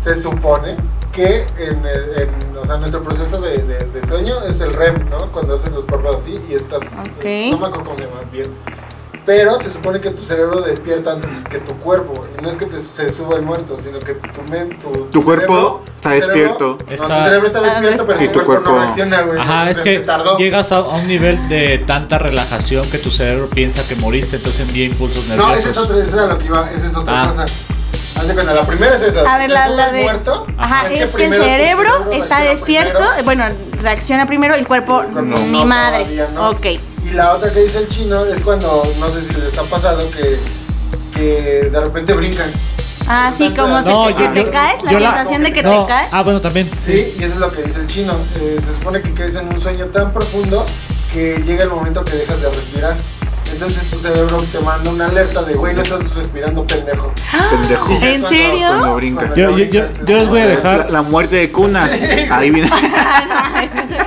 se 0.01 0.15
supone 0.19 0.77
que 1.11 1.45
en, 1.57 1.85
el- 1.85 2.21
en, 2.21 2.57
o 2.57 2.65
sea, 2.65 2.77
nuestro 2.77 3.01
proceso 3.03 3.41
de, 3.41 3.57
de- 3.63 3.77
de 3.85 4.07
sueño 4.07 4.35
es 4.47 4.61
el 4.61 4.73
REM, 4.73 4.95
¿no? 5.09 5.17
Cuando 5.31 5.55
haces 5.55 5.71
los 5.71 5.85
párpados 5.85 6.17
así 6.17 6.39
y 6.49 6.53
estás... 6.53 6.81
Ok. 6.81 7.25
No 7.51 7.57
me 7.57 7.65
acuerdo 7.67 7.83
cómo 7.83 7.97
se 7.97 8.03
llama 8.05 8.21
bien. 8.31 8.45
Pero 9.27 9.59
se 9.59 9.69
supone 9.69 9.99
que 9.99 10.09
tu 10.11 10.23
cerebro 10.23 10.61
despierta 10.61 11.11
antes 11.11 11.29
que 11.49 11.57
tu 11.59 11.75
cuerpo. 11.75 12.13
Y 12.39 12.41
no 12.41 12.49
es 12.49 12.55
que 12.55 12.65
te, 12.65 12.79
se 12.79 13.09
suba 13.11 13.35
el 13.35 13.41
muerto, 13.41 13.77
sino 13.77 13.99
que 13.99 14.13
tu 14.13 14.41
mente... 14.49 14.77
Tu, 14.77 14.89
Tu 15.11 15.21
cuerpo 15.21 15.81
está 15.97 16.09
tu 16.11 16.15
despierto. 16.15 16.77
no, 16.87 16.93
Está- 16.93 17.17
tu 17.19 17.23
cerebro 17.25 17.47
está 17.47 17.59
despierto, 17.61 18.05
pero 18.07 18.23
Y 18.23 18.27
tu 18.29 18.39
tu 18.39 18.45
cuerpo, 18.45 18.53
no 18.71 18.75
cuerpo- 18.77 18.79
reacciona, 18.85 19.21
güey. 19.23 19.37
Ajá, 19.39 19.69
es 19.69 19.81
que 19.81 19.99
tardó. 19.99 20.37
llegas 20.37 20.71
a, 20.71 20.77
a 20.77 20.81
un 20.95 21.07
nivel 21.07 21.47
de 21.49 21.79
tanta 21.85 22.17
relajación 22.19 22.89
que 22.89 22.99
tu 22.99 23.11
cerebro 23.11 23.49
piensa 23.49 23.85
que 23.85 23.95
moriste, 23.97 24.37
entonces 24.37 24.65
envía 24.65 24.85
impulsos 24.85 25.25
No, 25.27 25.33
ese 25.53 25.69
es 25.71 25.75
nerviosos. 25.75 25.83
otro, 25.83 26.01
ese 26.01 26.09
es 26.11 26.17
a 26.17 26.25
lo 26.27 26.37
que 26.39 26.45
iba, 26.45 26.71
esa 26.71 26.87
es 26.87 26.95
otra 26.95 27.23
Ah. 27.23 27.27
cosa. 27.27 27.45
Haz 28.15 28.27
de 28.29 28.33
cuenta, 28.33 28.53
la 28.53 28.65
primera 28.65 28.95
es 28.95 29.01
esa. 29.03 29.29
A 29.31 29.37
ver, 29.37 29.49
la, 29.51 29.67
la 29.67 29.87
el 29.89 29.93
de... 29.97 30.03
muerto, 30.03 30.47
Ajá, 30.57 30.87
es, 30.87 30.93
que, 30.93 31.03
el 31.03 31.09
primero 31.09 31.43
tu 31.43 31.49
cerebro, 31.49 32.11
está 32.13 32.39
despierto, 32.39 32.97
primero, 32.99 33.23
bueno, 33.25 33.45
reacciona 33.81 34.25
primero, 34.25 34.55
el 34.55 34.65
cuerpo, 34.65 35.01
el 35.01 35.07
cuerpo 35.09 35.37
ni 35.37 35.59
no, 35.59 35.65
madres. 35.65 36.31
no. 36.31 36.49
Ok. 36.51 36.65
Y 37.09 37.13
la 37.13 37.33
otra 37.33 37.51
que 37.51 37.61
dice 37.61 37.79
el 37.79 37.87
chino 37.89 38.25
es 38.25 38.41
cuando, 38.41 38.83
no 38.99 39.07
sé 39.07 39.21
si 39.23 39.33
les 39.39 39.57
ha 39.57 39.63
pasado, 39.63 40.09
que, 40.11 40.37
que 41.15 41.69
de 41.69 41.79
repente 41.79 42.13
brincan. 42.13 42.51
Ah, 43.07 43.31
sí, 43.35 43.51
como 43.55 43.81
se 43.81 43.89
No, 43.89 44.07
te, 44.07 44.11
yo- 44.11 44.17
que 44.17 44.27
te 44.29 44.43
yo- 44.45 44.51
caes, 44.51 44.83
la 44.83 44.91
yo 44.91 44.99
la- 44.99 45.13
sensación 45.13 45.43
de 45.43 45.53
que 45.53 45.63
No, 45.63 45.83
te 45.83 45.87
caes. 45.87 46.09
Ah, 46.11 46.23
bueno, 46.23 46.41
también. 46.41 46.69
Sí, 46.77 47.15
y 47.17 47.23
eso 47.23 47.35
es 47.35 47.39
lo 47.39 47.51
que 47.51 47.63
dice 47.63 47.79
el 47.79 47.87
chino. 47.87 48.13
Eh, 48.35 48.59
se 48.63 48.73
supone 48.73 49.01
que 49.01 49.13
caes 49.13 49.35
en 49.35 49.47
un 49.47 49.61
sueño 49.61 49.85
tan 49.85 50.11
profundo 50.11 50.65
que 51.13 51.41
llega 51.45 51.63
el 51.63 51.69
momento 51.69 52.03
que 52.03 52.11
dejas 52.17 52.41
de 52.41 52.49
respirar. 52.51 52.97
Entonces 53.51 53.89
tu 53.89 53.97
cerebro 53.97 54.43
te 54.51 54.59
manda 54.59 54.89
una 54.91 55.07
alerta 55.07 55.41
de, 55.43 55.53
güey, 55.55 55.73
no 55.75 55.81
estás 55.81 56.13
respirando, 56.13 56.65
pendejo. 56.65 57.11
Pendejo. 57.51 57.91
Y 57.91 57.95
es 57.95 58.03
¿En 58.03 58.09
cuando- 58.21 58.29
serio? 58.29 58.67
Cuando 58.69 58.95
brinca. 58.95 59.19
cuando 59.27 59.35
Yo- 59.57 59.85
les 60.17 60.27
voy 60.29 60.39
a 60.41 60.47
dejar- 60.47 60.85
La, 60.85 60.91
la 60.91 61.01
muerte 61.01 61.35
de 61.37 61.51
cuna. 61.51 61.89
Ahí 62.31 62.49
viene. 62.51 62.69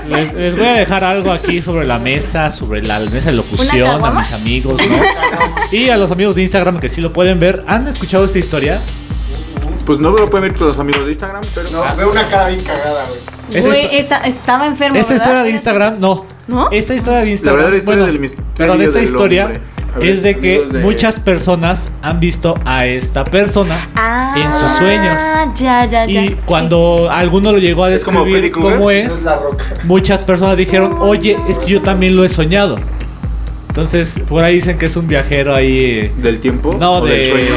Les, 0.09 0.33
les 0.33 0.57
voy 0.57 0.67
a 0.67 0.73
dejar 0.75 1.05
algo 1.05 1.31
aquí 1.31 1.63
sobre 1.63 1.87
la 1.87 1.99
mesa, 2.01 2.51
sobre 2.51 2.83
la 2.83 2.99
mesa 2.99 3.31
de 3.31 3.37
locución, 3.37 4.05
a 4.05 4.11
mis 4.11 4.33
amigos, 4.33 4.81
¿no? 4.81 4.97
Y 5.77 5.89
a 5.91 5.97
los 5.97 6.11
amigos 6.11 6.35
de 6.37 6.43
Instagram 6.43 6.81
que 6.81 6.89
sí 6.89 7.01
lo 7.01 7.13
pueden 7.13 7.39
ver. 7.39 7.65
¿Han 7.69 7.87
escuchado 7.87 8.25
esta 8.25 8.39
historia? 8.39 8.81
Pues 9.87 9.99
no 9.99 10.11
lo 10.11 10.25
pueden 10.27 10.49
ver 10.49 10.57
todos 10.59 10.77
los 10.77 10.79
amigos 10.79 11.05
de 11.05 11.13
Instagram, 11.13 11.43
pero. 11.55 11.71
No, 11.71 11.97
veo 11.97 12.11
una 12.11 12.27
cara 12.27 12.49
bien 12.49 12.63
cagada, 12.65 13.05
güey. 13.07 13.21
Esta- 13.99 14.19
estaba 14.27 14.67
enfermo. 14.67 14.99
Esta 14.99 15.13
¿verdad? 15.13 15.25
historia 15.27 15.43
de 15.45 15.51
Instagram, 15.51 15.99
no. 16.01 16.27
¿No? 16.51 16.69
Esta 16.71 16.95
historia 16.95 17.21
de 17.21 17.25
La 17.27 17.31
Instagram. 17.31 17.57
verdadera 17.57 17.79
historia 17.79 17.97
bueno, 18.03 18.13
del 18.13 18.21
misterio 18.21 18.45
Perdón, 18.57 18.83
esta 18.83 18.99
del 18.99 19.05
historia 19.05 19.45
hombre. 19.47 19.61
A 19.95 19.99
ver, 19.99 20.09
es 20.09 20.23
de 20.23 20.39
que 20.39 20.61
de- 20.67 20.79
muchas 20.81 21.19
personas 21.19 21.93
han 22.03 22.21
visto 22.21 22.55
a 22.65 22.87
esta 22.87 23.25
persona 23.25 23.89
Ah, 23.97 24.35
en 24.37 24.53
sus 24.53 24.71
sueños. 24.73 25.21
Ya, 25.57 25.85
ya, 25.87 26.05
ya. 26.07 26.23
Y 26.23 26.29
Sí. 26.29 26.37
cuando 26.45 27.09
alguno 27.11 27.51
lo 27.53 27.59
llegó 27.59 27.85
a 27.85 27.93
Es 27.93 28.03
como 28.05 28.25
cómo 28.53 28.91
es 28.91 29.27
muchas 29.85 30.23
personas 30.23 30.57
dijeron, 30.57 30.97
oye, 31.01 31.37
es 31.49 31.59
que 31.59 31.73
yo 31.73 31.81
también 31.83 32.15
lo 32.17 32.25
he 32.25 32.29
soñado. 32.29 32.79
Entonces, 33.69 34.21
por 34.29 34.43
ahí 34.45 34.57
dicen 34.57 34.79
que 34.79 34.87
es 34.87 34.97
un 34.97 35.07
viajero 35.07 35.55
ahí. 35.55 35.79
eh, 35.81 36.13
¿Del 36.17 36.41
tiempo? 36.41 36.77
No, 36.79 36.95
o 36.99 37.05
del 37.07 37.31
sueño? 37.31 37.55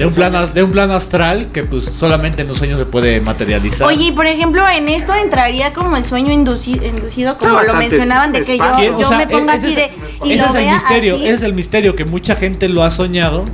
De, 0.00 0.06
un 0.06 0.12
plano, 0.14 0.46
de 0.46 0.62
un 0.62 0.70
plano 0.72 0.94
astral 0.94 1.48
que 1.52 1.62
pues 1.62 1.84
solamente 1.84 2.42
en 2.42 2.48
los 2.48 2.58
sueños 2.58 2.78
se 2.78 2.86
puede 2.86 3.20
materializar. 3.20 3.86
Oye, 3.86 4.04
y 4.06 4.12
por 4.12 4.26
ejemplo, 4.26 4.68
en 4.68 4.88
esto 4.88 5.14
entraría 5.14 5.72
como 5.72 5.96
el 5.96 6.04
sueño 6.04 6.32
induci- 6.32 6.82
inducido, 6.84 7.38
como 7.38 7.60
lo 7.60 7.74
mencionaban, 7.74 8.32
de 8.32 8.42
que 8.42 8.58
yo. 8.58 8.64
O 8.64 9.00
yo 9.00 9.04
sea, 9.06 9.18
me 9.18 9.26
ponga 9.28 9.54
ese 9.54 9.66
así 9.68 9.80
es- 9.80 9.90
de. 9.90 10.28
Y 10.28 10.32
ese 10.32 10.42
lo 10.42 10.48
es 10.48 10.54
el 10.56 10.64
vea 10.64 10.74
misterio, 10.74 11.14
así, 11.14 11.24
ese 11.24 11.34
es 11.34 11.42
el 11.44 11.52
misterio 11.54 11.94
que 11.96 12.04
mucha 12.04 12.34
gente 12.36 12.68
lo 12.68 12.82
ha 12.82 12.90
soñado. 12.90 13.44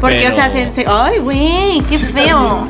Porque, 0.00 0.28
o 0.28 0.32
sea, 0.32 0.48
se, 0.50 0.70
se- 0.72 0.84
Ay, 0.86 1.18
güey, 1.18 1.80
qué 1.88 1.98
feo. 1.98 2.68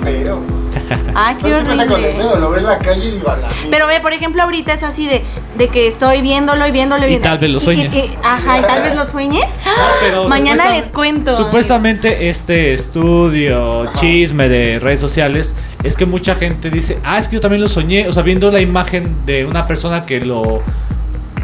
Ay, 1.15 1.37
qué 1.43 1.49
No 1.51 1.59
se 1.59 1.65
pasa 1.65 1.87
con 1.87 1.97
el 2.01 2.05
horrible. 2.07 2.11
pedo, 2.25 2.39
lo 2.39 2.51
ve 2.51 2.59
en 2.59 2.65
la 2.67 2.79
calle 2.79 3.09
y 3.09 3.11
digo, 3.13 3.31
a 3.31 3.37
la. 3.37 3.49
Pero 3.71 3.87
ve, 3.87 4.01
por 4.01 4.13
ejemplo, 4.13 4.43
ahorita 4.43 4.73
es 4.73 4.83
así 4.83 5.07
de, 5.07 5.23
de 5.57 5.69
que 5.69 5.87
estoy 5.87 6.23
viéndolo 6.23 6.67
y 6.67 6.71
viéndolo 6.71 7.03
y 7.03 7.07
Y 7.07 7.09
viéndolo. 7.11 7.31
tal 7.33 7.39
vez 7.39 7.51
lo 7.51 7.61
sueñes. 7.61 7.95
que- 7.95 8.11
ajá, 8.23 8.59
y 8.59 8.63
tal 8.63 8.83
vez 8.83 8.95
lo 8.95 9.07
sueñe. 9.07 9.41
pero 10.01 10.29
Mañana 10.29 10.71
les 10.71 10.87
cuento. 10.87 11.35
Supuestamente 11.35 12.29
este 12.29 12.73
estudio, 12.75 13.87
chisme 14.01 14.49
de 14.49 14.79
redes 14.79 15.01
sociales, 15.01 15.55
es 15.83 15.97
que 15.97 16.07
mucha 16.07 16.35
gente 16.35 16.71
dice, 16.71 16.99
ah, 17.05 17.19
es 17.19 17.29
que 17.29 17.37
yo 17.37 17.41
también 17.41 17.63
lo 17.63 17.69
soñé, 17.69 18.09
o 18.09 18.13
sea, 18.13 18.23
viendo 18.23 18.51
la 18.51 18.61
imagen 18.61 19.15
de 19.27 19.45
una 19.45 19.67
persona 19.67 20.05
que 20.07 20.21
lo, 20.21 20.63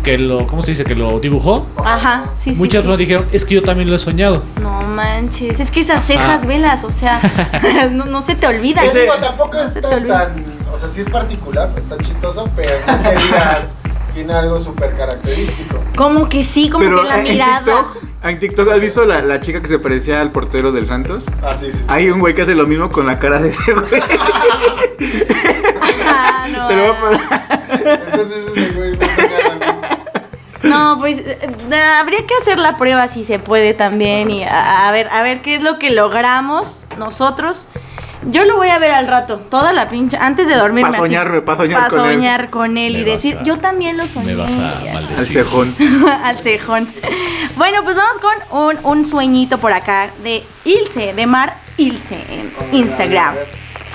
que 0.04 0.18
lo, 0.18 0.46
¿cómo 0.46 0.62
se 0.62 0.72
dice? 0.72 0.84
Que 0.84 0.94
lo 0.94 1.18
dibujó. 1.18 1.66
Ajá, 1.84 2.26
sí, 2.36 2.52
sí. 2.52 2.58
Muchas 2.58 2.72
sí. 2.72 2.76
personas 2.78 2.98
dijeron, 2.98 3.26
es 3.32 3.44
que 3.44 3.54
yo 3.54 3.62
también 3.62 3.88
lo 3.90 3.96
he 3.96 3.98
soñado. 3.98 4.42
No 4.62 4.82
manches, 4.82 5.58
es 5.58 5.70
que 5.70 5.80
esas 5.80 6.04
cejas, 6.04 6.46
velas, 6.46 6.84
o 6.84 6.92
sea, 6.92 7.20
no, 7.90 8.04
no 8.04 8.24
se 8.24 8.36
te 8.36 8.46
olvida. 8.46 8.82
Que 8.82 9.00
digo, 9.00 9.14
tampoco 9.14 9.54
No 9.54 9.62
es 9.64 9.74
tan, 9.74 10.06
tan, 10.06 10.44
o 10.72 10.78
sea, 10.78 10.88
sí 10.88 11.00
es 11.00 11.10
particular, 11.10 11.70
está 11.76 11.96
chistoso, 11.98 12.48
pero 12.54 12.70
no 12.86 12.92
es 12.92 13.00
que 13.00 13.10
digas, 13.16 13.74
tiene 14.12 14.32
algo 14.34 14.60
súper 14.60 14.94
característico. 14.94 15.80
Como 15.96 16.28
que 16.28 16.44
sí, 16.44 16.68
como 16.68 16.84
Pero 16.84 17.02
que 17.02 17.08
la 17.08 17.18
en 17.18 17.22
mirada. 17.22 17.64
TikTok, 17.64 17.96
en 18.24 18.38
TikTok, 18.38 18.68
¿has 18.70 18.80
visto 18.80 19.04
la, 19.06 19.22
la 19.22 19.40
chica 19.40 19.62
que 19.62 19.68
se 19.68 19.78
parecía 19.78 20.20
al 20.20 20.30
portero 20.30 20.70
del 20.70 20.86
Santos? 20.86 21.24
Ah, 21.42 21.54
sí, 21.58 21.66
sí. 21.66 21.78
sí. 21.78 21.84
Hay 21.88 22.10
un 22.10 22.20
güey 22.20 22.34
que 22.34 22.42
hace 22.42 22.54
lo 22.54 22.66
mismo 22.66 22.90
con 22.90 23.06
la 23.06 23.18
cara 23.18 23.40
de 23.40 23.48
ese 23.50 23.72
güey. 23.72 24.02
Ah, 26.06 26.46
no, 26.48 26.66
Te 26.68 26.76
lo 26.76 26.82
voy 26.82 26.92
a 26.92 27.00
poner. 27.00 28.00
Entonces 28.12 28.44
ese 28.54 28.70
güey 28.70 28.96
me 28.96 29.04
enseña. 29.04 29.53
No, 30.64 30.96
pues 30.98 31.18
eh, 31.18 31.38
eh, 31.70 31.82
habría 31.98 32.26
que 32.26 32.34
hacer 32.40 32.58
la 32.58 32.76
prueba 32.76 33.08
si 33.08 33.24
se 33.24 33.38
puede 33.38 33.74
también 33.74 34.30
y 34.30 34.44
a, 34.44 34.88
a 34.88 34.92
ver, 34.92 35.08
a 35.10 35.22
ver 35.22 35.40
qué 35.42 35.54
es 35.56 35.62
lo 35.62 35.78
que 35.78 35.90
logramos 35.90 36.86
nosotros. 36.98 37.68
Yo 38.26 38.44
lo 38.46 38.56
voy 38.56 38.68
a 38.68 38.78
ver 38.78 38.90
al 38.90 39.06
rato, 39.06 39.36
toda 39.38 39.74
la 39.74 39.90
pinche, 39.90 40.16
antes 40.16 40.46
de 40.46 40.54
dormirme. 40.54 40.92
Pa' 40.92 40.96
soñarme, 40.96 41.42
pa' 41.42 41.56
soñar 41.58 41.82
pa' 41.82 41.88
con 41.90 42.06
él. 42.08 42.14
soñar 42.14 42.48
con 42.50 42.78
él 42.78 42.94
Me 42.94 43.00
y 43.00 43.04
decir, 43.04 43.36
a- 43.38 43.42
yo 43.42 43.58
también 43.58 43.98
lo 43.98 44.06
soñé. 44.06 44.28
Me 44.28 44.36
vas 44.36 44.56
a. 44.56 44.78
Al 44.96 45.26
cejón. 45.26 45.74
al 46.24 46.38
cejón. 46.38 46.88
Bueno, 47.56 47.82
pues 47.84 47.96
vamos 47.96 48.18
con 48.22 48.58
un, 48.62 48.98
un 48.98 49.06
sueñito 49.06 49.58
por 49.58 49.74
acá 49.74 50.08
de 50.22 50.42
Ilse, 50.64 51.12
de 51.12 51.26
Mar 51.26 51.56
Ilse 51.76 52.14
en 52.30 52.50
Instagram. 52.72 53.34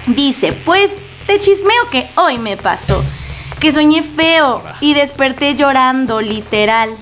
Dice, 0.07 0.53
pues 0.63 0.91
te 1.25 1.39
chismeo 1.39 1.87
que 1.91 2.07
hoy 2.15 2.37
me 2.37 2.55
pasó. 2.55 3.03
Que 3.59 3.71
soñé 3.71 4.03
feo 4.03 4.63
y 4.79 4.93
desperté 4.93 5.55
llorando, 5.55 6.21
literal. 6.21 6.95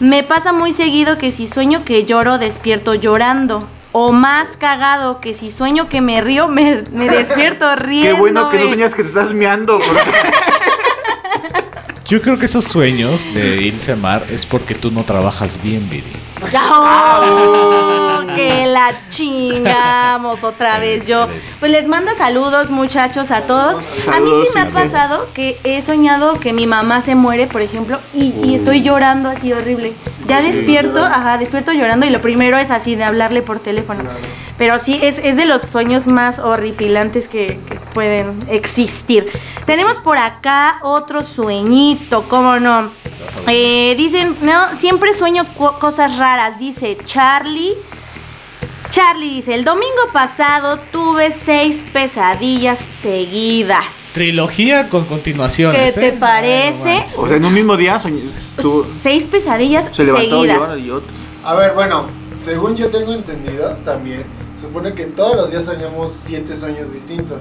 Me 0.00 0.22
pasa 0.24 0.52
muy 0.52 0.72
seguido 0.72 1.16
que 1.16 1.30
si 1.30 1.46
sueño 1.46 1.84
que 1.84 2.04
lloro, 2.04 2.38
despierto 2.38 2.94
llorando. 2.94 3.60
O 3.92 4.10
más 4.10 4.48
cagado 4.58 5.20
que 5.20 5.34
si 5.34 5.50
sueño 5.50 5.88
que 5.88 6.00
me 6.00 6.20
río, 6.20 6.48
me, 6.48 6.82
me 6.92 7.08
despierto 7.08 7.76
riendo. 7.76 8.10
Qué 8.14 8.20
bueno 8.20 8.48
que 8.48 8.58
no 8.58 8.66
sueñas 8.68 8.94
que 8.94 9.02
te 9.02 9.08
estás 9.08 9.32
meando. 9.32 9.80
Yo 12.06 12.20
creo 12.20 12.38
que 12.38 12.46
esos 12.46 12.64
sueños 12.64 13.32
de 13.32 13.62
Ilse 13.62 13.94
Mar 13.96 14.24
es 14.28 14.44
porque 14.44 14.74
tú 14.74 14.90
no 14.90 15.04
trabajas 15.04 15.62
bien, 15.62 15.88
Viri. 15.88 16.04
¡Oh! 16.54 18.22
que 18.34 18.66
la 18.66 18.94
chingamos 19.08 20.42
otra 20.44 20.78
vez 20.80 21.06
yo. 21.06 21.26
Pues 21.60 21.70
les 21.70 21.86
mando 21.86 22.14
saludos 22.14 22.70
muchachos 22.70 23.30
a 23.30 23.42
todos. 23.42 23.78
A 24.12 24.20
mí 24.20 24.30
sí 24.30 24.48
me 24.54 24.60
ha 24.60 24.66
pasado 24.66 25.28
que 25.34 25.58
he 25.64 25.82
soñado 25.82 26.34
que 26.34 26.52
mi 26.52 26.66
mamá 26.66 27.00
se 27.00 27.14
muere, 27.14 27.46
por 27.46 27.60
ejemplo, 27.62 27.98
y, 28.14 28.34
y 28.44 28.54
estoy 28.54 28.82
llorando 28.82 29.28
así 29.28 29.52
horrible. 29.52 29.92
Ya 30.26 30.40
despierto, 30.40 31.04
ajá, 31.04 31.36
despierto 31.38 31.72
llorando 31.72 32.06
y 32.06 32.10
lo 32.10 32.20
primero 32.20 32.56
es 32.56 32.70
así 32.70 32.94
de 32.94 33.04
hablarle 33.04 33.42
por 33.42 33.58
teléfono. 33.58 34.02
Pero 34.56 34.78
sí, 34.78 34.98
es, 35.02 35.18
es 35.18 35.36
de 35.36 35.44
los 35.44 35.62
sueños 35.62 36.06
más 36.06 36.38
horripilantes 36.38 37.26
que, 37.26 37.58
que 37.68 37.74
pueden 37.92 38.38
existir. 38.48 39.30
Tenemos 39.66 39.98
por 39.98 40.18
acá 40.18 40.78
otro 40.82 41.24
sueñito, 41.24 42.24
¿cómo 42.28 42.58
no? 42.58 42.90
Eh, 43.48 43.94
dicen, 43.96 44.36
no, 44.42 44.74
siempre 44.74 45.12
sueño 45.14 45.44
co- 45.56 45.78
cosas 45.78 46.16
raras, 46.16 46.58
dice 46.58 46.96
Charlie. 47.04 47.74
Charlie 48.90 49.36
dice, 49.36 49.54
el 49.54 49.64
domingo 49.64 50.02
pasado 50.12 50.78
tuve 50.92 51.30
seis 51.32 51.86
pesadillas 51.92 52.78
seguidas. 52.78 54.10
Trilogía 54.12 54.88
con 54.90 55.06
continuaciones. 55.06 55.94
¿Qué 55.94 56.00
te 56.00 56.08
¿eh? 56.08 56.16
parece? 56.18 57.04
No. 57.16 57.22
O 57.22 57.26
sea, 57.26 57.36
en 57.38 57.44
un 57.46 57.54
mismo 57.54 57.76
día 57.78 57.98
soñ- 57.98 58.30
tú 58.60 58.84
Seis 59.02 59.24
pesadillas 59.24 59.88
se 59.94 60.04
levantó 60.04 60.42
seguidas. 60.42 60.78
y 60.78 60.90
otro. 60.90 61.08
A 61.42 61.54
ver, 61.54 61.72
bueno, 61.72 62.06
según 62.44 62.76
yo 62.76 62.90
tengo 62.90 63.14
entendido 63.14 63.70
también, 63.84 64.24
supone 64.60 64.92
que 64.92 65.04
todos 65.06 65.36
los 65.36 65.50
días 65.50 65.64
soñamos 65.64 66.12
siete 66.12 66.54
sueños 66.54 66.92
distintos. 66.92 67.38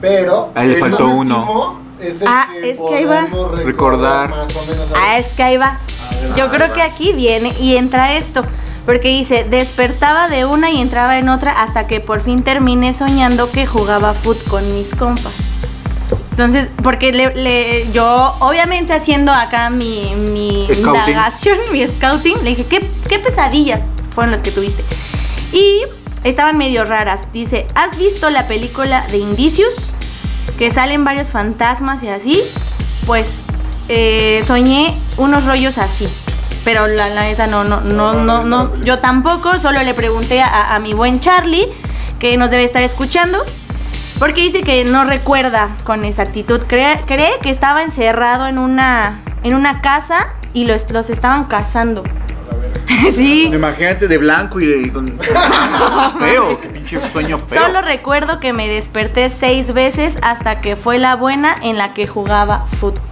Pero 0.00 0.50
A 0.54 0.62
él 0.62 0.68
le 0.68 0.74
el 0.74 0.80
faltó 0.80 1.06
último 1.08 1.80
es 2.00 2.20
el 2.22 2.28
Ah, 2.28 2.48
que 2.52 2.70
es 2.70 2.78
que 2.78 2.94
ahí 2.94 3.04
va. 3.04 3.20
podemos 3.30 3.58
Recordar. 3.58 3.66
recordar 3.66 4.30
más 4.30 4.56
o 4.56 4.66
menos. 4.70 4.88
Ah, 4.96 5.18
es 5.18 5.26
que 5.28 5.42
ahí 5.42 5.56
va. 5.56 5.80
Ver, 6.22 6.34
Yo 6.36 6.50
creo 6.50 6.68
va. 6.68 6.74
que 6.74 6.82
aquí 6.82 7.12
viene 7.12 7.54
y 7.60 7.76
entra 7.76 8.14
esto. 8.16 8.42
Porque 8.84 9.08
dice, 9.08 9.44
despertaba 9.48 10.28
de 10.28 10.44
una 10.44 10.70
y 10.70 10.80
entraba 10.80 11.18
en 11.18 11.28
otra 11.28 11.60
hasta 11.62 11.86
que 11.88 11.98
por 12.00 12.20
fin 12.20 12.42
terminé 12.44 12.94
soñando 12.94 13.50
que 13.50 13.66
jugaba 13.66 14.14
foot 14.14 14.46
con 14.48 14.72
mis 14.74 14.94
compas. 14.94 15.32
Entonces, 16.30 16.68
porque 16.84 17.12
le, 17.12 17.34
le- 17.34 17.90
yo, 17.92 18.36
obviamente 18.40 18.92
haciendo 18.92 19.32
acá 19.32 19.70
mi, 19.70 20.14
mi 20.14 20.66
Scouting. 20.70 20.86
indagación, 20.86 21.58
mi 21.72 21.84
scouting, 21.86 22.36
le 22.44 22.50
dije, 22.50 22.64
¿qué, 22.66 22.88
¿qué 23.08 23.18
pesadillas 23.18 23.86
fueron 24.14 24.30
las 24.30 24.42
que 24.42 24.52
tuviste? 24.52 24.84
Y 25.52 25.80
estaban 26.30 26.58
medio 26.58 26.84
raras. 26.84 27.32
Dice, 27.32 27.66
¿has 27.74 27.96
visto 27.96 28.30
la 28.30 28.46
película 28.46 29.06
de 29.08 29.18
Indicios? 29.18 29.92
Que 30.58 30.70
salen 30.70 31.04
varios 31.04 31.30
fantasmas 31.30 32.02
y 32.02 32.08
así. 32.08 32.42
Pues 33.06 33.42
eh, 33.88 34.42
soñé 34.44 34.98
unos 35.16 35.46
rollos 35.46 35.78
así. 35.78 36.08
Pero 36.64 36.88
la, 36.88 37.08
la 37.08 37.22
neta 37.22 37.46
no, 37.46 37.64
no, 37.64 37.80
no, 37.80 38.14
no, 38.14 38.42
no. 38.42 38.74
Yo 38.82 38.98
tampoco, 38.98 39.58
solo 39.60 39.82
le 39.82 39.94
pregunté 39.94 40.42
a, 40.42 40.74
a 40.74 40.78
mi 40.80 40.94
buen 40.94 41.20
Charlie, 41.20 41.68
que 42.18 42.36
nos 42.36 42.50
debe 42.50 42.64
estar 42.64 42.82
escuchando. 42.82 43.44
Porque 44.18 44.40
dice 44.40 44.62
que 44.62 44.84
no 44.84 45.04
recuerda 45.04 45.76
con 45.84 46.04
exactitud. 46.04 46.62
Cree, 46.66 47.00
cree 47.06 47.38
que 47.42 47.50
estaba 47.50 47.82
encerrado 47.82 48.46
en 48.46 48.58
una, 48.58 49.22
en 49.42 49.54
una 49.54 49.82
casa 49.82 50.28
y 50.54 50.64
los, 50.64 50.90
los 50.90 51.10
estaban 51.10 51.44
cazando. 51.44 52.02
sí. 53.14 53.44
Imagínate 53.52 54.08
de 54.08 54.18
blanco 54.18 54.60
y, 54.60 54.66
de- 54.66 54.92
con. 54.92 55.06
feo, 56.18 56.60
qué 56.60 56.68
pinche 56.68 57.00
sueño 57.10 57.38
feo. 57.38 57.62
Solo 57.66 57.80
recuerdo 57.82 58.40
que 58.40 58.52
me 58.52 58.68
desperté 58.68 59.30
seis 59.30 59.72
veces 59.74 60.16
hasta 60.22 60.60
que 60.60 60.76
fue 60.76 60.98
la 60.98 61.16
buena 61.16 61.54
en 61.62 61.78
la 61.78 61.94
que 61.94 62.06
jugaba 62.06 62.66
fútbol. 62.80 63.02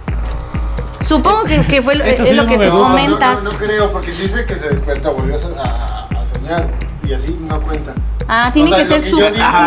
Supongo 1.07 1.43
que, 1.43 1.61
que 1.67 1.81
fue 1.83 1.95
lo, 1.95 2.03
sí 2.05 2.33
lo 2.33 2.43
no 2.43 2.49
que 2.49 2.57
me 2.57 2.67
tú 2.67 2.77
gusta. 2.77 2.89
No, 2.89 2.95
comentas. 2.95 3.43
No, 3.43 3.51
no, 3.51 3.57
creo, 3.57 3.91
porque 3.91 4.11
dice 4.11 4.45
que 4.45 4.55
se 4.55 4.69
despierta, 4.69 5.09
volvió 5.09 5.35
a, 5.35 5.61
a- 5.63 6.21
a 6.21 6.25
soñar. 6.25 6.67
Y 7.07 7.13
así 7.13 7.37
no 7.39 7.61
cuenta. 7.61 7.93
Ah, 8.27 8.49
tiene 8.51 8.71
O 8.71 8.73
sea, 8.75 8.83
que 8.83 8.89
ser 8.89 9.01
su 9.11 9.19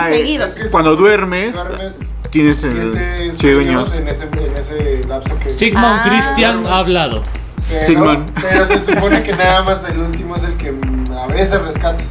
seguidos. 0.09 0.49
Es 0.49 0.55
que 0.55 0.69
Cuando 0.71 0.97
duermes, 0.97 1.55
duermes 1.55 1.97
tienes 2.31 2.65
el 2.65 3.33
sueños 3.37 3.89
sueños. 3.89 3.95
en 3.95 4.09
ese, 4.09 4.25
en 4.25 4.53
ese 4.59 5.09
lapso 5.09 5.39
que... 5.39 5.49
Sigmund 5.49 5.85
Ah. 5.87 6.03
Christian 6.09 6.67
ha 6.67 6.79
hablado. 6.79 7.23
Pero, 7.69 7.87
Sigmund. 7.87 8.31
pero 8.41 8.65
se 8.67 8.81
supone 8.81 9.23
que 9.23 9.33
nada 9.33 9.63
más 9.63 9.85
el 9.85 9.99
último 9.99 10.37
es 10.37 10.43
el 10.45 10.55
que 10.55 10.75
a 11.19 11.27
veces 11.27 11.61
rescatas. 11.61 12.07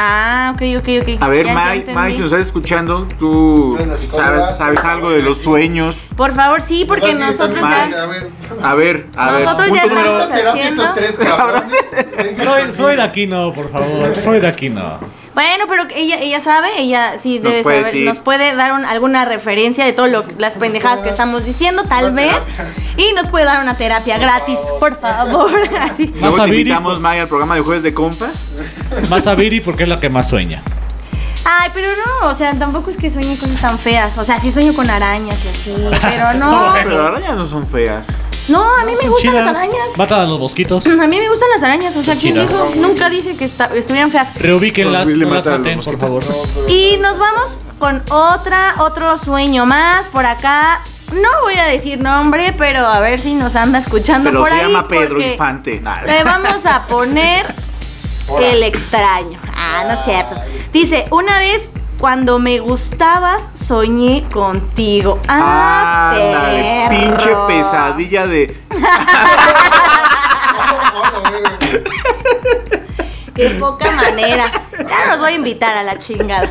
Ah, 0.00 0.52
ok, 0.54 0.62
ok, 0.78 0.88
ok. 1.02 1.22
A 1.22 1.28
ver, 1.28 1.46
Ya-. 1.46 1.54
Mai, 1.54 2.12
si 2.14 2.20
nos 2.20 2.30
estás 2.30 2.46
escuchando, 2.46 3.08
tú 3.18 3.76
sabes, 4.12 4.44
sabes 4.56 4.78
algo 4.84 5.10
de 5.10 5.22
los 5.22 5.38
sueños. 5.38 5.96
Por 6.16 6.34
favor, 6.34 6.60
sí, 6.62 6.84
porque 6.86 7.06
Además, 7.06 7.32
sí, 7.32 7.38
nosotros 7.38 7.60
ya... 7.68 7.82
A 8.02 8.06
ver, 8.06 8.28
A 8.62 8.74
ver, 8.76 9.06
a 9.16 9.32
ver. 9.32 9.44
Nosotros 9.44 9.70
ya 9.72 9.82
estamos 9.82 10.30
haciendo- 10.30 10.82
estos 10.84 10.94
tres 10.94 11.16
cabrones. 11.16 11.80
Freud. 12.36 12.74
Freud 12.76 12.98
aquí 13.00 13.26
no, 13.26 13.52
por 13.52 13.70
favor. 13.70 14.14
Freud 14.14 14.44
aquí 14.44 14.70
no. 14.70 15.00
Bueno, 15.38 15.66
pero 15.68 15.84
ella, 15.94 16.16
ella 16.18 16.40
sabe, 16.40 16.80
ella 16.80 17.12
sí 17.16 17.38
debe 17.38 17.62
puede 17.62 17.76
saber, 17.78 17.92
decir. 17.92 18.08
nos 18.08 18.18
puede 18.18 18.56
dar 18.56 18.72
un- 18.72 18.84
alguna 18.84 19.24
referencia 19.24 19.84
de 19.84 19.92
todo 19.92 20.08
lo 20.08 20.24
las 20.36 20.54
pendejadas 20.54 20.98
que 21.00 21.10
estamos 21.10 21.44
diciendo, 21.44 21.84
tal 21.88 22.12
vez, 22.12 22.34
y 22.96 23.12
nos 23.12 23.28
puede 23.28 23.44
dar 23.44 23.62
una 23.62 23.76
terapia 23.76 24.16
Por 24.16 24.22
gratis, 24.24 24.58
favor. 24.58 24.78
por 24.80 25.00
favor, 25.00 25.60
así. 25.80 26.06
Más 26.08 26.20
Luego 26.22 26.36
a 26.42 26.44
te 26.46 26.50
Viri, 26.50 26.60
invitamos, 26.62 26.98
Mai, 26.98 27.20
al 27.20 27.28
programa 27.28 27.54
de 27.54 27.60
Jueves 27.60 27.84
de 27.84 27.94
Compas. 27.94 28.46
Más 29.08 29.28
a 29.28 29.36
Viri 29.36 29.60
porque 29.60 29.84
es 29.84 29.88
la 29.88 29.98
que 29.98 30.08
más 30.10 30.28
sueña. 30.28 30.60
Ay, 31.44 31.70
pero 31.72 31.88
no, 32.20 32.26
o 32.28 32.34
sea, 32.34 32.52
tampoco 32.54 32.90
es 32.90 32.96
que 32.96 33.08
sueñe 33.08 33.38
cosas 33.38 33.60
tan 33.60 33.78
feas, 33.78 34.18
o 34.18 34.24
sea, 34.24 34.40
sí 34.40 34.50
sueño 34.50 34.74
con 34.74 34.90
arañas 34.90 35.38
y 35.44 35.48
así, 35.48 35.74
pero 36.02 36.34
no. 36.34 36.72
Pero 36.82 37.02
ahora 37.06 37.20
ya 37.20 37.34
no 37.36 37.48
son 37.48 37.64
feas. 37.68 38.06
No, 38.48 38.62
a 38.76 38.84
mí 38.84 38.92
me 39.02 39.08
gustan 39.08 39.32
chidas. 39.32 39.44
las 39.46 39.58
arañas. 39.58 39.96
Matan 39.96 40.20
a 40.20 40.24
los 40.26 40.38
mosquitos. 40.38 40.86
A 40.88 41.06
mí 41.06 41.18
me 41.18 41.28
gustan 41.28 41.48
las 41.54 41.62
arañas, 41.62 41.96
o 41.96 42.02
sea, 42.02 42.16
¿quién 42.16 42.34
dijo? 42.34 42.70
Nunca 42.76 43.08
dije 43.10 43.36
que 43.36 43.44
estuvieran 43.76 44.10
feas. 44.10 44.34
Reubíquenlas, 44.36 45.08
no 45.08 45.34
las 45.34 45.46
maten, 45.46 45.80
por 45.80 45.98
favor. 45.98 46.24
mosquitos. 46.24 46.56
No, 46.56 46.62
pero- 46.66 46.68
Y 46.68 46.96
nos 46.98 47.18
vamos 47.18 47.58
con 47.78 48.02
otra, 48.10 48.74
otro 48.78 49.18
sueño 49.18 49.66
más 49.66 50.06
por 50.08 50.26
acá. 50.26 50.80
No 51.12 51.28
voy 51.42 51.54
a 51.54 51.64
decir 51.64 51.98
nombre, 52.00 52.54
pero 52.58 52.86
a 52.86 53.00
ver 53.00 53.18
si 53.18 53.34
nos 53.34 53.56
anda 53.56 53.78
escuchando 53.78 54.28
Pero 54.30 54.40
por 54.40 54.48
se 54.50 54.54
ahí. 54.56 54.60
llama 54.62 54.86
Pedro 54.88 55.20
Infante. 55.22 55.80
Nah. 55.80 56.02
Le 56.02 56.22
vamos 56.24 56.66
a 56.66 56.86
poner 56.86 57.46
el 58.40 58.62
extraño. 58.62 59.38
Ah, 59.56 59.84
no 59.86 59.94
es 59.94 60.04
cierto. 60.04 60.36
Dice, 60.72 61.06
una 61.10 61.38
vez 61.38 61.70
cuando 61.98 62.38
me 62.38 62.58
gustabas, 62.60 63.42
soñé 63.54 64.24
contigo. 64.32 65.18
Ah, 65.28 66.12
Ándale, 66.14 66.86
perro. 66.88 67.16
pinche 67.16 67.30
pesadilla 67.48 68.26
de. 68.26 68.56
Qué 73.34 73.50
poca 73.50 73.90
manera. 73.92 74.46
Ya 74.78 75.06
los 75.10 75.18
voy 75.20 75.32
a 75.32 75.36
invitar 75.36 75.76
a 75.76 75.82
la 75.82 75.98
chingada. 75.98 76.50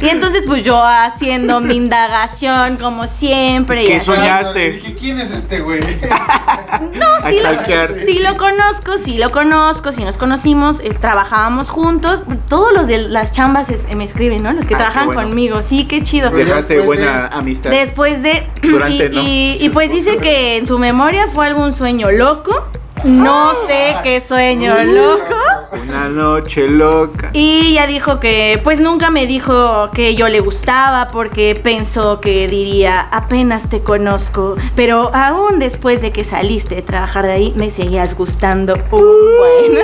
Y 0.00 0.08
entonces, 0.08 0.44
pues 0.46 0.62
yo 0.62 0.80
haciendo 0.84 1.60
mi 1.60 1.74
indagación, 1.74 2.76
como 2.76 3.08
siempre. 3.08 3.82
Y 3.82 3.86
¿Qué 3.86 3.96
así. 3.96 4.06
soñaste? 4.06 4.70
Dije, 4.72 4.94
¿quién 4.94 5.18
es 5.18 5.30
este 5.32 5.58
güey? 5.60 5.80
A 5.82 7.28
sí, 7.30 7.40
lo, 7.42 8.04
sí 8.06 8.18
lo 8.20 8.36
conozco, 8.36 8.98
sí 8.98 9.18
lo 9.18 9.32
conozco, 9.32 9.92
sí 9.92 10.04
nos 10.04 10.16
conocimos, 10.16 10.80
eh, 10.80 10.90
trabajábamos 11.00 11.68
juntos. 11.68 12.22
Todos 12.48 12.72
los 12.72 12.86
de 12.86 13.08
las 13.08 13.32
chambas 13.32 13.68
es- 13.70 13.92
me 13.96 14.04
escriben, 14.04 14.42
¿no? 14.42 14.52
Los 14.52 14.66
que 14.66 14.74
Ah, 14.76 14.78
trabajan 14.78 15.06
bueno. 15.06 15.22
conmigo. 15.22 15.62
Sí, 15.64 15.84
qué 15.86 16.04
chido. 16.04 16.30
Dejaste 16.30 16.76
después 16.76 17.00
buena 17.00 17.28
de- 17.30 17.36
amistad. 17.36 17.70
Después 17.70 18.22
de... 18.22 18.46
Durante, 18.62 19.06
y, 19.06 19.08
¿no? 19.08 19.20
y- 19.22 19.56
y 19.60 19.70
pues 19.70 19.90
dice 19.90 20.18
que 20.18 20.58
en 20.58 20.66
su 20.66 20.78
memoria 20.78 21.26
fue 21.32 21.46
algún 21.48 21.72
sueño 21.72 22.10
loco. 22.12 22.66
No 23.04 23.52
sé 23.66 23.96
qué 24.02 24.22
sueño 24.26 24.76
loco. 24.84 25.34
Una 25.72 26.08
noche 26.08 26.68
loca. 26.68 27.30
Y 27.32 27.74
ya 27.74 27.86
dijo 27.86 28.20
que 28.20 28.60
pues 28.64 28.80
nunca 28.80 29.10
me 29.10 29.26
dijo 29.26 29.90
que 29.92 30.14
yo 30.14 30.28
le 30.28 30.40
gustaba 30.40 31.08
porque 31.08 31.58
pensó 31.62 32.20
que 32.20 32.48
diría 32.48 33.00
apenas 33.10 33.68
te 33.68 33.80
conozco, 33.80 34.56
pero 34.74 35.10
aún 35.14 35.58
después 35.58 36.00
de 36.00 36.10
que 36.10 36.24
saliste 36.24 36.76
de 36.76 36.82
trabajar 36.82 37.26
de 37.26 37.32
ahí 37.32 37.52
me 37.56 37.70
seguías 37.70 38.16
gustando. 38.16 38.74
Uh, 38.90 38.98
bueno. 38.98 39.80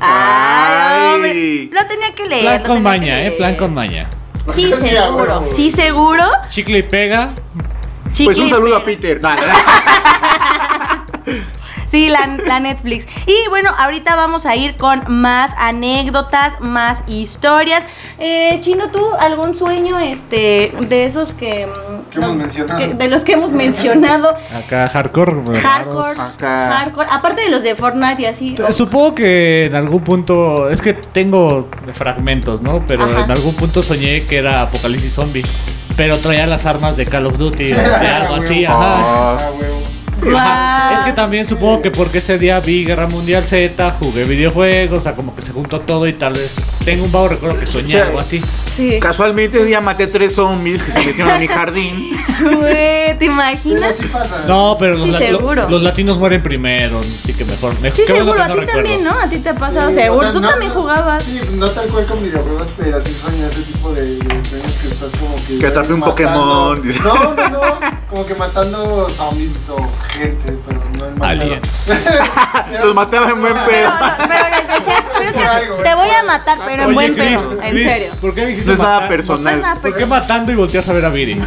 Ay, 0.00 1.14
hombre, 1.14 1.64
lo 1.72 1.86
tenía 1.86 2.14
que 2.14 2.26
leer. 2.26 2.42
Plan 2.42 2.62
con 2.64 2.82
maña, 2.82 3.24
eh. 3.24 3.30
Plan 3.32 3.56
con 3.56 3.74
maña. 3.74 4.08
Sí, 4.52 4.72
Sí, 4.72 4.72
a 4.72 5.04
seguro. 5.04 5.42
Sí, 5.46 5.70
seguro. 5.70 6.24
Chicle 6.48 6.78
y 6.78 6.82
pega. 6.82 7.32
Pues 8.04 8.16
Chicle 8.16 8.40
un 8.40 8.46
y 8.46 8.50
saludo 8.50 8.76
a. 8.76 8.84
Peter. 8.84 9.20
Sí, 11.90 12.08
la, 12.08 12.38
la 12.46 12.58
Netflix. 12.60 13.06
Y 13.26 13.48
bueno, 13.50 13.70
ahorita 13.76 14.16
vamos 14.16 14.46
a 14.46 14.56
ir 14.56 14.76
con 14.76 15.02
más 15.08 15.50
anécdotas, 15.58 16.54
más 16.60 17.00
historias. 17.06 17.84
Eh, 18.18 18.58
Chino, 18.60 18.88
¿tú 18.90 19.04
algún 19.20 19.54
sueño 19.54 19.98
este 19.98 20.72
de 20.88 21.04
esos 21.04 21.34
que... 21.34 21.66
mm, 21.66 22.18
hemos 22.18 22.36
mencionado. 22.36 22.78
que- 22.80 22.94
de 22.94 23.08
los 23.08 23.24
que 23.24 23.32
hemos 23.34 23.50
mencionado. 23.52 24.34
Acá 24.54 24.88
hardcore. 24.88 25.32
Hardcore. 25.60 26.08
Acá. 26.34 26.72
Hardcore. 26.78 27.08
Aparte 27.10 27.42
de 27.42 27.50
los 27.50 27.62
de 27.62 27.74
Fortnite 27.76 28.22
y 28.22 28.24
así. 28.26 28.54
Supongo 28.70 29.14
que 29.14 29.66
en 29.66 29.74
algún 29.74 30.00
punto, 30.02 30.70
es 30.70 30.80
que 30.80 30.94
tengo 30.94 31.68
fragmentos, 31.94 32.62
¿no? 32.62 32.82
Pero 32.86 33.04
Ajá. 33.04 33.24
en 33.24 33.30
algún 33.30 33.54
punto 33.54 33.82
soñé 33.82 34.24
que 34.24 34.38
era 34.38 34.62
Apocalipsis 34.62 35.12
Zombie. 35.14 35.44
Pero 35.96 36.16
traía 36.18 36.46
las 36.46 36.64
armas 36.64 36.96
de 36.96 37.04
Call 37.04 37.26
of 37.26 37.36
Duty 37.36 37.72
o 37.72 37.76
de 37.76 37.84
algo 38.08 38.34
así, 38.36 38.64
ajá. 38.64 39.36
Ah, 39.36 39.50
Es 40.26 41.04
que 41.04 41.12
también 41.12 41.46
supongo 41.46 41.82
que 41.82 41.90
porque 41.90 42.18
ese 42.18 42.38
día 42.38 42.60
vi 42.60 42.84
Guerra 42.84 43.08
Mundial 43.08 43.46
Z, 43.46 43.90
jugué 44.00 44.24
videojuegos, 44.24 44.98
o 44.98 45.00
sea, 45.00 45.14
como 45.14 45.34
que 45.34 45.42
se 45.42 45.52
juntó 45.52 45.80
todo 45.80 46.06
y 46.06 46.12
tal 46.12 46.34
vez 46.34 46.56
tengo 46.84 47.04
un 47.04 47.12
vago 47.12 47.28
recuerdo 47.28 47.58
que 47.58 47.66
soñé 47.66 48.00
algo 48.00 48.20
así. 48.20 48.40
Sí. 48.76 48.98
Casualmente 49.00 49.58
ese 49.58 49.66
día 49.66 49.80
maté 49.80 50.06
tres 50.06 50.34
zombies 50.34 50.82
que 50.82 50.92
se 50.92 50.98
metieron 51.00 51.32
a 51.34 51.38
mi 51.38 51.46
jardín. 51.48 52.12
Güey, 52.42 53.16
¿te 53.18 53.26
imaginas? 53.26 53.94
pasa. 54.12 54.44
No, 54.48 54.76
pero 54.78 54.94
los, 54.96 55.04
Sí, 55.06 55.12
la- 55.12 55.20
lo- 55.30 55.38
seguro. 55.38 55.68
los 55.68 55.82
latinos 55.82 56.18
mueren 56.18 56.42
primero, 56.42 56.98
así 57.22 57.32
que 57.34 57.44
mejor. 57.44 57.78
mejor 57.80 57.96
Sí, 57.96 58.02
qué 58.06 58.12
bueno 58.14 58.32
seguro. 58.32 58.36
que 58.36 58.42
A 58.42 58.46
ti 58.54 58.60
recuerdo. 58.60 58.72
también, 58.82 59.04
¿no? 59.04 59.10
A 59.10 59.28
ti 59.28 59.36
te 59.38 59.48
ha 59.50 59.54
pasado. 59.54 59.88
Sí, 59.90 59.94
seguro. 59.94 60.18
o 60.18 60.22
sea, 60.24 60.32
Tú 60.32 60.40
no- 60.40 60.50
también 60.50 60.72
jugabas. 60.72 61.22
Sí, 61.22 61.40
no 61.54 61.70
tal 61.70 61.86
cual 61.88 62.06
con 62.06 62.22
videojuegos, 62.22 62.68
pero 62.76 63.00
sí 63.00 63.14
sueño 63.22 63.46
ese 63.46 63.62
tipo 63.62 63.92
de, 63.92 64.18
sueños 64.18 64.72
que 64.80 64.88
estás 64.88 65.10
como 65.20 65.34
que. 65.46 65.58
Que 65.58 65.66
atrapé 65.66 65.92
un 65.92 66.00
matando- 66.00 66.74
Pokémon. 66.74 66.82
No, 67.04 67.34
no, 67.34 67.48
no. 67.50 67.80
Como 68.10 68.26
que 68.26 68.34
matando 68.34 69.08
zombies 69.16 69.50
o 69.70 69.76
gente, 70.22 70.58
pero 70.66 70.80
no 70.98 71.06
en. 71.06 71.22
Aliens. 71.24 71.92
Los 72.82 72.94
mataba 72.94 73.30
en 73.30 73.40
buen 73.40 73.54
pedo. 73.54 73.92
pero 74.18 74.44
les 74.50 74.78
decía, 74.78 75.04
pero 75.18 75.50
Algo, 75.50 75.76
te 75.76 75.94
voy 75.94 76.08
a 76.08 76.22
matar, 76.24 76.58
pero 76.64 76.82
en 76.82 76.88
Oye, 76.88 76.94
buen 76.94 77.14
Chris, 77.14 77.42
pedo. 77.42 77.62
En 77.62 77.70
Chris, 77.70 77.86
serio. 77.88 78.12
¿Por 78.20 78.34
qué 78.34 78.46
dijiste 78.46 78.66
No 78.68 78.72
es 78.74 78.78
nada 78.78 78.94
matar? 78.94 79.08
personal. 79.08 79.42
No 79.44 79.50
es 79.50 79.60
nada 79.60 79.74
¿Por 79.80 79.94
qué 79.96 80.06
matando 80.06 80.52
y 80.52 80.54
volteas 80.54 80.88
a 80.88 80.92
ver 80.92 81.04
a 81.04 81.08
Viri? 81.10 81.40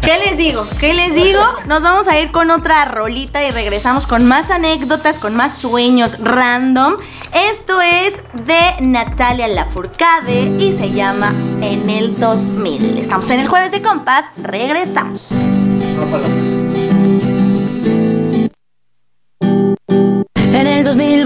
¿Qué 0.00 0.18
les 0.18 0.36
digo? 0.36 0.66
¿Qué 0.80 0.92
les 0.92 1.14
digo? 1.14 1.40
Nos 1.66 1.82
vamos 1.82 2.06
a 2.08 2.18
ir 2.18 2.30
con 2.30 2.50
otra 2.50 2.84
rolita 2.84 3.42
y 3.42 3.50
regresamos 3.50 4.06
con 4.06 4.26
más 4.26 4.50
anécdotas, 4.50 5.18
con 5.18 5.34
más 5.34 5.56
sueños 5.56 6.18
random. 6.22 6.96
Esto 7.32 7.80
es 7.80 8.14
de 8.44 8.58
Natalia 8.80 9.48
Lafourcade 9.48 10.42
y 10.58 10.76
se 10.78 10.90
llama 10.90 11.32
En 11.62 11.88
el 11.88 12.18
2000. 12.20 12.98
Estamos 12.98 13.30
en 13.30 13.40
el 13.40 13.48
jueves 13.48 13.70
de 13.72 13.80
compás, 13.82 14.26
regresamos. 14.36 15.30
En 15.32 16.53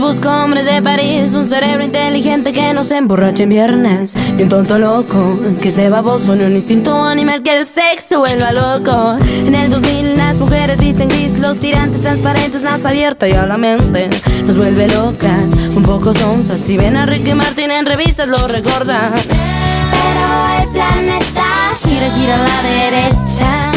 busco 0.09 0.31
hombres 0.31 0.65
de 0.65 0.81
París, 0.81 1.35
un 1.35 1.45
cerebro 1.45 1.85
inteligente 1.85 2.55
que 2.55 2.73
no 2.73 2.83
se 2.83 2.97
emborrache 2.97 3.43
en 3.43 3.51
viernes, 3.51 4.17
y 4.39 4.43
un 4.43 4.49
tonto 4.49 4.79
loco 4.79 5.39
que 5.61 5.71
se 5.71 5.91
baboso 5.91 6.33
en 6.33 6.47
un 6.47 6.57
instinto 6.57 7.05
animal 7.05 7.43
que 7.43 7.59
el 7.59 7.67
sexo 7.67 8.21
vuelva 8.21 8.53
loco. 8.53 9.19
En 9.47 9.55
el 9.55 9.69
2000 9.69 10.17
las 10.17 10.37
mujeres 10.37 10.79
visten 10.79 11.11
gris, 11.11 11.39
los 11.39 11.59
tirantes 11.59 12.01
transparentes, 12.01 12.63
más 12.63 12.87
abierta 12.87 13.29
y 13.29 13.33
a 13.33 13.45
la 13.45 13.59
mente 13.59 14.09
nos 14.47 14.57
vuelve 14.57 14.89
locas, 14.89 15.53
un 15.77 15.83
poco 15.83 16.15
sonzas. 16.15 16.59
Si 16.59 16.79
ven 16.79 16.97
a 16.97 17.05
Ricky 17.05 17.35
Martin 17.35 17.71
en 17.71 17.85
revistas 17.85 18.29
lo 18.29 18.49
recordan. 18.49 19.13
Pero 19.13 20.63
el 20.63 20.69
planeta 20.71 21.71
gira, 21.85 22.11
gira 22.13 22.37
a 22.37 22.49
la 22.49 22.63
derecha. 22.63 23.73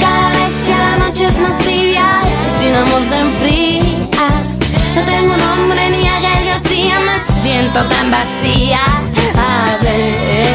Cada 0.00 0.30
vez 0.30 0.68
ya 0.68 0.78
la 0.78 0.98
noche 0.98 1.24
es 1.24 1.38
más 1.40 1.58
tibia 1.58 2.20
sin 2.60 2.74
amor 2.76 3.02
se 3.08 3.18
enfría. 3.18 3.81
No 4.94 5.04
tengo 5.04 5.36
nombre 5.36 5.88
ni 5.90 6.02
Gael 6.04 6.44
García, 6.44 7.00
me 7.00 7.18
siento 7.42 7.82
tan 7.86 8.10
vacía. 8.10 8.84
A 9.36 9.78
ver, 9.82 10.48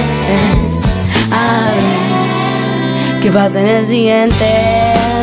a 1.32 1.72
ver, 1.72 3.20
¿qué 3.20 3.32
pasa 3.32 3.62
en 3.62 3.68
el 3.68 3.86
siguiente 3.86 4.46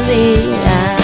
día? 0.08 0.96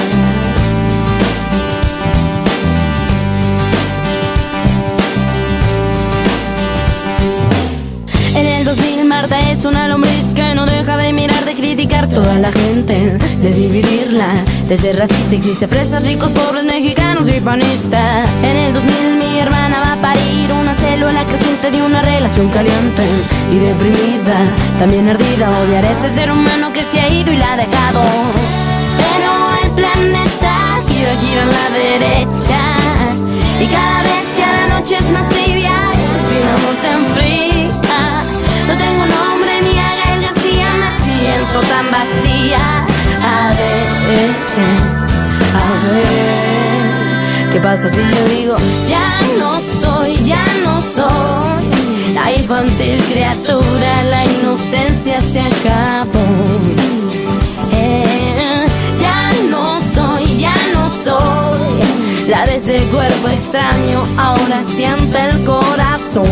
En 8.37 8.47
el 8.47 8.65
2000 8.65 9.05
Marta 9.05 9.39
es 9.51 9.65
una 9.65 9.87
lombriz 9.89 10.10
criticar 11.81 12.09
toda 12.09 12.39
la 12.39 12.53
gente, 12.53 13.17
de 13.41 13.55
dividirla, 13.55 14.35
de 14.69 14.77
ser 14.77 14.99
racista 14.99 15.35
existe 15.35 15.67
fresas, 15.67 16.05
ricos, 16.05 16.31
pobres, 16.31 16.65
mexicanos 16.65 17.27
y 17.27 17.41
panistas. 17.41 18.29
En 18.43 18.55
el 18.55 18.75
2000 18.75 19.17
mi 19.17 19.39
hermana 19.39 19.81
va 19.81 19.93
a 19.95 19.97
parir 19.97 20.53
una 20.53 20.75
célula 20.75 21.25
creciente 21.25 21.71
de 21.71 21.81
una 21.81 22.03
relación 22.03 22.51
caliente 22.51 23.03
y 23.51 23.59
deprimida, 23.61 24.45
también 24.79 25.09
ardida, 25.09 25.49
odiar 25.63 25.87
a 25.87 25.91
ese 25.91 26.15
ser 26.15 26.31
humano 26.31 26.71
que 26.71 26.83
se 26.83 27.01
ha 27.01 27.09
ido 27.09 27.33
y 27.33 27.39
la 27.39 27.55
ha 27.55 27.57
dejado. 27.57 28.03
Pero 29.01 29.31
el 29.65 29.71
planeta 29.71 30.81
gira, 30.87 31.17
gira 31.17 31.43
a 31.45 31.47
la 31.47 31.71
derecha 31.79 32.61
y 33.59 33.67
cada 33.69 34.03
vez 34.03 34.25
ya 34.39 34.53
la 34.53 34.79
noche 34.79 34.97
es 34.99 35.11
más 35.13 35.30
tan 41.59 41.91
vacía. 41.91 42.87
A 43.23 43.49
ver, 43.59 43.87
a 45.55 45.67
ver, 45.93 47.51
¿qué 47.51 47.61
pasa 47.61 47.89
si 47.89 47.97
yo 47.97 48.29
digo 48.29 48.57
ya 48.89 49.21
no 49.39 49.61
soy, 49.61 50.17
ya 50.25 50.45
no 50.65 50.81
soy 50.81 51.61
la 52.15 52.33
infantil 52.33 53.03
criatura, 53.05 54.03
la 54.05 54.25
inocencia 54.25 55.21
se 55.21 55.41
acabó. 55.41 56.25
Eh, 57.73 58.67
ya 59.01 59.33
no 59.51 59.81
soy, 59.81 60.39
ya 60.39 60.55
no 60.73 60.89
soy 60.89 61.71
la 62.29 62.45
de 62.47 62.57
ese 62.57 62.79
cuerpo 62.91 63.29
extraño, 63.29 64.05
ahora 64.17 64.63
siente 64.77 65.19
el 65.19 65.45
corazón. 65.45 66.29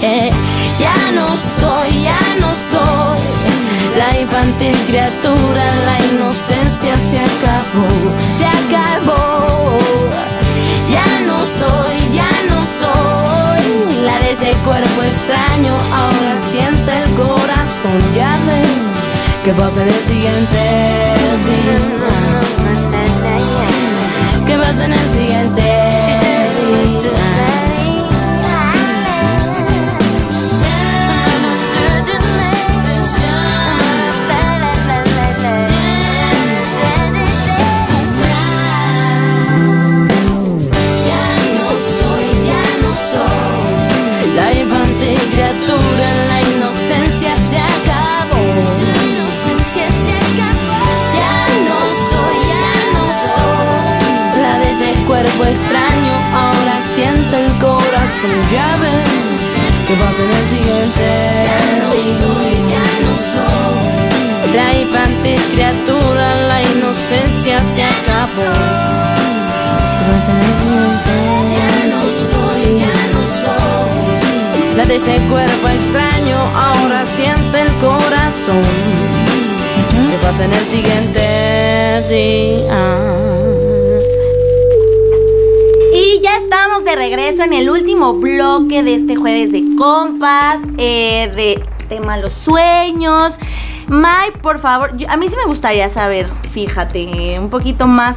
Eh, 0.00 0.30
ya 0.78 0.96
no 1.12 1.26
soy, 1.60 2.02
ya 2.02 2.20
no 2.40 2.54
soy 2.54 3.34
la 3.96 4.18
infantil 4.18 4.76
criatura, 4.86 5.66
la 5.86 5.96
inocencia 6.12 6.96
se 7.10 7.18
acabó, 7.20 7.88
se 8.38 8.46
acabó. 8.46 9.78
Ya 10.90 11.06
no 11.26 11.38
soy, 11.38 11.96
ya 12.12 12.30
no 12.50 12.60
soy 12.80 14.02
la 14.02 14.18
de 14.18 14.32
ese 14.32 14.52
cuerpo 14.64 15.02
extraño, 15.02 15.74
ahora 15.74 16.32
siente 16.50 16.92
el 17.02 17.14
corazón, 17.14 18.00
ya 18.14 18.30
ven 18.46 18.94
que 19.44 19.52
pasa 19.52 19.82
en 19.82 19.88
el 19.88 20.02
siguiente 20.08 20.60
día. 21.46 21.78
¿Qué 24.46 24.56
pasa 24.56 24.84
en 24.84 24.92
el 24.92 25.08
siguiente 25.12 25.62
día? 25.62 27.33
Corazón, 58.24 58.50
ya 58.50 58.76
ven 58.80 59.02
que 59.86 59.94
pasa 59.94 60.22
en 60.22 60.30
el 60.30 60.46
siguiente. 60.48 61.06
Ya 61.46 61.60
no 61.82 61.92
soy, 62.18 62.54
ya 62.70 62.84
no 63.02 63.12
soy 63.32 64.54
la 64.54 64.68
infantil 64.78 65.40
criatura, 65.52 66.26
la 66.48 66.62
inocencia 66.62 67.60
se 67.74 67.82
acabó. 67.82 68.50
¿Qué 69.98 70.04
pasa 70.10 70.30
en 70.32 70.38
el 70.38 70.54
siguiente? 70.60 71.12
Ya 71.56 71.70
no 71.92 72.02
soy, 72.30 72.62
ya 72.80 72.94
no 73.12 73.20
soy 73.40 74.76
la 74.76 74.84
de 74.84 74.96
ese 74.96 75.16
cuerpo 75.26 75.68
extraño, 75.68 76.38
ahora 76.56 77.04
siente 77.16 77.60
el 77.60 77.72
corazón. 77.78 78.62
¿Qué 80.10 80.18
pasa 80.22 80.44
en 80.44 80.52
el 80.52 80.66
siguiente 80.66 82.04
día? 82.08 82.53
De 86.94 87.00
regreso 87.00 87.42
en 87.42 87.52
el 87.52 87.70
último 87.70 88.14
bloque 88.14 88.82
de 88.82 88.94
este 88.94 89.16
jueves 89.16 89.50
de 89.52 89.64
compas, 89.76 90.58
eh, 90.78 91.30
de 91.34 91.64
tema 91.88 92.16
los 92.18 92.32
sueños. 92.32 93.34
Mai, 93.88 94.30
por 94.42 94.58
favor, 94.60 94.96
yo- 94.96 95.08
a 95.10 95.16
mí 95.16 95.28
sí 95.28 95.34
me 95.36 95.44
gustaría 95.44 95.88
saber, 95.88 96.28
fíjate, 96.52 97.34
un 97.38 97.50
poquito 97.50 97.86
más 97.86 98.16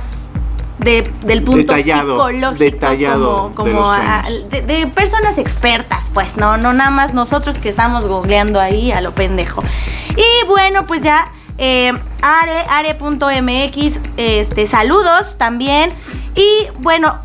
de- 0.79 1.11
del 1.25 1.41
punto 1.43 1.73
Detallado, 1.73 2.11
psicológico, 2.15 2.63
detallado 2.63 3.51
como, 3.55 3.65
de 3.65 3.71
como 3.73 3.81
los 3.81 3.87
a- 3.89 4.25
de, 4.51 4.61
de 4.61 4.87
personas 4.87 5.37
expertas, 5.39 6.09
pues, 6.13 6.37
no, 6.37 6.57
no 6.57 6.71
nada 6.73 6.91
más 6.91 7.13
nosotros 7.15 7.57
que 7.57 7.69
estamos 7.69 8.05
googleando 8.05 8.59
ahí 8.61 8.91
a 8.91 9.01
lo 9.01 9.11
pendejo. 9.11 9.63
Y 10.15 10.45
bueno, 10.47 10.85
pues 10.85 11.01
ya 11.01 11.31
eh, 11.57 11.91
are, 12.21 12.61
are.mx, 12.69 13.99
este, 14.17 14.67
saludos 14.67 15.35
también. 15.39 15.89
Y 16.35 16.67
bueno, 16.79 17.17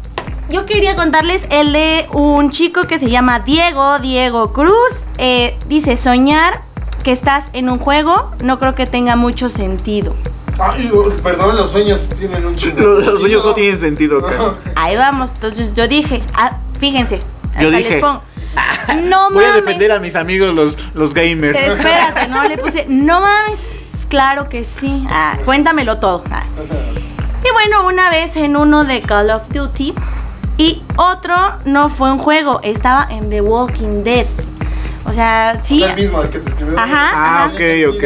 yo 0.53 0.67
quería 0.67 0.95
contarles 0.95 1.43
el 1.51 1.73
de 1.73 2.07
un 2.13 2.51
chico 2.51 2.83
que 2.83 2.99
se 2.99 3.09
llama 3.09 3.41
Diego, 3.41 3.99
Diego 3.99 4.53
Cruz. 4.53 5.07
Eh, 5.17 5.57
dice, 5.67 5.97
soñar 5.97 6.61
que 7.03 7.11
estás 7.11 7.45
en 7.55 7.71
un 7.71 7.79
juego 7.79 8.31
no 8.45 8.59
creo 8.59 8.75
que 8.75 8.87
tenga 8.87 9.17
mucho 9.17 9.49
sentido. 9.49 10.15
Ay, 10.61 10.91
oh, 10.95 11.09
perdón, 11.23 11.57
los 11.57 11.71
sueños 11.71 12.07
tienen 12.19 12.45
un 12.45 12.55
chingo. 12.55 12.79
Los, 12.81 13.07
los 13.07 13.21
sueños 13.21 13.45
no 13.45 13.55
tienen 13.55 13.79
sentido, 13.79 14.23
cara. 14.23 14.55
Ahí 14.77 14.95
vamos, 14.95 15.31
entonces 15.35 15.73
yo 15.75 15.89
dije, 15.89 16.23
ah, 16.35 16.59
fíjense, 16.79 17.21
Yo 17.59 17.71
dije, 17.71 17.95
les 17.95 18.01
pongo, 18.03 18.23
no 19.09 19.31
Voy 19.31 19.45
a 19.45 19.49
mames. 19.49 19.65
defender 19.65 19.93
a 19.93 19.99
mis 20.01 20.15
amigos 20.15 20.55
los, 20.55 20.77
los 20.93 21.15
gamers. 21.15 21.59
Espérate, 21.59 22.29
no 22.29 22.47
le 22.47 22.59
puse, 22.59 22.85
no 22.89 23.23
mames, 23.23 23.59
claro 24.09 24.51
que 24.51 24.65
sí. 24.65 25.03
Ah, 25.09 25.39
cuéntamelo 25.47 25.97
todo. 25.97 26.23
Ah. 26.31 26.43
Y 27.43 27.51
bueno, 27.53 27.87
una 27.87 28.11
vez 28.11 28.37
en 28.37 28.57
uno 28.57 28.85
de 28.85 29.01
Call 29.01 29.31
of 29.31 29.49
Duty 29.49 29.95
y 30.59 30.83
otro 30.97 31.35
no 31.65 31.89
fue 31.89 32.13
un 32.13 32.19
juego, 32.19 32.61
estaba 32.63 33.07
en 33.11 33.31
The 33.31 33.41
Walking 33.41 34.03
Dead. 34.05 34.27
O 35.05 35.13
sea, 35.13 35.57
O 35.61 35.65
sí. 35.65 35.81
sea, 35.81 35.91
el 35.95 36.03
mismo, 36.03 36.23
el 36.23 36.29
que 36.31 36.39
te 36.39 36.49
escribió. 36.51 36.79
Ajá, 36.79 37.11
Ah, 37.15 37.45
ajá. 37.45 37.53
ok, 37.55 37.95
ok. 37.97 38.05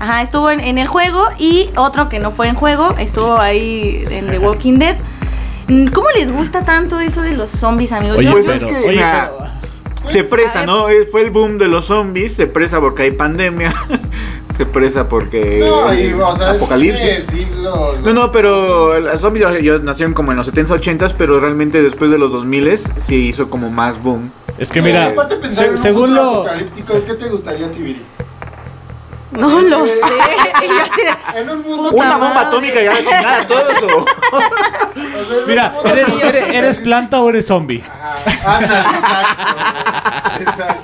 Ajá, 0.00 0.22
estuvo 0.22 0.50
en, 0.50 0.60
en 0.60 0.78
el 0.78 0.88
juego 0.88 1.24
y 1.38 1.70
otro 1.76 2.08
que 2.08 2.18
no 2.18 2.30
fue 2.32 2.48
en 2.48 2.54
juego, 2.56 2.94
estuvo 2.98 3.36
ahí 3.38 4.04
en 4.10 4.26
The 4.30 4.38
Walking 4.38 4.78
Dead. 4.78 4.96
¿Cómo 5.92 6.08
les 6.16 6.30
gusta 6.32 6.64
tanto 6.64 6.98
eso 7.00 7.22
de 7.22 7.32
los 7.36 7.50
zombies, 7.50 7.92
amigos? 7.92 8.18
Oye, 8.18 8.26
Yo- 8.26 8.32
Pues 8.32 8.46
pero, 8.46 8.56
es 8.58 8.64
que, 8.64 8.76
oye, 8.78 8.88
mira, 8.96 9.30
pero- 9.38 9.51
Se 10.08 10.24
presta, 10.24 10.66
¿no? 10.66 10.88
Eh, 10.90 11.08
Fue 11.10 11.22
el 11.22 11.30
boom 11.30 11.58
de 11.58 11.68
los 11.68 11.86
zombies, 11.86 12.34
se 12.34 12.46
presta 12.46 12.80
porque 12.80 13.04
hay 13.04 13.10
pandemia, 13.12 13.72
se 14.56 14.66
presta 14.66 15.08
porque 15.08 15.58
No, 15.60 15.94
y, 15.94 16.12
o 16.12 16.36
sea, 16.36 16.54
eso 16.54 16.66
tiene 16.66 16.92
apocalipsis. 16.92 17.24
siglos. 17.26 18.00
No, 18.04 18.12
no, 18.12 18.32
pero 18.32 18.98
los 19.00 19.20
zombies 19.20 19.46
ya 19.62 19.78
nacieron 19.78 20.12
como 20.14 20.32
en 20.32 20.38
los 20.38 20.52
70s, 20.52 20.68
80s, 20.80 21.14
pero 21.16 21.40
realmente 21.40 21.82
después 21.82 22.10
de 22.10 22.18
los 22.18 22.32
2000 22.32 22.78
se 22.78 23.14
hizo 23.14 23.48
como 23.48 23.70
más 23.70 24.02
boom. 24.02 24.30
Es 24.58 24.68
que 24.70 24.80
No, 24.80 24.86
mira, 24.86 25.06
aparte 25.06 25.36
pensar 25.36 25.56
se- 25.56 25.64
en 25.66 25.70
un 25.72 25.78
según 25.78 26.14
lo... 26.14 26.22
apocalíptico, 26.40 26.94
¿qué 27.06 27.14
te 27.14 27.28
gustaría 27.28 27.66
a 27.66 27.70
ti, 27.70 27.80
Viri? 27.80 28.02
No 29.32 29.60
lo 29.60 29.84
sé. 29.86 29.92
Y 30.62 30.68
yo 30.68 30.82
así 30.82 31.00
de- 31.34 31.40
En 31.40 31.50
un 31.50 31.62
mundo 31.62 31.90
Una 31.90 32.12
bomba 32.16 32.28
madre. 32.34 32.48
atómica 32.48 32.82
y 32.82 32.86
a 32.86 32.92
la 32.92 32.98
chingada, 32.98 33.46
todo 33.46 33.70
eso. 33.70 33.86
o 34.32 34.38
sea, 34.38 34.48
en 34.96 35.40
un 35.40 35.46
Mira, 35.46 35.68
mundo 35.70 35.88
¿eres, 35.90 36.04
apocalíptico. 36.08 36.26
eres- 36.46 36.54
eres 36.54 36.78
planta 36.80 37.20
o 37.20 37.28
eres 37.30 37.46
zombie? 37.46 37.82
Ajá, 37.82 38.56
ándale, 38.56 38.98
exacto. 38.98 40.40
Exacto. 40.40 40.82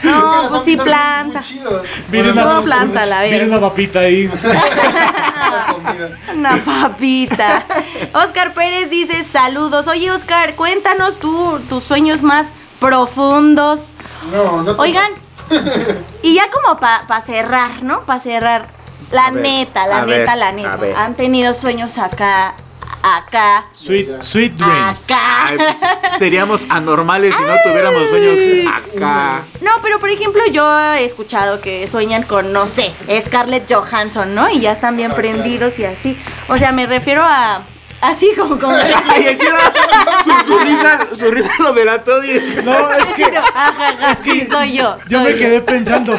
No, 0.00 0.10
Es 0.10 0.22
que 0.22 0.42
los 0.42 0.50
pues 0.50 0.62
sí, 0.64 0.76
planta. 0.76 1.42
Viene 2.08 2.30
Bueno, 2.32 2.46
una, 2.48 2.54
no, 2.58 2.62
planta, 2.62 3.04
la 3.06 3.22
viene 3.22 3.38
verga. 3.38 3.50
una 3.58 3.68
papita 3.68 3.98
ahí. 3.98 4.30
Una 6.36 6.56
papita. 6.64 7.64
Oscar 8.12 8.54
Pérez 8.54 8.90
dice 8.90 9.24
saludos. 9.24 9.88
Oye, 9.88 10.10
Oscar, 10.12 10.54
cuéntanos 10.54 11.18
tú 11.18 11.58
tus 11.68 11.82
sueños 11.84 12.22
más 12.22 12.48
profundos. 12.78 13.94
No, 14.30 14.62
no. 14.62 14.74
te- 14.76 14.80
Oigan, 14.82 15.12
y 16.22 16.34
ya 16.34 16.50
como 16.50 16.78
para 16.78 17.20
cerrar, 17.20 17.82
¿no? 17.82 18.00
Para 18.02 18.20
cerrar. 18.20 18.66
La 19.10 19.26
A 19.26 19.30
ver, 19.30 19.42
neta, 19.42 19.86
la 19.86 20.04
ver, 20.04 20.20
neta, 20.20 20.36
la 20.36 20.52
neta. 20.52 20.78
Han 20.96 21.14
tenido 21.14 21.54
sueños 21.54 21.96
acá, 21.96 22.52
acá, 23.02 23.64
Sweet, 23.72 24.20
sweet 24.20 24.52
dreams. 24.52 25.10
acá. 25.10 25.46
Ay, 25.46 25.56
pues, 25.56 26.18
seríamos 26.18 26.60
anormales 26.68 27.34
si 27.34 27.42
no 27.42 27.54
tuviéramos 27.64 28.08
sueños 28.10 28.38
acá. 28.70 29.42
No, 29.62 29.70
pero 29.82 29.98
por 29.98 30.10
ejemplo, 30.10 30.42
yo 30.52 30.68
he 30.94 31.04
escuchado 31.04 31.60
que 31.62 31.86
sueñan 31.88 32.24
con, 32.24 32.52
no 32.52 32.66
sé, 32.66 32.92
Scarlett 33.24 33.72
Johansson, 33.72 34.34
¿no? 34.34 34.50
Y 34.50 34.60
ya 34.60 34.72
están 34.72 34.96
bien 34.98 35.12
Ah, 35.12 35.16
prendidos 35.16 35.78
y 35.78 35.86
así. 35.86 36.18
O 36.48 36.58
sea, 36.58 36.72
me 36.72 36.86
refiero 36.86 37.22
a. 37.24 37.62
Así 38.00 38.32
como. 38.36 38.58
como 38.58 38.74
Ay, 38.74 39.26
aquí 39.28 39.46
era- 39.46 39.72
su, 40.46 40.52
su 40.52 40.58
risa, 40.60 40.98
su 41.14 41.30
risa 41.30 41.50
lo 41.58 41.72
delató 41.72 42.20
bien. 42.20 42.64
No, 42.64 42.92
es 42.92 43.04
que 43.14 43.24
Ajá, 43.24 43.88
ajá, 43.88 44.18
sí, 44.22 44.46
soy 44.50 44.72
yo. 44.74 44.98
yo 45.08 45.22
soy 45.22 45.32
me 45.32 45.38
quedé 45.38 45.60
pensando. 45.60 46.18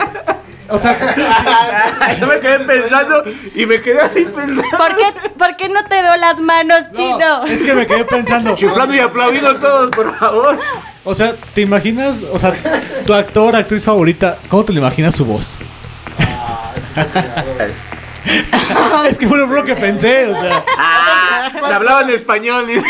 O 0.71 0.77
sea, 0.77 0.95
Yo 2.19 2.27
me 2.27 2.39
quedé 2.39 2.59
pensando 2.59 3.23
y 3.55 3.65
me 3.65 3.81
quedé 3.81 4.01
así 4.01 4.23
pensando. 4.25 4.61
¿Por 4.77 4.95
qué, 4.95 5.29
por 5.35 5.55
qué 5.55 5.67
no 5.67 5.83
te 5.85 5.99
veo 6.01 6.15
las 6.17 6.39
manos, 6.39 6.83
chino? 6.95 7.17
no, 7.17 7.45
es 7.45 7.59
que 7.59 7.73
me 7.73 7.87
quedé 7.87 8.03
pensando. 8.05 8.55
Chiflando 8.55 8.93
y 8.93 8.99
aplaudiendo 8.99 9.55
todos, 9.55 9.89
por 9.89 10.15
favor. 10.19 10.59
O 11.03 11.15
sea, 11.15 11.33
¿te 11.55 11.61
imaginas, 11.61 12.21
o 12.31 12.37
sea, 12.37 12.53
tu 13.03 13.15
actor, 13.15 13.55
actriz 13.55 13.83
favorita, 13.83 14.37
cómo 14.47 14.63
te 14.63 14.73
lo 14.73 14.79
imaginas 14.79 15.15
su 15.15 15.25
voz? 15.25 15.57
Es 16.95 17.73
que 19.19 19.27
fue 19.27 19.37
lo 19.37 19.63
que 19.63 19.75
pensé, 19.75 20.27
o 20.27 20.39
sea. 20.39 20.63
Ah, 20.77 21.51
me 21.53 21.73
hablaba 21.73 22.01
en 22.03 22.09
español. 22.09 22.67
dice. 22.67 22.83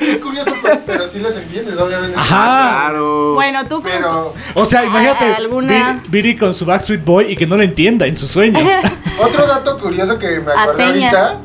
Es 0.00 0.18
curioso, 0.18 0.52
pero, 0.60 0.80
pero 0.84 1.06
sí 1.06 1.18
les 1.20 1.36
entiendes, 1.36 1.78
obviamente. 1.78 2.18
Ajá. 2.18 2.88
Claro. 2.88 3.34
Bueno, 3.34 3.66
tú. 3.66 3.80
Pero 3.82 4.34
O 4.54 4.64
sea, 4.64 4.84
imagínate 4.84 5.24
¿Alguna? 5.24 6.02
Viri, 6.08 6.36
con 6.36 6.52
su 6.52 6.66
Backstreet 6.66 7.04
Boy 7.04 7.32
y 7.32 7.36
que 7.36 7.46
no 7.46 7.56
lo 7.56 7.62
entienda 7.62 8.06
en 8.06 8.16
su 8.16 8.26
sueño. 8.26 8.58
otro 9.18 9.46
dato 9.46 9.78
curioso 9.78 10.18
que 10.18 10.40
me 10.40 10.52
acordé 10.52 10.84
ahorita 10.84 11.40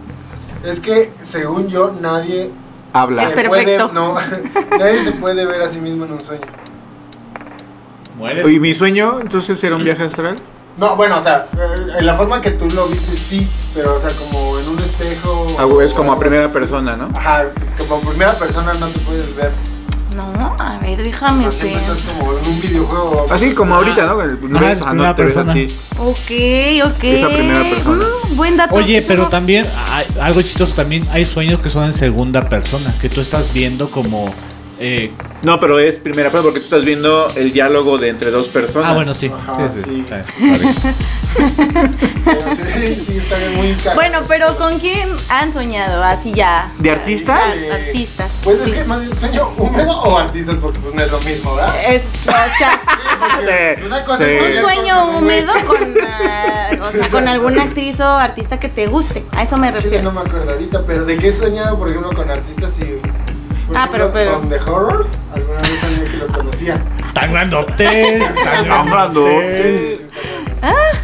es 0.66 0.80
que, 0.80 1.12
según 1.22 1.70
yo, 1.70 1.96
nadie 2.02 2.52
Habla. 2.92 3.24
Es 3.24 3.30
se 3.30 3.36
perfecto. 3.36 3.90
puede. 3.90 3.94
No, 3.94 4.16
nadie 4.78 5.04
se 5.04 5.12
puede 5.14 5.46
ver 5.46 5.62
a 5.62 5.70
sí 5.70 5.80
mismo 5.80 6.06
en 6.06 6.14
un 6.14 6.20
sueño. 6.20 6.42
Mueres. 8.18 8.50
¿Y 8.50 8.60
mi 8.60 8.74
sueño 8.74 9.20
entonces 9.22 9.64
era 9.64 9.76
un 9.76 9.84
viaje 9.84 10.04
astral? 10.04 10.36
No, 10.80 10.96
bueno, 10.96 11.18
o 11.18 11.22
sea, 11.24 11.48
eh, 11.58 11.92
en 12.00 12.06
la 12.06 12.16
forma 12.16 12.42
que 12.42 12.52
tú 12.52 12.70
lo 12.70 12.88
viste, 12.88 13.16
sí, 13.18 13.48
pero, 13.74 13.96
o 13.96 14.00
sea, 14.00 14.12
como 14.12 14.58
en 14.58 14.70
un 14.70 14.80
espejo. 14.80 15.46
Ah, 15.60 15.68
Es 15.84 15.94
como 15.94 16.12
o 16.12 16.16
a 16.16 16.20
primera 16.20 16.46
así. 16.46 16.54
persona, 16.54 16.96
¿no? 16.96 17.10
Ajá, 17.18 17.46
como 17.88 18.00
primera 18.02 18.34
persona 18.34 18.72
no 18.80 18.88
te 18.88 19.00
puedes 19.00 19.36
ver. 19.36 19.52
No, 20.16 20.56
a 20.60 20.78
ver, 20.80 21.00
O 21.00 21.04
déjame 21.04 21.44
sea, 21.44 21.52
siempre 21.52 21.82
ver. 21.82 21.82
estás 21.98 22.02
como 22.02 22.38
en 22.38 22.48
un 22.48 22.62
videojuego. 22.62 23.28
Así 23.30 23.54
como 23.54 23.76
ahorita, 23.76 24.06
¿no? 24.06 24.16
No 24.16 24.60
ves- 24.60 24.78
es 24.80 24.82
ah, 24.82 24.90
primera 24.90 25.10
no 25.10 25.16
te 25.16 25.24
ves 25.24 25.38
a 25.38 25.44
persona. 25.44 25.54
ti. 25.54 25.76
Ok, 25.98 26.92
ok. 26.96 27.04
Esa 27.04 27.28
primera 27.28 27.64
persona. 27.70 28.06
Mm, 28.30 28.36
buen 28.36 28.58
dato. 28.58 28.76
Oye, 28.76 29.02
pero 29.02 29.28
también 29.28 29.66
hay- 29.92 30.08
algo 30.22 30.42
chistoso 30.42 30.74
también 30.74 31.06
hay 31.12 31.26
sueños 31.26 31.60
que 31.60 31.70
son 31.70 31.86
en 31.86 31.94
segunda 31.94 32.42
persona, 32.50 32.94
que 33.02 33.08
tú 33.10 33.22
estás 33.22 33.52
viendo 33.54 33.90
como 33.92 34.34
eh, 34.80 35.12
No, 35.44 35.60
pero 35.60 35.80
es 35.80 35.98
primera 35.98 36.30
persona 36.30 36.44
porque 36.44 36.60
tú 36.60 36.66
estás 36.66 36.86
viendo 36.86 37.28
el 37.36 37.52
diálogo 37.54 37.98
de 37.98 38.10
entre 38.10 38.32
dos 38.32 38.48
personas. 38.48 38.92
Ah, 38.92 38.94
bueno, 38.94 39.14
sí. 39.14 39.32
Ajá, 39.34 39.70
sí, 39.72 39.82
sí, 39.84 39.90
sí. 39.90 40.00
está 40.02 40.24
bien, 40.38 40.54
está 40.54 40.58
bien. 40.58 41.92
Pero 42.26 42.42
sí, 42.76 43.04
sí, 43.06 43.18
está 43.18 43.38
muy 43.56 43.74
caro. 43.76 43.96
Bueno, 43.96 44.20
pero 44.28 44.58
¿con 44.58 44.80
quién 44.80 45.10
han 45.30 45.54
soñado? 45.54 46.04
Así 46.04 46.34
ya. 46.34 46.72
¿De 46.80 46.92
artistas? 46.92 47.42
Artistas. 47.72 48.32
Pues 48.44 48.60
es 48.62 48.72
que 48.72 48.84
más 48.86 49.02
bien 49.02 49.16
sueño 49.16 49.50
húmedo 49.58 50.02
o 50.02 50.18
artistas, 50.18 50.58
porque 50.62 50.80
pues 50.80 50.96
no 50.96 51.02
es 51.04 51.12
lo 51.12 51.20
mismo, 51.22 51.56
¿verdad? 51.56 51.76
Es, 51.88 52.04
o 52.24 52.32
sea, 52.58 52.82
Sí, 53.80 53.86
Una 53.86 54.04
cosa 54.04 54.18
sí. 54.26 54.32
es 54.32 54.56
un 54.56 54.62
sueño 54.62 55.18
húmedo 55.18 55.54
con, 55.68 55.94
ah, 56.06 56.70
o 56.82 56.92
sea, 56.92 57.10
con 57.10 57.28
alguna 57.28 57.64
actriz 57.64 58.00
o 58.00 58.06
artista 58.06 58.60
que 58.60 58.70
te 58.70 58.88
guste. 58.88 59.24
A 59.32 59.44
eso 59.44 59.58
me 59.58 59.72
refiero. 59.72 60.04
no 60.04 60.12
me 60.12 60.28
acuerdo 60.28 60.52
ahorita, 60.52 60.84
pero 60.88 61.06
de 61.06 61.18
qué 61.18 61.28
he 61.28 61.34
soñado, 61.34 61.78
por 61.78 61.90
ejemplo, 61.90 62.12
con 62.14 62.30
artistas 62.30 62.74
y. 62.80 63.00
Ah, 63.76 63.88
pero- 63.92 64.12
pero- 64.12 64.40
Con 64.40 64.50
The 64.50 64.60
Horrors, 64.60 65.10
alguna 65.34 65.60
vez 65.60 65.80
soñé 65.80 66.04
que 66.04 66.18
los 66.18 66.32
conocía. 66.32 66.78
Tan 67.14 67.32
grandotes, 67.32 68.24
tan 68.44 68.66
grandotes. 68.66 68.90
grandotes. 68.92 70.00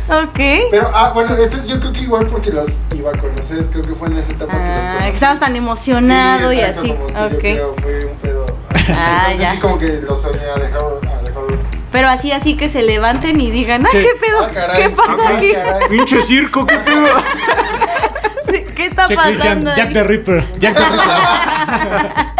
Ok. 0.07 0.69
Pero, 0.71 0.91
ah, 0.93 1.11
bueno, 1.13 1.35
este 1.37 1.57
es 1.57 1.67
yo 1.67 1.79
creo 1.79 1.91
que 1.93 2.01
igual 2.01 2.27
porque 2.27 2.51
los 2.51 2.67
iba 2.95 3.09
a 3.09 3.17
conocer, 3.17 3.65
creo 3.71 3.81
que 3.83 3.93
fue 3.95 4.07
en 4.09 4.17
esa 4.17 4.31
etapa 4.33 4.51
que 4.53 4.69
los 4.69 4.79
Ah, 4.79 4.93
conocí. 4.99 5.09
estabas 5.09 5.39
tan 5.39 5.55
emocionado 5.55 6.51
Sí, 6.51 6.57
y 6.57 6.61
así. 6.61 6.93
como 6.93 7.07
que 7.07 7.13
yo 7.13 7.25
Ok. 7.25 7.39
creo 7.39 7.75
fue 7.81 8.05
un 8.05 8.17
pedo. 8.19 8.45
Ah, 8.95 9.17
Entonces 9.31 9.39
ya. 9.39 9.51
sí 9.51 9.57
como 9.59 9.79
que 9.79 9.87
los 10.07 10.21
soñé 10.21 10.39
a 10.55 10.59
The 10.59 10.77
Horrors. 10.77 11.07
Pero 11.91 12.09
así, 12.09 12.31
así 12.33 12.55
que 12.57 12.69
se 12.69 12.81
levanten 12.81 13.39
y 13.39 13.49
digan, 13.51 13.85
ah, 13.85 13.89
Sí. 13.89 13.97
¿qué 13.99 14.09
pedo? 14.19 14.43
Ah, 14.43 14.49
caray. 14.53 14.83
¿Qué 14.83 14.89
pasó 14.89 15.21
Ah, 15.25 15.31
aquí? 15.37 15.53
Pinche 15.89 16.21
circo, 16.21 16.65
qué 16.65 16.77
pedo. 16.77 17.07
¿Qué 18.75 18.85
está 18.87 19.07
Che, 19.07 19.15
Christian, 19.15 19.63
pasando? 19.63 19.75
Jack 19.75 19.87
ahí? 19.87 19.93
the 19.93 20.03
Ripper. 20.03 20.45
Jack 20.59 20.75
the 20.75 20.85
Ripper. 20.89 22.25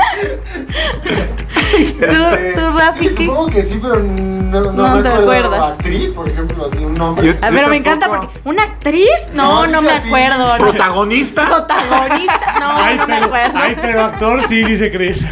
Este, 1.78 2.54
tú, 2.56 2.78
Rafi, 2.78 3.10
sí, 3.10 3.16
qué? 3.16 3.26
supongo 3.26 3.48
que 3.48 3.64
sí, 3.64 3.80
pero 3.82 4.00
no, 4.00 4.62
no, 4.62 4.72
No 4.72 4.96
me 4.96 5.02
te 5.02 5.10
acuerdas. 5.10 5.60
Actriz, 5.74 6.08
por 6.12 6.30
ejemplo, 6.30 6.70
así 6.72 6.84
un 6.84 6.94
nombre. 6.94 7.28
Yo- 7.28 7.34
Ah, 7.42 7.50
pero 7.52 7.68
me 7.68 7.78
encanta 7.78 8.08
porque. 8.08 8.28
¿Una 8.46 8.64
actriz? 8.64 9.10
No, 9.34 9.66
No, 9.66 9.68
no 9.68 9.82
me 9.82 9.92
acuerdo. 9.92 10.58
no. 10.58 10.64
¿Protagonista? 10.64 11.46
Protagonista. 11.48 12.56
No, 12.60 12.72
Ay, 12.78 12.98
no 12.98 13.08
me 13.08 13.14
pero, 13.16 13.26
acuerdo. 13.26 13.60
ay, 13.60 13.76
pero 13.82 14.04
actor 14.06 14.42
sí, 14.48 14.64
dice 14.64 14.92
Chris. 14.92 15.26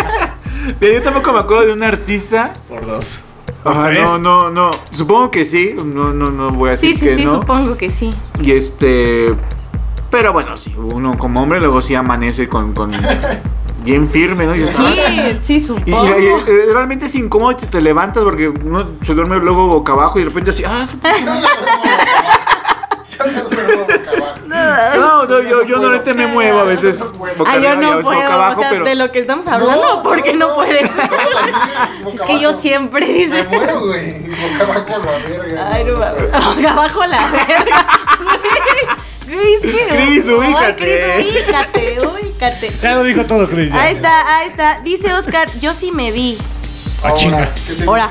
Yo 0.80 1.02
tampoco 1.02 1.32
me 1.32 1.40
acuerdo 1.40 1.66
de 1.66 1.72
un 1.72 1.82
artista. 1.82 2.52
Por 2.68 2.86
dos. 2.86 3.22
Ajá, 3.64 3.86
tres? 3.88 4.00
no, 4.02 4.18
no, 4.18 4.50
no. 4.50 4.70
Supongo 4.92 5.30
que 5.30 5.44
sí. 5.44 5.74
No, 5.84 6.12
no, 6.12 6.26
no 6.26 6.50
voy 6.50 6.68
a 6.68 6.72
decir 6.72 6.94
Sí, 6.94 7.00
sí, 7.00 7.06
que 7.06 7.14
sí, 7.16 7.24
no. 7.24 7.40
supongo 7.40 7.76
que 7.76 7.90
sí. 7.90 8.10
Y 8.40 8.52
este. 8.52 9.34
Pero 10.16 10.32
bueno, 10.32 10.56
sí. 10.56 10.72
Uno 10.76 11.16
como 11.18 11.42
hombre 11.42 11.58
luego 11.60 11.82
sí 11.82 11.94
amanece 11.94 12.48
con. 12.48 12.72
con 12.72 12.92
bien 13.82 14.08
firme, 14.08 14.46
¿no? 14.46 14.54
Y 14.54 14.64
Sí, 14.66 14.72
"Ah". 14.78 15.34
sí, 15.40 15.54
Y, 15.54 15.56
y- 15.58 15.60
supongo. 15.60 16.06
y, 16.06 16.26
eh, 16.50 16.66
realmente 16.72 17.04
es 17.06 17.14
incómodo 17.16 17.50
y 17.52 17.56
te, 17.56 17.66
te 17.66 17.80
levantas 17.82 18.22
porque 18.22 18.48
uno 18.48 18.86
se 19.04 19.12
duerme 19.12 19.36
luego 19.38 19.66
boca 19.66 19.92
abajo 19.92 20.18
y 20.18 20.22
de 20.22 20.28
repente 20.30 20.52
así, 20.52 20.62
ah, 20.66 20.86
su- 20.90 20.96
Yo 23.18 23.26
no 23.30 23.42
duermo 23.44 23.82
boca 23.82 23.94
abajo. 24.16 24.40
no, 24.48 25.24
no, 25.26 25.40
yo, 25.42 25.62
yo 25.64 25.76
normalmente 25.76 26.14
me 26.14 26.26
muevo 26.26 26.60
a 26.60 26.64
veces 26.64 26.98
boca 26.98 27.50
Ah, 27.52 27.58
yo 27.58 27.68
arriba 27.70 27.74
y 27.74 27.76
no 27.76 27.90
veces 27.96 28.04
puedo, 28.04 28.20
boca 28.20 28.34
abajo, 28.34 28.58
o 28.58 28.62
sea, 28.62 28.70
pero 28.70 28.84
de 28.84 28.94
lo 28.94 29.12
que 29.12 29.18
estamos 29.20 29.46
hablando, 29.48 29.96
No, 29.96 30.02
porque 30.02 30.32
no, 30.34 30.48
no, 30.48 30.54
puedes. 30.54 30.90
Es 32.14 32.20
que 32.22 32.40
yo 32.40 32.52
siempre 32.54 33.06
Me 33.06 33.12
dice. 33.12 33.44
muero, 33.50 33.80
güey. 33.86 34.28
Boca 34.30 34.64
abajo 34.64 34.86
la 35.04 35.18
verga. 35.28 35.68
Ay, 35.72 35.84
no. 35.84 35.94
Boca 35.94 36.72
abajo 36.72 37.04
la 37.06 37.30
verga. 37.30 37.86
Chris, 39.26 39.60
¿qué? 39.62 39.86
Cris, 39.88 40.24
Ay, 40.26 40.34
ubícate. 40.34 41.14
Cris, 41.16 41.34
ubícate, 41.36 41.96
ubícate. 42.06 42.72
Ya 42.82 42.94
lo 42.94 43.02
dijo 43.04 43.24
todo 43.26 43.48
Chris. 43.48 43.70
ya. 43.72 43.80
Ahí 43.82 43.94
está, 43.94 44.38
ahí 44.38 44.48
está. 44.48 44.80
Dice 44.84 45.12
Oscar, 45.14 45.48
yo 45.60 45.74
sí 45.74 45.90
me 45.92 46.12
vi. 46.12 46.38
Ah, 47.06 47.12
chinga. 47.12 47.52
¿qué 47.66 47.74
te 47.74 47.84
Ahora, 47.84 48.10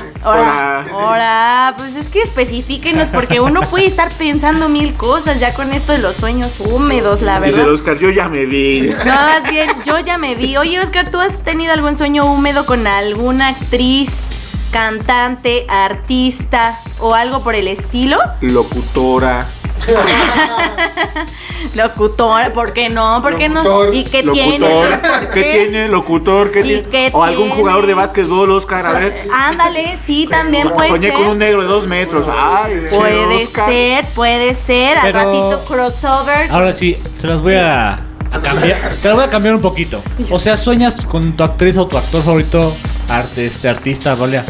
ahora, 0.92 1.74
pues 1.76 1.96
es 1.96 2.08
que 2.08 2.22
especifíquenos 2.22 3.08
porque 3.08 3.40
uno 3.40 3.62
puede 3.62 3.86
estar 3.86 4.08
pensando 4.12 4.68
mil 4.68 4.94
cosas 4.94 5.40
ya 5.40 5.52
con 5.52 5.72
esto 5.72 5.90
de 5.92 5.98
los 5.98 6.14
sueños 6.14 6.60
húmedos, 6.60 7.20
la 7.20 7.40
dice 7.40 7.56
verdad. 7.58 7.64
el 7.64 7.74
Oscar, 7.74 7.98
yo 7.98 8.10
ya 8.10 8.28
me 8.28 8.46
vi. 8.46 8.92
No, 9.04 9.12
más 9.12 9.42
bien, 9.50 9.68
yo 9.84 9.98
ya 9.98 10.16
me 10.16 10.36
vi. 10.36 10.56
Oye, 10.56 10.78
Oscar, 10.80 11.10
¿tú 11.10 11.18
has 11.18 11.42
tenido 11.42 11.72
algún 11.72 11.96
sueño 11.96 12.24
húmedo 12.24 12.66
con 12.66 12.86
alguna 12.86 13.48
actriz, 13.48 14.28
cantante, 14.70 15.66
artista 15.68 16.78
o 17.00 17.14
algo 17.14 17.42
por 17.42 17.56
el 17.56 17.66
estilo? 17.66 18.18
Locutora. 18.42 19.48
Locutora, 21.74 22.52
¿por 22.52 22.72
qué 22.72 22.88
no? 22.88 23.20
¿Por 23.22 23.36
qué 23.36 23.48
no? 23.48 23.62
Locutor. 23.62 23.94
¿Y 23.94 24.04
qué 24.04 24.22
tiene? 24.22 24.58
Locutor. 24.58 25.00
¿Por 25.00 25.30
¿Qué 25.30 25.42
tiene? 25.42 25.88
Locutor. 25.88 26.52
¿Qué 26.52 26.60
¿Y 26.60 26.62
tiene? 26.62 26.82
qué 26.82 27.10
O 27.12 27.22
algún 27.24 27.46
tiene? 27.46 27.60
jugador 27.60 27.86
de 27.86 27.94
básquetbol, 27.94 28.50
Oscar, 28.52 28.86
a 28.86 28.92
ver. 28.92 29.14
Ándale, 29.32 29.96
sí, 30.02 30.26
también 30.30 30.70
puede 30.70 30.88
Soñé 30.88 31.08
ser. 31.08 31.14
con 31.14 31.26
un 31.26 31.38
negro 31.38 31.62
de 31.62 31.66
dos 31.68 31.86
metros. 31.86 32.26
Ay, 32.30 32.86
Puede 32.90 33.44
Oscar. 33.44 33.68
ser, 33.68 34.04
puede 34.14 34.54
ser. 34.54 34.98
Al 34.98 35.12
ratito 35.12 35.64
crossover. 35.66 36.50
Ahora 36.50 36.72
sí, 36.74 36.98
se 37.12 37.26
las 37.26 37.40
voy 37.40 37.54
a, 37.54 37.92
a 37.94 38.40
cambiar. 38.42 38.76
Te 39.00 39.08
las 39.08 39.16
voy 39.16 39.24
a 39.24 39.30
cambiar 39.30 39.54
un 39.56 39.60
poquito. 39.62 40.02
O 40.30 40.38
sea, 40.38 40.56
sueñas 40.56 41.04
con 41.06 41.32
tu 41.32 41.42
actriz 41.44 41.76
o 41.76 41.86
tu 41.86 41.98
actor 41.98 42.22
favorito, 42.22 42.74
arte, 43.08 43.46
este 43.46 43.68
artista, 43.68 44.14
rolea. 44.14 44.44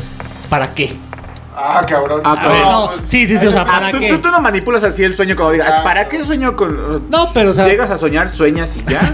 ¿Para 0.49 0.72
qué? 0.72 0.95
Ah, 1.57 1.80
cabrón. 1.86 2.20
Ah, 2.24 2.36
A 2.38 2.48
ver, 2.48 2.62
no, 2.66 2.86
pues, 2.88 3.02
sí, 3.09 3.26
sí, 3.28 3.38
sí, 3.38 3.46
o 3.46 3.52
sea, 3.52 3.64
¿para 3.64 3.90
tú, 3.92 3.98
qué? 4.00 4.09
tú- 4.11 4.18
tú 4.18 4.30
no 4.30 4.40
manipulas 4.40 4.82
así 4.82 5.05
el 5.05 5.14
sueño 5.14 5.36
como 5.36 5.52
digas. 5.52 5.82
¿para 5.84 6.09
qué 6.09 6.24
sueño 6.24 6.57
con.? 6.57 7.09
No, 7.11 7.28
pero, 7.32 7.50
o 7.50 7.55
sea- 7.55 7.68
Llegas 7.68 7.90
a 7.90 7.98
soñar, 7.98 8.28
sueñas 8.28 8.76
y 8.76 8.82
ya. 8.90 9.12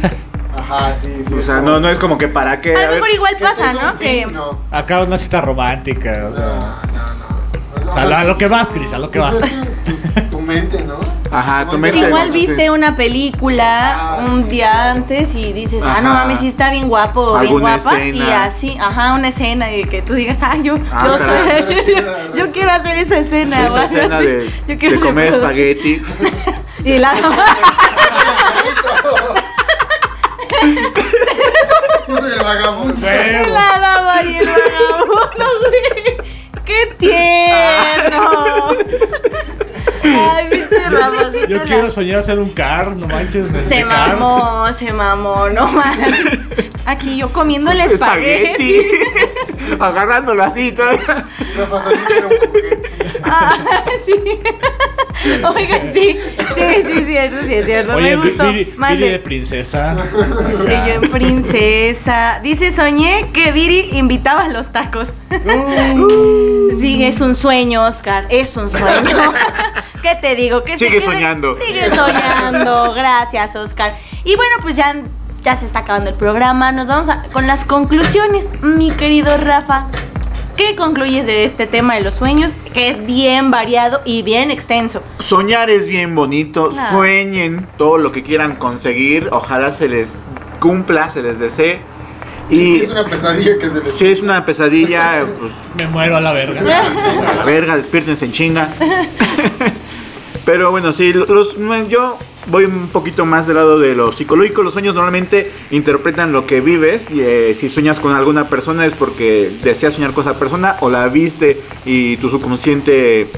Ajá, 0.59 0.93
sí, 0.95 1.23
sí. 1.29 1.35
o 1.35 1.43
sea, 1.43 1.57
como- 1.57 1.71
no, 1.71 1.81
no 1.81 1.89
es 1.91 1.99
como 1.99 2.17
que 2.19 2.29
para 2.29 2.61
qué. 2.61 2.75
A 2.75 2.87
lo 2.87 2.93
mejor 2.95 3.11
igual 3.11 3.37
pasa, 3.41 3.73
¿no? 3.73 3.93
fin, 3.95 3.99
Que 3.99 4.27
No, 4.33 4.59
Acá 4.71 5.01
una 5.03 5.19
cita 5.19 5.41
romántica, 5.41 6.13
o 6.27 6.31
no, 6.31 6.37
sea. 6.37 6.47
no. 6.47 7.85
no. 7.85 7.93
O 7.93 7.95
sea, 8.09 8.21
a 8.21 8.25
lo 8.25 8.39
que 8.39 8.47
vas, 8.49 8.69
Chris, 8.69 8.93
a 8.93 8.99
lo 8.99 9.11
que 9.11 9.21
Pues 9.21 9.41
vas. 9.41 10.31
tu 10.31 10.41
mente, 10.41 10.83
¿no? 10.85 10.95
Ajá, 11.33 11.67
tu 11.71 11.79
mente. 11.79 11.99
igual 11.99 12.27
sí. 12.29 12.33
viste 12.33 12.71
una 12.71 12.97
película 12.97 13.99
Ah, 14.01 14.17
un 14.29 14.43
sí. 14.45 14.49
día 14.51 14.91
antes 14.91 15.35
y 15.37 15.53
dices, 15.53 15.85
ah, 15.87 16.01
no 16.03 16.13
mames, 16.13 16.41
sí 16.41 16.49
está 16.49 16.71
bien 16.71 16.89
guapo 16.89 17.21
o 17.21 17.39
bien 17.39 17.59
guapa. 17.61 17.99
Y 18.05 18.11
escena. 18.19 18.45
así, 18.45 18.77
ajá, 18.81 19.15
una 19.15 19.29
escena 19.29 19.73
y 19.73 19.85
que 19.85 20.03
tú 20.03 20.15
digas, 20.15 20.39
ah, 20.43 20.57
yo, 20.57 20.77
Ah, 20.93 21.07
yo 21.07 21.19
soy, 21.19 22.05
yo 22.37 22.51
quiero 22.53 22.71
hacer 22.73 22.99
esa 22.99 23.19
escena. 23.19 23.59
o 23.59 23.61
Esa 23.61 23.83
algo 23.83 23.85
escena 23.97 24.19
así. 24.19 24.27
de, 24.27 24.51
Yo 24.69 24.79
quiero 24.79 24.97
de 24.97 25.01
comer 25.07 25.33
reproducir. 25.33 25.69
espagueti. 25.69 26.03
Y 26.85 26.97
la 26.99 27.13
Yo 32.09 32.17
soy 32.19 32.33
el 32.33 32.39
vagabundo. 32.43 33.07
La 33.07 33.79
dama 33.79 34.23
y 34.23 34.37
el 34.39 34.47
vagabundo, 34.49 35.47
güey. 35.61 36.17
¡Qué 36.65 36.95
tierno! 36.99 38.71
Ay, 40.03 40.49
pinche. 40.51 41.49
Yo 41.49 41.57
la- 41.59 41.65
quiero 41.65 41.91
soñar 41.91 42.23
ser 42.23 42.39
un 42.39 42.51
car, 42.51 42.97
no 42.97 43.07
manches. 43.07 43.49
Se 43.51 43.77
de 43.77 43.85
Cars. 43.85 44.19
mamó, 44.19 44.73
se 44.73 44.93
mamó, 44.93 45.49
no 45.51 45.67
manches. 45.73 46.39
Aquí 46.87 47.17
yo 47.17 47.33
comiendo 47.33 47.71
el 47.71 47.81
espagueti. 47.83 48.83
Agarrándolo 49.79 50.43
así. 50.43 50.73
todo. 50.73 50.89
Rafa 51.57 51.79
un 51.91 52.49
juguete. 52.49 52.91
Ah, 53.23 53.59
sí. 54.07 54.15
Oiga, 55.45 55.81
sí. 55.93 56.19
Sí, 56.55 56.63
sí, 56.87 57.05
cierto, 57.07 57.37
sí, 57.47 57.55
es 57.55 57.65
cierto. 57.67 57.95
Oye, 57.97 58.17
Me 58.17 58.29
gustó. 58.29 58.49
Viri, 58.53 59.09
de 59.09 59.19
princesa. 59.19 59.97
Que 60.67 60.73
yo 60.87 61.03
en 61.03 61.11
princesa. 61.11 62.41
Dice, 62.43 62.73
soñé 62.73 63.31
que 63.33 63.53
Viri 63.53 63.91
invitaba 63.93 64.45
a 64.45 64.49
los 64.49 64.71
tacos. 64.73 65.09
Uh. 65.31 66.79
Sí, 66.81 67.05
es 67.05 67.21
un 67.21 67.35
sueño, 67.35 67.85
Oscar. 67.85 68.27
Es 68.31 68.57
un 68.57 68.71
sueño. 68.71 69.33
¿Qué 70.03 70.15
te 70.21 70.35
digo? 70.35 70.63
Que 70.63 70.79
Sigue 70.79 71.01
soñando. 71.01 71.57
Sigue 71.57 71.91
soñando. 71.95 72.93
Gracias, 72.95 73.55
Oscar. 73.57 73.95
Y 74.25 74.35
bueno, 74.37 74.57
pues 74.63 74.77
ya, 74.77 74.95
ya 75.43 75.57
se 75.57 75.67
está 75.67 75.81
acabando 75.81 76.11
el 76.11 76.17
programa. 76.17 76.73
Nos 76.73 76.89
vamos 76.89 77.09
a- 77.09 77.23
con 77.33 77.47
las 77.47 77.65
conclusiones, 77.65 78.47
mi 78.63 78.91
querido 78.91 79.37
Rafa. 79.37 79.87
¿Qué 80.57 80.77
concluyes 80.77 81.27
de 81.27 81.45
este 81.45 81.67
tema 81.67 81.95
de 81.95 82.03
los 82.03 82.15
sueños? 82.17 82.53
Que 82.75 82.89
es 82.89 83.07
bien 83.07 83.51
variado 83.51 84.01
y 84.05 84.23
bien 84.23 84.51
extenso. 84.51 85.03
Soñar 85.19 85.71
es 85.71 85.89
bien 85.89 86.15
bonito. 86.15 86.71
Claro. 86.71 86.97
Sueñen 86.99 87.67
todo 87.79 87.99
lo 87.99 88.13
que 88.13 88.23
quieran 88.23 88.57
conseguir. 88.57 89.29
Ojalá 89.33 89.73
se 89.73 89.89
les 89.89 90.17
cumpla, 90.59 91.11
se 91.11 91.23
les 91.23 91.39
desee. 91.39 91.81
Y 92.51 92.81
es 92.81 92.91
una 92.91 93.05
pesadilla 93.05 93.59
que 93.59 93.69
se 93.69 93.81
les. 93.81 93.95
si 93.95 94.07
es 94.09 94.23
una 94.23 94.45
pesadilla, 94.45 95.25
pues 95.39 95.53
Me 95.77 95.87
muero 95.87 96.17
a 96.17 96.21
la 96.21 96.33
verga. 96.33 96.61
a 96.61 97.35
la 97.35 97.45
verga, 97.45 97.77
despiértense 97.77 98.25
en 98.25 98.33
chinga. 98.33 98.69
Pero 100.45 100.71
bueno, 100.71 100.93
sí, 100.93 101.13
los, 101.13 101.57
yo 101.89 102.19
voy 102.49 102.65
un 102.65 102.89
poquito 102.89 103.27
más 103.27 103.47
del 103.47 103.57
lado 103.57 103.79
de 103.79 103.95
lo 103.95 104.13
psicológico. 104.13 104.63
Los 104.63 104.73
sueños 104.73 104.95
normalmente 104.95 105.51
interpretan 105.71 106.33
lo 106.33 106.47
que 106.47 106.61
vives. 106.61 107.07
Y, 107.11 107.21
eh, 107.21 107.55
si 107.55 107.69
sueñas 107.69 108.01
con 108.01 108.13
alguna 108.13 108.49
persona 108.49 108.87
es 108.87 108.95
porque 108.95 109.53
deseas 109.63 109.95
soñar 109.95 110.13
con 110.13 110.23
esa 110.23 110.39
persona 110.39 110.77
o 110.81 110.91
la 110.91 111.07
viste 111.09 111.61
y 111.85 112.17
tu 112.19 112.31
subconsciente 112.31 113.29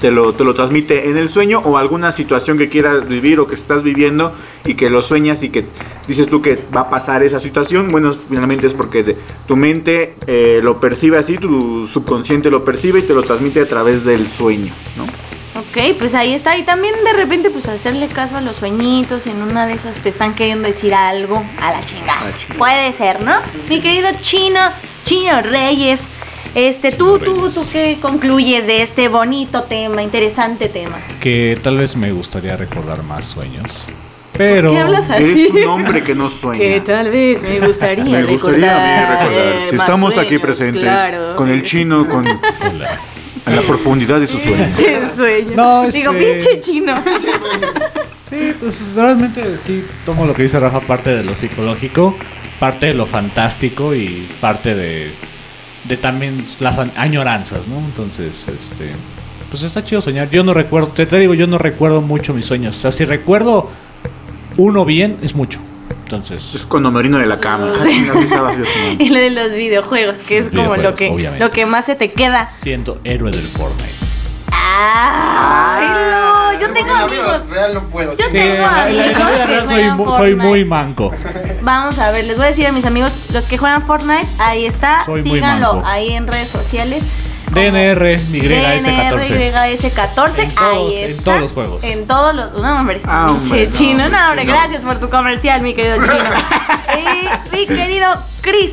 te 0.00 0.10
lo, 0.10 0.34
te 0.34 0.44
lo 0.44 0.54
transmite 0.54 1.08
en 1.08 1.16
el 1.16 1.28
sueño 1.30 1.60
o 1.60 1.78
alguna 1.78 2.12
situación 2.12 2.58
que 2.58 2.68
quieras 2.68 3.08
vivir 3.08 3.40
o 3.40 3.46
que 3.46 3.54
estás 3.54 3.82
viviendo 3.82 4.34
y 4.66 4.74
que 4.74 4.90
lo 4.90 5.00
sueñas 5.00 5.42
y 5.42 5.48
que 5.48 5.64
dices 6.06 6.28
tú 6.28 6.42
que 6.42 6.58
va 6.76 6.82
a 6.82 6.90
pasar 6.90 7.22
esa 7.22 7.40
situación, 7.40 7.88
bueno, 7.88 8.12
finalmente 8.12 8.66
es 8.66 8.74
porque 8.74 9.16
tu 9.46 9.56
mente 9.56 10.14
eh, 10.26 10.60
lo 10.62 10.78
percibe 10.78 11.16
así, 11.16 11.38
tu 11.38 11.88
subconsciente 11.88 12.50
lo 12.50 12.64
percibe 12.64 12.98
y 12.98 13.02
te 13.02 13.14
lo 13.14 13.22
transmite 13.22 13.60
a 13.60 13.66
través 13.66 14.04
del 14.04 14.28
sueño, 14.28 14.72
¿no? 14.98 15.06
Ok, 15.56 15.96
pues 15.98 16.14
ahí 16.14 16.34
está. 16.34 16.56
Y 16.56 16.62
también 16.64 16.94
de 17.04 17.12
repente, 17.12 17.48
pues 17.50 17.68
hacerle 17.68 18.08
caso 18.08 18.36
a 18.36 18.40
los 18.40 18.56
sueñitos. 18.56 19.26
En 19.26 19.40
una 19.42 19.66
de 19.66 19.74
esas 19.74 19.96
te 19.98 20.08
están 20.08 20.34
queriendo 20.34 20.66
decir 20.66 20.94
algo. 20.94 21.42
A 21.60 21.70
la 21.70 21.80
chingada. 21.82 22.20
A 22.20 22.24
la 22.24 22.36
chingada. 22.36 22.58
Puede 22.58 22.92
ser, 22.92 23.22
¿no? 23.22 23.34
Mi 23.68 23.80
querido 23.80 24.08
Chino, 24.20 24.60
Chino 25.04 25.42
Reyes. 25.42 26.02
Este, 26.56 26.92
tú, 26.92 27.18
tú, 27.18 27.34
Reyes. 27.36 27.54
tú, 27.54 27.60
¿qué 27.72 27.98
concluyes 28.00 28.66
de 28.66 28.82
este 28.82 29.08
bonito 29.08 29.64
tema, 29.64 30.02
interesante 30.02 30.68
tema? 30.68 30.98
Que 31.20 31.58
tal 31.62 31.78
vez 31.78 31.96
me 31.96 32.12
gustaría 32.12 32.56
recordar 32.56 33.02
más 33.02 33.24
sueños. 33.24 33.86
Pero. 34.36 34.72
¿Qué 34.72 34.78
hablas 34.80 35.08
así? 35.10 35.46
Eres 35.48 35.64
un 35.64 35.70
hombre 35.70 36.02
que 36.02 36.14
no 36.16 36.28
sueña. 36.28 36.58
Que 36.60 36.80
tal 36.80 37.10
vez 37.10 37.42
me 37.42 37.60
gustaría 37.60 38.04
Me 38.04 38.24
gustaría 38.24 38.74
a 38.74 39.06
mí 39.06 39.12
recordar. 39.14 39.32
eh, 39.32 39.66
Si 39.70 39.76
estamos 39.76 40.18
aquí 40.18 40.38
presentes 40.38 40.82
claro. 40.82 41.36
con 41.36 41.48
el 41.50 41.62
chino, 41.62 42.08
con 42.08 42.26
Hola. 42.26 42.98
En 43.46 43.56
la 43.56 43.62
profundidad 43.62 44.20
de 44.20 44.26
sus 44.26 44.40
sueños. 44.42 44.68
Pinche 44.76 45.00
sueño. 45.16 45.52
No, 45.56 45.82
Digo, 45.90 46.12
este- 46.12 46.34
pinche 46.34 46.60
chino. 46.60 46.94
Sí, 48.28 48.52
pues 48.58 48.94
realmente 48.96 49.42
sí 49.64 49.84
tomo 50.06 50.24
lo 50.24 50.32
que 50.34 50.42
dice 50.44 50.58
Rafa, 50.58 50.80
parte 50.80 51.14
de 51.14 51.22
lo 51.22 51.36
psicológico, 51.36 52.16
parte 52.58 52.86
de 52.86 52.94
lo 52.94 53.04
fantástico 53.06 53.94
y 53.94 54.26
parte 54.40 54.74
de, 54.74 55.12
de 55.84 55.96
también 55.98 56.44
las 56.58 56.78
an- 56.78 56.90
añoranzas, 56.96 57.68
¿no? 57.68 57.76
Entonces, 57.78 58.46
este, 58.48 58.92
pues 59.50 59.62
está 59.62 59.84
chido 59.84 60.00
soñar. 60.00 60.30
Yo 60.30 60.42
no 60.42 60.54
recuerdo, 60.54 60.88
te, 60.88 61.04
te 61.06 61.18
digo, 61.20 61.34
yo 61.34 61.46
no 61.46 61.58
recuerdo 61.58 62.00
mucho 62.00 62.32
mis 62.32 62.46
sueños. 62.46 62.76
O 62.76 62.80
sea, 62.80 62.92
si 62.92 63.04
recuerdo 63.04 63.70
uno 64.56 64.84
bien, 64.86 65.18
es 65.22 65.34
mucho. 65.34 65.60
Entonces, 66.16 66.54
Es 66.54 66.66
cuando 66.66 66.90
me 66.90 66.98
orino 66.98 67.18
de 67.18 67.26
la 67.26 67.38
cama. 67.40 67.72
Ah. 67.84 68.54
Y 68.98 69.08
lo 69.10 69.18
de 69.20 69.30
los 69.30 69.52
videojuegos, 69.52 70.18
que 70.18 70.38
es 70.38 70.48
como 70.50 70.76
lo 70.76 70.94
que, 70.94 71.10
obviamente. 71.10 71.44
lo 71.44 71.50
que 71.50 71.66
más 71.66 71.84
se 71.86 71.94
te 71.94 72.12
queda. 72.12 72.46
siendo 72.46 73.00
héroe 73.04 73.30
del 73.30 73.46
Fortnite. 73.46 73.92
¡Ay, 74.50 75.86
no! 76.10 76.60
Yo 76.60 76.72
tengo 76.72 76.94
amigos. 76.94 77.48
real 77.48 77.74
no 77.74 77.82
puedo. 77.88 78.12
Yo 78.16 78.24
sí. 78.26 78.32
tengo 78.32 78.54
la- 78.62 78.88
la 78.88 79.04
amigos 79.04 79.30
que 79.46 79.66
soy, 79.66 79.82
juegan 79.90 80.12
soy 80.12 80.34
muy 80.34 80.64
manco. 80.64 81.12
Vamos 81.62 81.98
a 81.98 82.10
ver, 82.10 82.24
les 82.24 82.36
voy 82.36 82.46
a 82.46 82.48
decir 82.48 82.66
a 82.66 82.72
mis 82.72 82.84
amigos, 82.84 83.12
los 83.32 83.44
que 83.44 83.58
juegan 83.58 83.86
Fortnite, 83.86 84.26
ahí 84.38 84.66
está, 84.66 85.04
Soy 85.04 85.22
síganlo 85.22 85.82
ahí 85.86 86.12
en 86.12 86.26
redes 86.26 86.48
sociales. 86.50 87.02
DNR, 87.52 88.18
YS14. 88.32 89.28
DNRYS14, 89.28 90.42
En 90.42 90.54
todos- 90.54 90.94
ahí 90.94 90.98
en 91.04 91.16
todos 91.18 91.40
los 91.40 91.52
juegos. 91.52 91.84
En 91.84 92.06
todos 92.06 92.36
los. 92.36 92.52
No, 92.54 92.78
hombre. 92.80 93.00
Ah, 93.04 93.26
hombre, 93.30 93.48
Che, 93.60 93.66
no, 93.66 93.72
chino, 93.72 94.08
no, 94.08 94.28
hombre, 94.28 94.42
chino. 94.42 94.52
Gracias 94.54 94.82
por 94.82 94.98
tu 94.98 95.08
comercial, 95.08 95.62
mi 95.62 95.74
querido 95.74 95.96
chino. 95.96 96.14
y 97.52 97.56
mi 97.56 97.66
querido 97.66 98.08
Chris. 98.40 98.72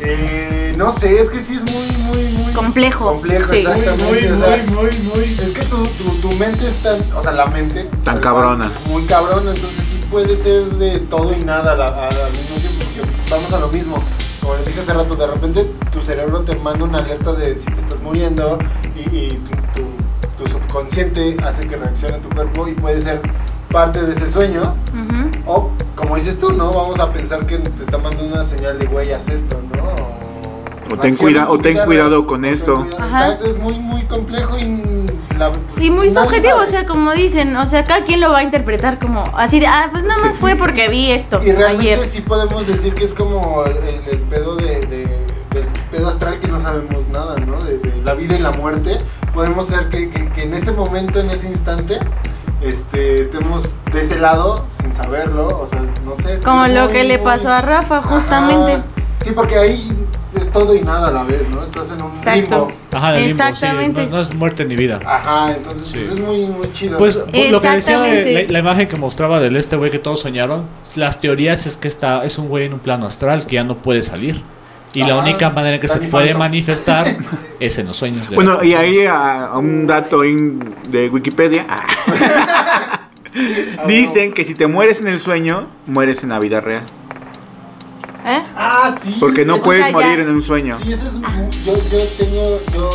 Eh, 0.00 0.72
no 0.76 0.90
sé, 0.90 1.18
es 1.20 1.30
que 1.30 1.40
sí 1.40 1.54
es 1.54 1.62
muy, 1.62 1.86
muy, 1.98 2.24
muy 2.32 2.52
Complejo. 2.52 3.04
Complejo, 3.06 3.50
Sí. 3.52 3.58
exactamente. 3.58 4.32
o 4.32 4.36
sea, 4.44 4.56
muy, 4.66 4.90
muy. 4.98 5.24
Es 5.42 5.50
que 5.52 5.62
tu, 5.64 5.86
tu, 5.86 6.10
tu 6.20 6.32
mente 6.32 6.68
es 6.68 6.74
tan, 6.82 7.00
o 7.16 7.22
sea, 7.22 7.32
la 7.32 7.46
mente. 7.46 7.88
Tan 8.04 8.18
cabrona. 8.18 8.70
Muy 8.86 9.04
cabrona, 9.06 9.52
entonces 9.54 9.84
sí 9.90 10.00
puede 10.10 10.36
ser 10.36 10.64
de 10.64 10.98
todo 10.98 11.32
y 11.32 11.40
nada 11.44 11.72
al 11.72 12.32
mismo 12.32 12.56
tiempo, 12.56 13.12
vamos 13.30 13.52
a 13.52 13.58
lo 13.60 13.68
mismo. 13.68 14.02
Como 14.44 14.56
les 14.58 14.66
dije 14.66 14.80
hace 14.80 14.92
rato, 14.92 15.16
de 15.16 15.26
repente 15.26 15.66
tu 15.90 16.00
cerebro 16.02 16.40
te 16.40 16.54
manda 16.56 16.84
una 16.84 16.98
alerta 16.98 17.32
de 17.32 17.58
si 17.58 17.64
te 17.66 17.80
estás 17.80 17.98
muriendo 18.02 18.58
y, 18.94 19.00
y 19.16 19.28
tu, 19.74 19.80
tu- 19.82 20.44
tu 20.44 20.50
subconsciente 20.50 21.36
hace 21.44 21.66
que 21.66 21.76
reaccione 21.76 22.18
tu 22.18 22.28
cuerpo 22.28 22.68
y 22.68 22.72
puede 22.72 23.00
ser 23.00 23.20
parte 23.72 24.02
de 24.02 24.12
ese 24.12 24.30
sueño. 24.30 24.74
O, 25.46 25.70
como 25.96 26.16
dices 26.16 26.38
tú, 26.38 26.52
¿no? 26.52 26.70
Vamos 26.72 27.00
a 27.00 27.10
pensar 27.10 27.46
que 27.46 27.56
te 27.58 27.84
está 27.84 27.96
mandando 27.98 28.34
una 28.34 28.44
señal 28.44 28.78
de 28.78 28.84
güey, 28.86 29.12
haz 29.12 29.28
esto, 29.28 29.56
¿no? 29.76 29.84
O 30.94 30.98
ten 30.98 31.16
cuida- 31.16 31.48
o 31.50 31.58
ten 31.58 31.78
cuidado 31.86 32.26
con 32.26 32.44
esto. 32.44 32.86
Exacto, 32.86 33.46
es 33.46 33.58
muy, 33.58 33.78
muy 33.78 34.04
complejo 34.04 34.58
y, 34.58 35.06
la- 35.38 35.52
Y 35.80 35.90
muy 35.90 36.10
subjetivo, 36.10 36.54
sabe. 36.54 36.66
o 36.66 36.70
sea, 36.70 36.86
como 36.86 37.12
dicen, 37.12 37.56
o 37.56 37.66
sea, 37.66 37.84
cada 37.84 38.04
quien 38.04 38.20
lo 38.20 38.30
va 38.30 38.38
a 38.38 38.42
interpretar 38.42 38.98
como 38.98 39.22
así 39.36 39.60
de, 39.60 39.66
ah, 39.66 39.88
pues 39.90 40.04
nada 40.04 40.20
más 40.20 40.38
fue 40.38 40.56
porque 40.56 40.88
vi 40.88 41.10
esto 41.12 41.40
Y 41.42 41.52
realmente 41.52 41.94
ayer. 41.94 42.04
sí 42.08 42.20
podemos 42.20 42.66
decir 42.66 42.94
que 42.94 43.04
es 43.04 43.14
como 43.14 43.64
el, 43.64 44.18
pedo 44.30 44.56
de, 44.56 44.80
de- 44.80 45.24
del 45.52 45.64
pedo 45.90 46.08
astral 46.08 46.38
que 46.40 46.48
no 46.48 46.60
sabemos 46.60 47.06
nada, 47.12 47.36
¿no? 47.46 47.58
De, 47.60 47.78
de 47.78 48.02
la 48.04 48.14
vida 48.14 48.34
y 48.36 48.38
la 48.40 48.50
muerte. 48.52 48.98
Podemos 49.32 49.66
ser 49.66 49.88
que, 49.88 50.10
que- 50.10 50.28
que 50.30 50.42
en 50.44 50.54
ese 50.54 50.72
momento, 50.72 51.20
en 51.20 51.30
ese 51.30 51.48
instante, 51.48 51.98
este, 52.60 53.20
estemos 53.22 53.74
de 53.92 54.00
ese 54.00 54.18
lado 54.18 54.64
sin 54.68 54.92
saberlo, 54.94 55.46
o 55.46 55.66
sea, 55.66 55.80
no 56.04 56.16
sé. 56.16 56.40
Como 56.44 56.66
lo 56.66 56.84
muy, 56.84 56.92
que 56.92 57.04
le 57.04 57.18
pasó 57.18 57.50
a 57.50 57.60
Rafa, 57.60 57.98
Ajá. 57.98 58.08
justamente. 58.08 58.82
Sí, 59.22 59.30
porque 59.32 59.56
ahí 59.58 59.92
todo 60.54 60.74
y 60.74 60.80
nada 60.80 61.08
a 61.08 61.10
la 61.10 61.22
vez, 61.24 61.42
¿no? 61.54 61.62
Estás 61.62 61.90
en 61.90 62.02
un 62.02 62.12
Exacto. 62.12 62.68
limbo. 62.68 62.72
Ajá, 62.92 63.12
de 63.12 63.18
limbo, 63.20 63.34
sí, 63.34 63.42
Exactamente. 63.50 64.04
no, 64.06 64.10
no 64.16 64.20
es 64.22 64.34
muerte 64.34 64.64
ni 64.64 64.76
vida. 64.76 65.00
Ajá, 65.04 65.52
entonces 65.54 65.88
Sí. 65.88 65.94
pues 65.98 66.10
es 66.12 66.20
muy, 66.20 66.46
muy 66.46 66.72
chido. 66.72 66.96
Pues 66.96 67.16
lo 67.16 67.26
que 67.26 67.32
decía 67.32 67.60
de 67.60 67.76
Exactamente. 67.76 68.42
la, 68.46 68.52
la 68.52 68.58
imagen 68.60 68.88
que 68.88 68.96
mostraba 68.96 69.40
del 69.40 69.56
este 69.56 69.76
güey 69.76 69.90
que 69.90 69.98
todos 69.98 70.20
soñaron, 70.20 70.66
las 70.96 71.20
teorías 71.20 71.66
es 71.66 71.76
que 71.76 71.88
está 71.88 72.24
es 72.24 72.38
un 72.38 72.48
güey 72.48 72.64
en 72.64 72.72
un 72.72 72.78
plano 72.78 73.04
astral 73.06 73.46
que 73.46 73.56
ya 73.56 73.64
no 73.64 73.76
puede 73.82 74.02
salir. 74.02 74.40
Y 74.94 75.02
la 75.02 75.16
única 75.18 75.50
manera 75.50 75.74
en 75.74 75.80
que 75.80 75.88
se 75.88 75.98
puede 75.98 76.34
manifestar 76.34 77.16
es 77.60 77.76
en 77.78 77.88
los 77.88 77.96
sueños. 77.96 78.30
de 78.30 78.36
Bueno, 78.36 78.62
y 78.62 78.74
ahí 78.74 79.04
a, 79.04 79.46
a 79.46 79.58
un 79.58 79.88
dato 79.88 80.24
in- 80.24 80.60
de 80.88 81.08
Wikipedia. 81.08 81.66
Dicen 83.88 84.32
que 84.32 84.44
si 84.44 84.54
te 84.54 84.68
mueres 84.68 85.00
en 85.00 85.08
el 85.08 85.18
sueño, 85.18 85.66
mueres 85.86 86.22
en 86.22 86.28
la 86.30 86.38
vida 86.38 86.60
real. 86.60 86.84
Ah, 88.76 88.94
sí. 89.00 89.16
Porque 89.20 89.44
no 89.44 89.56
eso- 89.56 89.64
puedes 89.64 89.86
ya- 89.86 89.92
morir 89.92 90.20
en 90.20 90.28
un 90.30 90.42
sueño. 90.42 90.78
Sí, 90.82 90.92
ese 90.92 91.04
es 91.04 91.12
yo, 91.64 91.76
yo 91.90 92.04
tengo 92.18 92.60
yo 92.74 92.90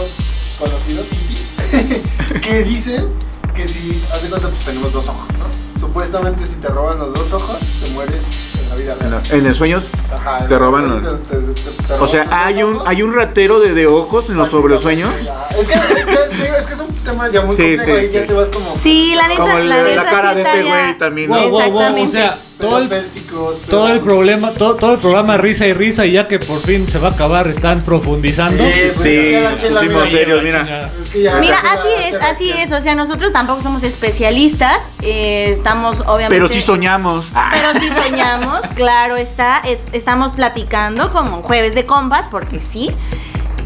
conocidos 0.60 1.08
hippies 1.10 2.42
que 2.42 2.64
dicen 2.64 3.08
que 3.56 3.68
si 3.68 4.04
haz 4.14 4.22
de 4.24 4.30
cuenta 4.30 4.50
pues 4.50 4.64
tenemos 4.66 4.92
dos 4.92 5.08
ojos, 5.10 5.26
¿no? 5.38 5.80
Supuestamente 5.80 6.46
si 6.46 6.56
te 6.56 6.68
roban 6.68 7.00
los 7.00 7.14
dos 7.14 7.32
ojos, 7.34 7.58
te 7.84 7.90
mueres 7.92 8.22
en 8.62 8.70
la 8.70 8.76
vida 8.76 8.96
real. 8.96 9.22
la- 9.30 9.38
en 9.38 9.46
el 9.46 9.56
sueño, 9.56 9.82
Ajá, 10.14 10.46
te 10.48 10.58
roban 10.60 10.90
los- 10.90 11.02
te- 11.28 11.36
te- 11.38 11.54
te- 11.54 11.84
te 11.88 11.94
o 11.94 12.08
sea, 12.08 12.28
hay 12.46 12.62
un 12.64 12.76
ojos. 12.76 12.88
hay 12.88 13.02
un 13.02 13.14
ratero 13.14 13.60
de, 13.60 13.74
de 13.74 13.88
ojos 13.88 14.30
en 14.30 14.38
los 14.38 14.50
sobre 14.50 14.74
los 14.74 14.82
sueños. 14.82 15.10
Ah, 15.30 15.48
Es 15.58 15.68
que, 15.68 15.74
es 15.74 15.82
que, 16.06 16.58
es 16.60 16.66
que 16.66 16.74
es 16.74 16.80
un 16.80 16.94
tema 17.06 17.30
ya 17.30 17.42
muy 17.42 17.56
Sí, 17.56 17.76
complejo 17.78 18.00
sí, 18.02 18.10
ya 18.14 18.22
sí. 18.22 18.28
te 18.28 18.34
vas 18.34 18.48
como 18.50 18.78
Sí, 18.84 19.14
la 19.16 19.28
neta, 19.30 19.42
Como 19.42 19.58
el- 19.58 19.70
la 19.70 19.78
la 19.78 19.84
neta 19.84 20.06
cara 20.06 20.30
sí 20.32 20.36
de 20.36 20.42
este 20.44 20.64
güey 20.64 20.98
también. 20.98 21.30
Wow, 21.30 21.50
wow, 21.50 21.72
wow, 21.72 22.04
o 22.04 22.08
sea, 22.08 22.38
todo 22.60 22.80
el, 22.80 22.89
célticos, 22.89 23.62
todo 23.62 23.88
el 23.93 23.99
problema, 24.01 24.51
todo, 24.51 24.76
todo 24.76 24.93
el 24.93 24.99
programa 24.99 25.38
risa 25.38 25.66
y 25.66 25.74
risa 25.74 26.05
y 26.05 26.12
ya 26.14 26.28
que 26.28 26.39
por 26.39 26.62
fin 26.62 26.88
se 26.88 26.99
va 26.99 27.10
a 27.10 27.12
acabar, 27.12 27.47
están 27.47 27.82
profundizando. 27.82 28.64
Sí, 28.66 28.72
pues, 28.95 29.01
Sí, 29.03 29.38
nos 29.41 29.53
pusimos 29.53 29.82
mira, 29.82 30.05
serios, 30.12 30.43
mira. 30.43 30.60
chingada. 30.60 30.91
Es 31.01 31.10
que 31.10 31.22
ya- 31.24 31.39
Mira, 31.39 31.60
ya 31.64 31.72
así 31.74 31.88
es, 32.05 32.22
así 32.22 32.51
es. 32.51 32.72
O 32.72 32.82
sea, 32.82 32.95
nosotros 32.95 33.32
tampoco 33.32 33.62
somos 33.62 33.84
especialistas. 33.84 34.82
eh, 35.01 35.49
estamos, 35.51 36.01
obviamente. 36.01 36.36
Pero 36.36 36.47
sí 36.49 36.62
soñamos. 36.62 37.28
Ah, 37.34 37.51
Pero 37.53 37.80
sí 37.80 37.89
soñamos, 38.03 38.60
claro 38.76 39.16
está. 39.16 39.62
eh, 39.66 39.80
estamos 39.93 40.34
platicando 40.34 41.12
como 41.12 41.41
jueves 41.41 41.74
de 41.76 41.86
compas, 41.86 42.26
porque 42.30 42.60
sí. 42.60 42.91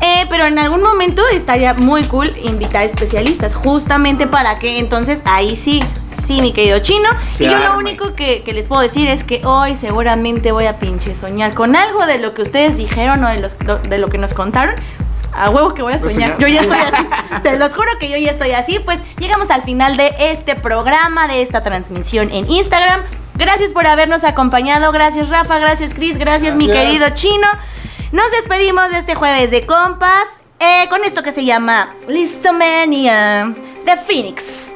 Eh, 0.02 0.26
pero 0.30 0.46
en 0.46 0.60
algún 0.60 0.82
momento 0.82 1.22
estaría 1.32 1.74
muy 1.74 2.04
cool 2.06 2.36
invitar 2.44 2.84
especialistas, 2.84 3.56
justamente 3.56 4.28
para 4.28 4.56
que 4.56 4.80
entonces 4.80 5.22
ahí 5.26 5.56
sí, 5.56 5.84
sí, 6.04 6.42
mi 6.42 6.52
querido 6.52 6.80
chino. 6.80 7.10
Se 7.32 7.46
y 7.46 7.48
yo 7.48 7.58
lo 7.60 7.78
único 7.78 8.14
que, 8.16 8.42
que 8.42 8.54
les 8.54 8.68
puedo 8.68 8.82
decir 8.82 9.08
es 9.08 9.24
que 9.24 9.46
hoy 9.46 9.76
seguramente 9.76 10.52
voy 10.52 10.66
a 10.66 10.80
pinche 10.80 11.16
soñar 11.16 11.54
con 11.54 11.76
algo 11.76 12.06
de 12.06 12.20
lo 12.20 12.34
que 12.34 12.42
ustedes 12.42 12.78
dijeron 12.78 13.24
o 13.24 13.30
de, 13.30 13.40
los, 13.40 13.56
de 13.60 13.98
lo 13.98 14.10
que 14.10 14.18
nos 14.18 14.34
contaron. 14.34 14.76
A 15.36 15.50
huevo 15.50 15.74
que 15.74 15.82
voy 15.82 15.94
a 15.94 16.00
soñar. 16.00 16.38
Yo 16.38 16.48
ya 16.48 16.62
estoy 16.62 16.78
así. 16.78 17.08
Se 17.44 17.58
los 17.58 17.74
juro 17.76 17.90
que 18.00 18.08
yo 18.08 18.18
ya 18.18 18.32
estoy 18.32 18.52
así. 18.52 18.80
Pues 18.80 19.00
llegamos 19.18 19.50
al 19.50 19.64
final 19.64 19.98
de 19.98 20.14
este 20.20 20.56
programa, 20.56 21.28
de 21.28 21.42
esta 21.42 21.64
transmisión 21.64 22.30
en 22.32 22.50
Instagram. 22.52 23.02
Gracias 23.36 23.72
por 23.72 23.88
habernos 23.88 24.24
acompañado. 24.24 24.92
Gracias 24.92 25.30
Rafa, 25.30 25.58
gracias 25.58 25.94
Chris, 25.94 26.18
gracias, 26.20 26.56
mi 26.56 26.68
Gracias. 26.68 26.86
querido 26.86 27.10
chino. 27.16 27.48
Nos 28.14 28.30
despedimos 28.30 28.92
de 28.92 29.00
este 29.00 29.16
jueves 29.16 29.50
de 29.50 29.66
compas 29.66 30.28
eh, 30.60 30.88
con 30.88 31.04
esto 31.04 31.24
que 31.24 31.32
se 31.32 31.46
llama 31.46 31.96
Listomania 32.08 33.56
de 33.88 33.98
Phoenix. 34.06 34.72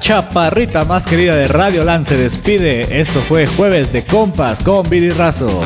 Chaparrita 0.00 0.84
más 0.84 1.04
querida 1.04 1.36
de 1.36 1.48
Radio 1.48 1.84
Land 1.84 2.06
se 2.06 2.16
despide. 2.16 3.00
Esto 3.00 3.20
fue 3.20 3.46
Jueves 3.46 3.92
de 3.92 4.04
Compas 4.04 4.60
con 4.60 4.88
Billy 4.88 5.10
Razo. 5.10 5.60